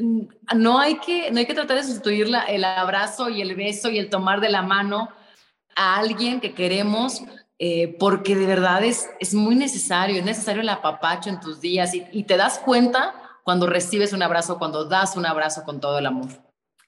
mm, 0.00 0.22
no 0.56 0.78
hay 0.80 0.98
que, 0.98 1.30
no 1.30 1.38
hay 1.38 1.46
que 1.46 1.54
tratar 1.54 1.76
de 1.76 1.84
sustituir 1.84 2.28
el 2.48 2.64
abrazo 2.64 3.28
y 3.30 3.40
el 3.40 3.54
beso 3.54 3.88
y 3.88 3.98
el 3.98 4.10
tomar 4.10 4.40
de 4.40 4.50
la 4.50 4.62
mano 4.62 5.08
a 5.76 5.98
alguien 5.98 6.40
que 6.40 6.52
queremos, 6.52 7.22
eh, 7.58 7.96
porque 7.98 8.34
de 8.34 8.46
verdad 8.46 8.82
es, 8.82 9.08
es 9.20 9.34
muy 9.34 9.54
necesario, 9.54 10.18
es 10.18 10.24
necesario 10.24 10.62
el 10.62 10.68
apapacho 10.68 11.30
en 11.30 11.38
tus 11.38 11.60
días 11.60 11.94
y, 11.94 12.04
y 12.10 12.24
te 12.24 12.36
das 12.36 12.58
cuenta 12.58 13.21
cuando 13.44 13.66
recibes 13.66 14.12
un 14.12 14.22
abrazo, 14.22 14.58
cuando 14.58 14.84
das 14.84 15.16
un 15.16 15.26
abrazo 15.26 15.64
con 15.64 15.80
todo 15.80 15.98
el 15.98 16.06
amor. 16.06 16.28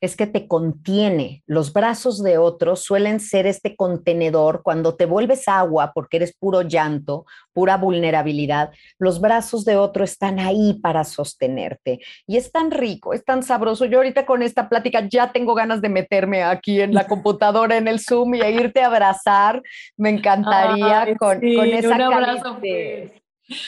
Es 0.01 0.17
que 0.17 0.27
te 0.27 0.47
contiene. 0.47 1.43
Los 1.47 1.73
brazos 1.73 2.23
de 2.23 2.37
otros 2.37 2.83
suelen 2.83 3.21
ser 3.21 3.47
este 3.47 3.75
contenedor 3.75 4.63
cuando 4.63 4.97
te 4.97 5.07
vuelves 5.07 5.49
agua 5.49 5.93
porque 5.95 6.19
eres 6.19 6.35
puro 6.37 6.61
llanto, 6.61 7.25
pura 7.55 7.79
vulnerabilidad. 7.79 8.71
Los 8.99 9.19
brazos 9.19 9.65
de 9.65 9.77
otro 9.77 10.05
están 10.05 10.39
ahí 10.41 10.75
para 10.83 11.05
sostenerte. 11.05 12.01
Y 12.27 12.37
es 12.37 12.53
tan 12.53 12.71
rico, 12.71 13.15
es 13.15 13.25
tan 13.25 13.43
sabroso. 13.43 13.87
Yo 13.87 13.99
ahorita 13.99 14.27
con 14.27 14.43
esta 14.43 14.69
plática 14.69 15.09
ya 15.09 15.33
tengo 15.33 15.55
ganas 15.55 15.81
de 15.81 15.89
meterme 15.89 16.43
aquí 16.43 16.83
en 16.83 16.93
la 16.93 17.07
computadora, 17.09 17.79
en 17.79 17.89
el 17.89 17.99
Zoom 17.99 18.35
y 18.35 18.43
a 18.43 18.51
irte 18.51 18.83
a 18.83 18.89
abrazar. 18.89 19.63
Me 19.97 20.11
encantaría 20.11 21.17
con, 21.19 21.41
con, 21.41 21.69
esa 21.69 21.95
un 21.95 22.03
abrazo, 22.03 22.59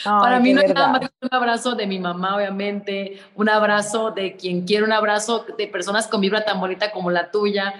para 0.03 0.39
mí 0.39 0.53
no 0.53 0.61
es 0.61 0.73
nada 0.73 0.87
más 0.87 1.01
un 1.21 1.29
abrazo 1.31 1.75
de 1.75 1.87
mi 1.87 1.99
mamá, 1.99 2.35
obviamente, 2.35 3.19
un 3.35 3.49
abrazo 3.49 4.11
de 4.11 4.35
quien 4.35 4.65
quiere, 4.65 4.83
un 4.83 4.91
abrazo 4.91 5.45
de 5.57 5.67
personas 5.67 6.07
con 6.07 6.21
vibra 6.21 6.43
tan 6.43 6.59
bonita 6.59 6.91
como 6.91 7.11
la 7.11 7.29
tuya, 7.31 7.73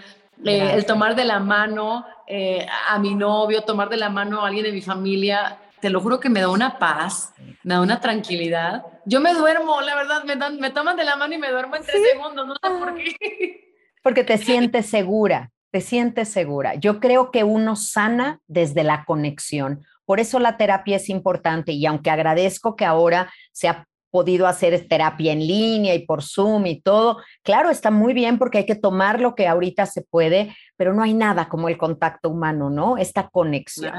eh, 0.45 0.71
el 0.73 0.85
tomar 0.85 1.15
de 1.15 1.25
la 1.25 1.39
mano 1.39 2.05
eh, 2.27 2.67
a 2.89 2.99
mi 2.99 3.15
novio, 3.15 3.63
tomar 3.63 3.89
de 3.89 3.97
la 3.97 4.09
mano 4.09 4.41
a 4.41 4.47
alguien 4.47 4.65
de 4.65 4.71
mi 4.71 4.81
familia, 4.81 5.57
te 5.79 5.89
lo 5.89 6.01
juro 6.01 6.19
que 6.19 6.29
me 6.29 6.41
da 6.41 6.49
una 6.49 6.77
paz, 6.77 7.33
me 7.63 7.73
da 7.73 7.81
una 7.81 7.99
tranquilidad. 7.99 8.83
Yo 9.05 9.19
me 9.19 9.33
duermo, 9.33 9.81
la 9.81 9.95
verdad, 9.95 10.23
me, 10.23 10.35
dan, 10.35 10.59
me 10.59 10.71
toman 10.71 10.97
de 10.97 11.05
la 11.05 11.15
mano 11.15 11.33
y 11.33 11.37
me 11.37 11.49
duermo 11.49 11.75
en 11.75 11.83
tres 11.83 12.01
segundos, 12.11 12.47
no 12.47 12.53
sé 12.53 12.79
por 12.79 12.95
qué. 12.95 13.73
Porque 14.03 14.23
te 14.23 14.37
sientes 14.37 14.87
segura, 14.87 15.51
te 15.71 15.81
sientes 15.81 16.29
segura. 16.29 16.75
Yo 16.75 16.99
creo 16.99 17.31
que 17.31 17.43
uno 17.43 17.75
sana 17.75 18.39
desde 18.47 18.83
la 18.83 19.03
conexión 19.05 19.83
por 20.07 20.21
eso 20.21 20.39
la 20.39 20.55
terapia 20.55 20.95
es 20.95 21.09
importante 21.09 21.73
y 21.73 21.85
aunque 21.85 22.09
agradezco 22.09 22.77
que 22.77 22.85
ahora 22.85 23.29
se 23.51 23.67
ha 23.67 23.85
podido 24.09 24.47
hacer 24.47 24.87
terapia 24.87 25.33
en 25.33 25.45
línea 25.45 25.93
y 25.93 26.05
por 26.05 26.23
Zoom 26.23 26.65
y 26.65 26.79
todo, 26.79 27.17
claro, 27.43 27.69
está 27.69 27.91
muy 27.91 28.13
bien 28.13 28.37
porque 28.37 28.59
hay 28.59 28.65
que 28.65 28.75
tomar 28.75 29.19
lo 29.19 29.35
que 29.35 29.49
ahorita 29.49 29.85
se 29.85 30.03
puede, 30.03 30.55
pero 30.77 30.93
no 30.93 31.03
hay 31.03 31.13
nada 31.13 31.49
como 31.49 31.67
el 31.67 31.77
contacto 31.77 32.29
humano, 32.29 32.69
¿no? 32.69 32.97
Esta 32.97 33.27
conexión. 33.27 33.93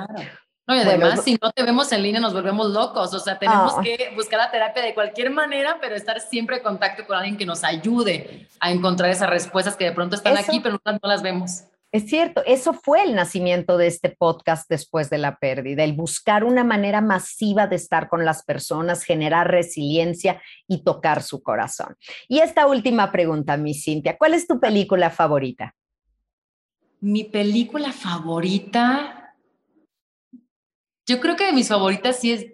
No, 0.66 0.76
y 0.76 0.78
además, 0.80 1.22
si 1.22 1.38
no 1.42 1.50
te 1.50 1.62
vemos 1.62 1.92
en 1.92 2.02
línea, 2.02 2.20
nos 2.20 2.32
volvemos 2.32 2.70
locos. 2.70 3.12
O 3.12 3.18
sea, 3.18 3.38
tenemos 3.38 3.74
ah. 3.76 3.82
que 3.82 4.12
buscar 4.14 4.38
la 4.38 4.50
terapia 4.50 4.82
de 4.82 4.94
cualquier 4.94 5.30
manera, 5.30 5.76
pero 5.78 5.94
estar 5.94 6.20
siempre 6.20 6.56
en 6.56 6.62
contacto 6.62 7.06
con 7.06 7.16
alguien 7.16 7.36
que 7.36 7.44
nos 7.44 7.64
ayude 7.64 8.48
a 8.60 8.70
encontrar 8.70 9.10
esas 9.10 9.28
respuestas 9.28 9.76
que 9.76 9.84
de 9.84 9.92
pronto 9.92 10.16
están 10.16 10.38
aquí, 10.38 10.60
pero 10.60 10.80
no 10.84 10.98
las 11.08 11.22
vemos. 11.22 11.64
Es 11.90 12.06
cierto, 12.10 12.42
eso 12.44 12.74
fue 12.74 13.02
el 13.02 13.14
nacimiento 13.14 13.78
de 13.78 13.86
este 13.86 14.10
podcast 14.10 14.68
después 14.68 15.08
de 15.08 15.16
la 15.16 15.38
pérdida, 15.38 15.84
el 15.84 15.94
buscar 15.94 16.44
una 16.44 16.62
manera 16.62 17.00
masiva 17.00 17.66
de 17.66 17.76
estar 17.76 18.10
con 18.10 18.26
las 18.26 18.44
personas, 18.44 19.04
generar 19.04 19.50
resiliencia 19.50 20.42
y 20.66 20.84
tocar 20.84 21.22
su 21.22 21.42
corazón. 21.42 21.96
Y 22.28 22.40
esta 22.40 22.66
última 22.66 23.10
pregunta, 23.10 23.56
mi 23.56 23.72
Cintia, 23.72 24.18
¿cuál 24.18 24.34
es 24.34 24.46
tu 24.46 24.60
película 24.60 25.08
favorita? 25.08 25.74
Mi 27.00 27.24
película 27.24 27.90
favorita, 27.92 29.34
yo 31.06 31.20
creo 31.20 31.36
que 31.36 31.46
de 31.46 31.52
mis 31.52 31.68
favoritas 31.68 32.20
sí 32.20 32.32
es... 32.32 32.46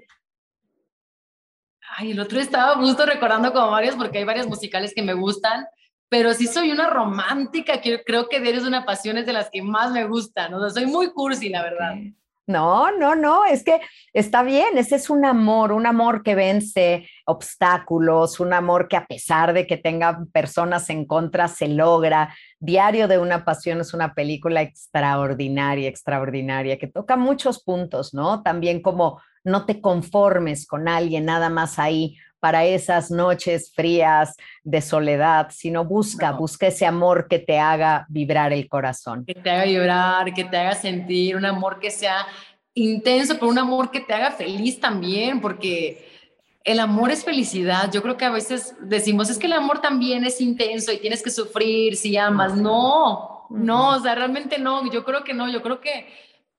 Ay, 1.97 2.12
el 2.12 2.20
otro 2.20 2.38
estaba 2.38 2.76
justo 2.76 3.05
recordando 3.05 3.53
como 3.53 3.70
varios 3.70 3.97
porque 3.97 4.18
hay 4.18 4.24
varias 4.24 4.47
musicales 4.47 4.93
que 4.95 5.03
me 5.03 5.14
gustan 5.14 5.66
pero 6.14 6.32
sí 6.32 6.46
soy 6.46 6.70
una 6.70 6.88
romántica, 6.88 7.80
que 7.80 8.04
creo 8.04 8.28
que 8.28 8.36
eres 8.36 8.62
una 8.62 8.84
pasión 8.84 9.18
es 9.18 9.26
de 9.26 9.32
las 9.32 9.50
que 9.50 9.62
más 9.62 9.90
me 9.90 10.06
gustan, 10.06 10.54
o 10.54 10.60
sea, 10.60 10.70
soy 10.70 10.88
muy 10.88 11.10
cursi, 11.10 11.48
la 11.48 11.64
verdad. 11.64 11.96
No, 12.46 12.96
no, 12.96 13.16
no, 13.16 13.44
es 13.44 13.64
que 13.64 13.80
está 14.12 14.44
bien, 14.44 14.78
ese 14.78 14.94
es 14.94 15.10
un 15.10 15.24
amor, 15.24 15.72
un 15.72 15.86
amor 15.86 16.22
que 16.22 16.36
vence 16.36 17.08
obstáculos, 17.26 18.38
un 18.38 18.52
amor 18.52 18.86
que 18.86 18.96
a 18.96 19.06
pesar 19.06 19.54
de 19.54 19.66
que 19.66 19.76
tenga 19.76 20.24
personas 20.32 20.88
en 20.88 21.04
contra 21.04 21.48
se 21.48 21.66
logra. 21.66 22.32
Diario 22.60 23.08
de 23.08 23.18
una 23.18 23.44
pasión 23.44 23.80
es 23.80 23.92
una 23.92 24.14
película 24.14 24.62
extraordinaria, 24.62 25.88
extraordinaria, 25.88 26.78
que 26.78 26.86
toca 26.86 27.16
muchos 27.16 27.64
puntos, 27.64 28.14
¿no? 28.14 28.40
También 28.44 28.82
como 28.82 29.20
no 29.42 29.66
te 29.66 29.80
conformes 29.80 30.64
con 30.64 30.86
alguien 30.86 31.24
nada 31.24 31.50
más 31.50 31.80
ahí 31.80 32.16
para 32.45 32.66
esas 32.66 33.11
noches 33.11 33.72
frías 33.74 34.36
de 34.62 34.82
soledad, 34.82 35.49
sino 35.51 35.82
busca, 35.82 36.30
busca 36.32 36.66
ese 36.66 36.84
amor 36.84 37.26
que 37.26 37.38
te 37.38 37.59
haga 37.59 38.05
vibrar 38.11 38.53
el 38.53 38.68
corazón. 38.68 39.24
Que 39.24 39.32
te 39.32 39.51
haga 39.51 39.64
vibrar, 39.64 40.34
que 40.34 40.45
te 40.45 40.55
haga 40.59 40.74
sentir 40.74 41.36
un 41.36 41.47
amor 41.47 41.80
que 41.80 41.90
sea 41.90 42.26
intenso, 42.74 43.36
pero 43.36 43.49
un 43.49 43.59
amor 43.59 43.90
que 43.90 44.01
te 44.01 44.12
haga 44.12 44.30
feliz 44.30 44.78
también, 44.78 45.40
porque 45.40 46.07
el 46.64 46.80
amor 46.80 47.11
es 47.11 47.24
felicidad. 47.24 47.90
Yo 47.90 48.03
creo 48.03 48.18
que 48.18 48.26
a 48.26 48.30
veces 48.30 48.76
decimos, 48.78 49.30
es 49.30 49.38
que 49.38 49.47
el 49.47 49.55
amor 49.55 49.80
también 49.80 50.22
es 50.24 50.38
intenso 50.42 50.92
y 50.92 50.99
tienes 50.99 51.22
que 51.22 51.30
sufrir 51.30 51.97
si 51.97 52.14
amas. 52.18 52.55
No, 52.59 53.47
no, 53.49 53.97
o 53.97 54.01
sea, 54.01 54.16
realmente 54.16 54.59
no. 54.59 54.92
Yo 54.92 55.03
creo 55.03 55.24
que 55.24 55.32
no, 55.32 55.51
yo 55.51 55.62
creo 55.62 55.80
que 55.80 56.07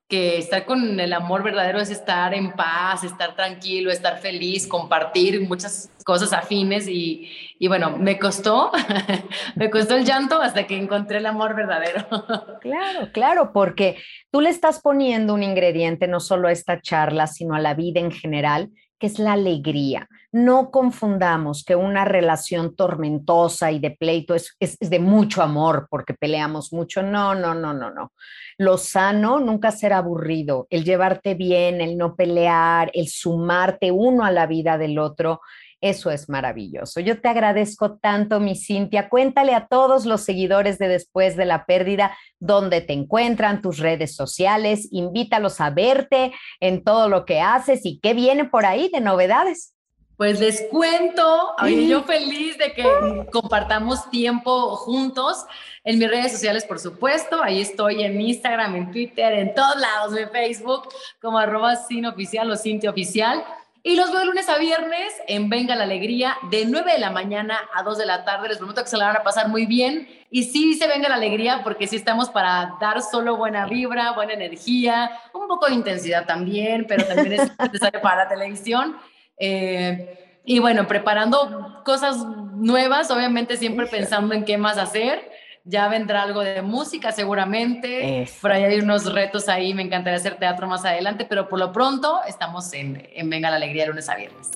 que 0.08 0.38
estar 0.38 0.66
con 0.66 1.00
el 1.00 1.14
amor 1.14 1.42
verdadero 1.44 1.80
es 1.80 1.90
estar 1.90 2.34
en 2.34 2.52
paz, 2.52 3.04
estar 3.04 3.36
tranquilo, 3.36 3.92
estar 3.92 4.20
feliz, 4.20 4.68
compartir 4.68 5.42
muchas 5.48 5.90
cosas 6.06 6.32
afines 6.32 6.88
y, 6.88 7.28
y 7.58 7.68
bueno, 7.68 7.98
me 7.98 8.20
costó, 8.20 8.72
me 9.56 9.72
costó 9.72 9.96
el 9.96 10.06
llanto 10.06 10.40
hasta 10.40 10.68
que 10.68 10.78
encontré 10.78 11.18
el 11.18 11.26
amor 11.26 11.56
verdadero. 11.56 12.06
Claro, 12.62 13.12
claro, 13.12 13.54
porque 13.54 13.98
tú 14.32 14.42
le 14.42 14.50
estás 14.50 14.82
poniendo 14.82 15.36
un 15.36 15.44
ingrediente 15.44 16.08
no 16.08 16.20
solo 16.20 16.48
a 16.48 16.52
esta 16.52 16.82
charla, 16.82 17.28
sino 17.28 17.54
a 17.54 17.60
la 17.60 17.76
vida 17.76 18.00
en 18.00 18.12
general, 18.12 18.72
es 19.06 19.20
la 19.20 19.34
alegría. 19.34 20.08
No 20.32 20.70
confundamos 20.72 21.64
que 21.64 21.76
una 21.76 22.04
relación 22.04 22.76
tormentosa 22.76 23.72
y 23.72 23.80
de 23.80 23.92
pleito 23.92 24.36
es, 24.36 24.56
es, 24.60 24.78
de 24.80 25.00
mucho 25.00 25.42
amor 25.42 25.88
porque 25.90 26.14
peleamos 26.14 26.74
mucho. 26.74 27.02
No, 27.02 27.36
no, 27.36 27.56
no, 27.56 27.74
no, 27.74 27.92
no. 27.92 28.12
Lo 28.58 28.78
sano 28.78 29.40
nunca 29.40 29.72
será 29.72 29.98
aburrido. 29.98 30.68
El 30.70 30.84
llevarte 30.84 31.36
bien, 31.36 31.82
el 31.82 31.98
no 31.98 32.16
pelear, 32.16 32.92
el 32.94 33.08
sumarte 33.08 33.92
uno 33.92 34.26
a 34.26 34.32
la 34.32 34.46
vida 34.46 34.78
del 34.78 35.00
otro 35.00 35.42
eso 35.90 36.10
es 36.10 36.30
maravilloso. 36.30 37.00
Yo 37.00 37.22
te 37.22 37.28
agradezco 37.28 37.98
tanto, 37.98 38.40
mi 38.40 38.56
Cintia. 38.56 39.08
Cuéntale 39.08 39.54
a 39.54 39.68
todos 39.68 40.06
los 40.06 40.22
seguidores 40.22 40.80
de 40.80 40.88
Después 40.88 41.36
de 41.36 41.46
la 41.46 41.66
Pérdida 41.66 42.18
dónde 42.40 42.82
te 42.82 42.94
encuentran, 42.94 43.62
tus 43.62 43.78
redes 43.78 44.16
sociales. 44.16 44.88
Invítalos 44.92 45.62
a 45.62 45.70
verte 45.70 46.34
en 46.60 46.84
todo 46.84 47.08
lo 47.08 47.26
que 47.26 47.40
haces 47.40 47.86
y 47.86 48.00
qué 48.00 48.16
viene 48.16 48.46
por 48.46 48.66
ahí 48.66 48.90
de 48.92 49.00
novedades. 49.00 49.76
Pues 50.18 50.40
les 50.40 50.64
cuento, 50.72 51.56
yo 51.68 52.04
feliz 52.04 52.58
de 52.58 52.72
que 52.72 53.28
compartamos 53.32 54.10
tiempo 54.10 54.76
juntos 54.78 55.46
en 55.84 56.00
mis 56.00 56.10
redes 56.10 56.32
sociales, 56.32 56.64
por 56.64 56.80
supuesto. 56.80 57.44
Ahí 57.44 57.60
estoy 57.60 58.02
en 58.02 58.20
Instagram, 58.22 58.76
en 58.76 58.92
Twitter, 58.92 59.34
en 59.34 59.54
todos 59.54 59.76
lados, 59.76 60.18
en 60.18 60.30
Facebook, 60.32 60.88
como 61.22 61.38
arroba 61.38 61.76
sin 61.76 62.06
oficial 62.06 62.50
o 62.50 62.56
Cintia 62.56 62.90
oficial. 62.90 63.44
Y 63.88 63.96
los 63.96 64.10
veo 64.10 64.22
de 64.22 64.26
lunes 64.26 64.50
a 64.50 64.58
viernes 64.58 65.14
en 65.28 65.48
Venga 65.48 65.76
la 65.76 65.84
Alegría, 65.84 66.38
de 66.50 66.66
9 66.66 66.94
de 66.94 66.98
la 66.98 67.12
mañana 67.12 67.60
a 67.72 67.84
2 67.84 68.00
de 68.00 68.08
la 68.08 68.26
tarde. 68.26 68.48
Les 68.48 68.58
prometo 68.58 68.82
que 68.82 68.90
se 68.90 68.98
la 68.98 69.06
van 69.06 69.18
a 69.18 69.24
pasar 69.24 69.48
muy 69.48 69.68
bien. 69.68 70.10
Y 70.32 70.46
sí 70.46 70.74
se 70.74 70.88
Venga 70.88 71.08
la 71.08 71.14
Alegría 71.14 71.62
porque 71.64 71.86
sí 71.86 71.96
estamos 71.96 72.32
para 72.32 72.78
dar 72.82 73.04
solo 73.04 73.38
buena 73.38 73.68
vibra, 73.68 74.14
buena 74.14 74.34
energía, 74.34 75.12
un 75.36 75.48
poco 75.48 75.68
de 75.68 75.76
intensidad 75.76 76.26
también, 76.26 76.88
pero 76.88 77.06
también 77.06 77.34
es 77.34 77.52
necesario 77.60 78.02
para 78.02 78.24
la 78.24 78.28
televisión. 78.28 78.98
Eh, 79.38 80.40
y 80.44 80.58
bueno, 80.58 80.88
preparando 80.88 81.84
cosas 81.86 82.26
nuevas, 82.56 83.12
obviamente 83.12 83.56
siempre 83.56 83.86
pensando 83.86 84.34
en 84.34 84.46
qué 84.46 84.58
más 84.58 84.80
hacer 84.80 85.35
ya 85.66 85.88
vendrá 85.90 86.22
algo 86.22 86.42
de 86.42 86.62
música 86.62 87.12
seguramente. 87.12 88.28
Por 88.42 88.52
ahí 88.52 88.64
hay 88.64 88.80
unos 88.80 89.12
retos 89.12 89.50
ahí, 89.50 89.74
me 89.74 89.82
encantaría 89.82 90.18
hacer 90.18 90.38
teatro 90.38 90.68
más 90.68 90.86
adelante, 90.86 91.26
pero 91.26 91.50
por 91.50 91.60
lo 91.60 91.72
pronto 91.72 92.20
estamos 92.28 92.72
en, 92.74 93.08
en 93.14 93.30
Venga 93.30 93.50
la 93.50 93.58
Alegría 93.58 93.88
lunes 93.88 94.08
a 94.08 94.16
viernes. 94.16 94.52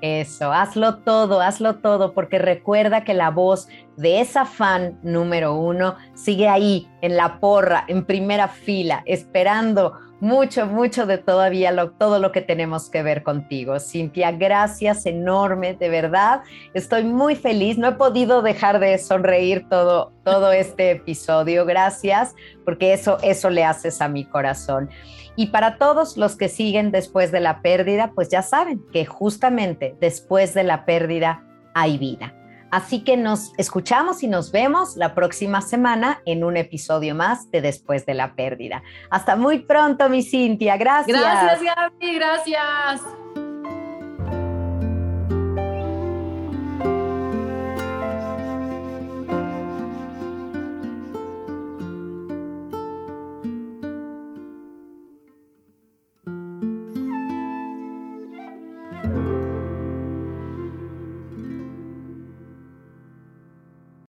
Eso, 0.00 0.52
hazlo 0.52 0.98
todo, 0.98 1.40
hazlo 1.40 1.76
todo, 1.76 2.12
porque 2.12 2.38
recuerda 2.38 3.02
que 3.02 3.14
la 3.14 3.30
voz 3.30 3.68
de 3.96 4.20
esa 4.20 4.44
fan 4.44 4.98
número 5.02 5.54
uno 5.56 5.96
sigue 6.14 6.48
ahí, 6.48 6.88
en 7.02 7.16
la 7.16 7.40
porra, 7.40 7.84
en 7.88 8.04
primera 8.04 8.46
fila, 8.46 9.02
esperando 9.06 9.98
mucho, 10.20 10.66
mucho 10.66 11.06
de 11.06 11.18
todavía 11.18 11.70
lo, 11.70 11.92
todo 11.92 12.18
lo 12.18 12.32
que 12.32 12.40
tenemos 12.40 12.90
que 12.90 13.02
ver 13.02 13.22
contigo. 13.22 13.78
Cintia, 13.78 14.32
gracias 14.32 15.06
enorme, 15.06 15.74
de 15.74 15.88
verdad. 15.88 16.42
Estoy 16.74 17.04
muy 17.04 17.36
feliz. 17.36 17.78
No 17.78 17.88
he 17.88 17.92
podido 17.92 18.42
dejar 18.42 18.80
de 18.80 18.98
sonreír 18.98 19.68
todo, 19.68 20.12
todo 20.24 20.52
este 20.52 20.92
episodio. 20.92 21.64
Gracias, 21.64 22.34
porque 22.64 22.92
eso, 22.92 23.18
eso 23.22 23.50
le 23.50 23.64
haces 23.64 24.00
a 24.00 24.08
mi 24.08 24.24
corazón. 24.24 24.90
Y 25.36 25.46
para 25.46 25.78
todos 25.78 26.16
los 26.16 26.34
que 26.34 26.48
siguen 26.48 26.90
después 26.90 27.30
de 27.30 27.40
la 27.40 27.62
pérdida, 27.62 28.10
pues 28.12 28.28
ya 28.28 28.42
saben 28.42 28.84
que 28.92 29.06
justamente 29.06 29.96
después 30.00 30.52
de 30.52 30.64
la 30.64 30.84
pérdida 30.84 31.44
hay 31.74 31.96
vida. 31.96 32.34
Así 32.70 33.02
que 33.02 33.16
nos 33.16 33.52
escuchamos 33.58 34.22
y 34.22 34.28
nos 34.28 34.52
vemos 34.52 34.96
la 34.96 35.14
próxima 35.14 35.62
semana 35.62 36.20
en 36.26 36.44
un 36.44 36.56
episodio 36.56 37.14
más 37.14 37.50
de 37.50 37.60
Después 37.60 38.04
de 38.06 38.14
la 38.14 38.34
Pérdida. 38.34 38.82
Hasta 39.10 39.36
muy 39.36 39.60
pronto, 39.60 40.08
mi 40.08 40.22
Cintia. 40.22 40.76
Gracias. 40.76 41.18
Gracias, 41.18 41.62
Gaby. 41.62 42.14
Gracias. 42.14 43.47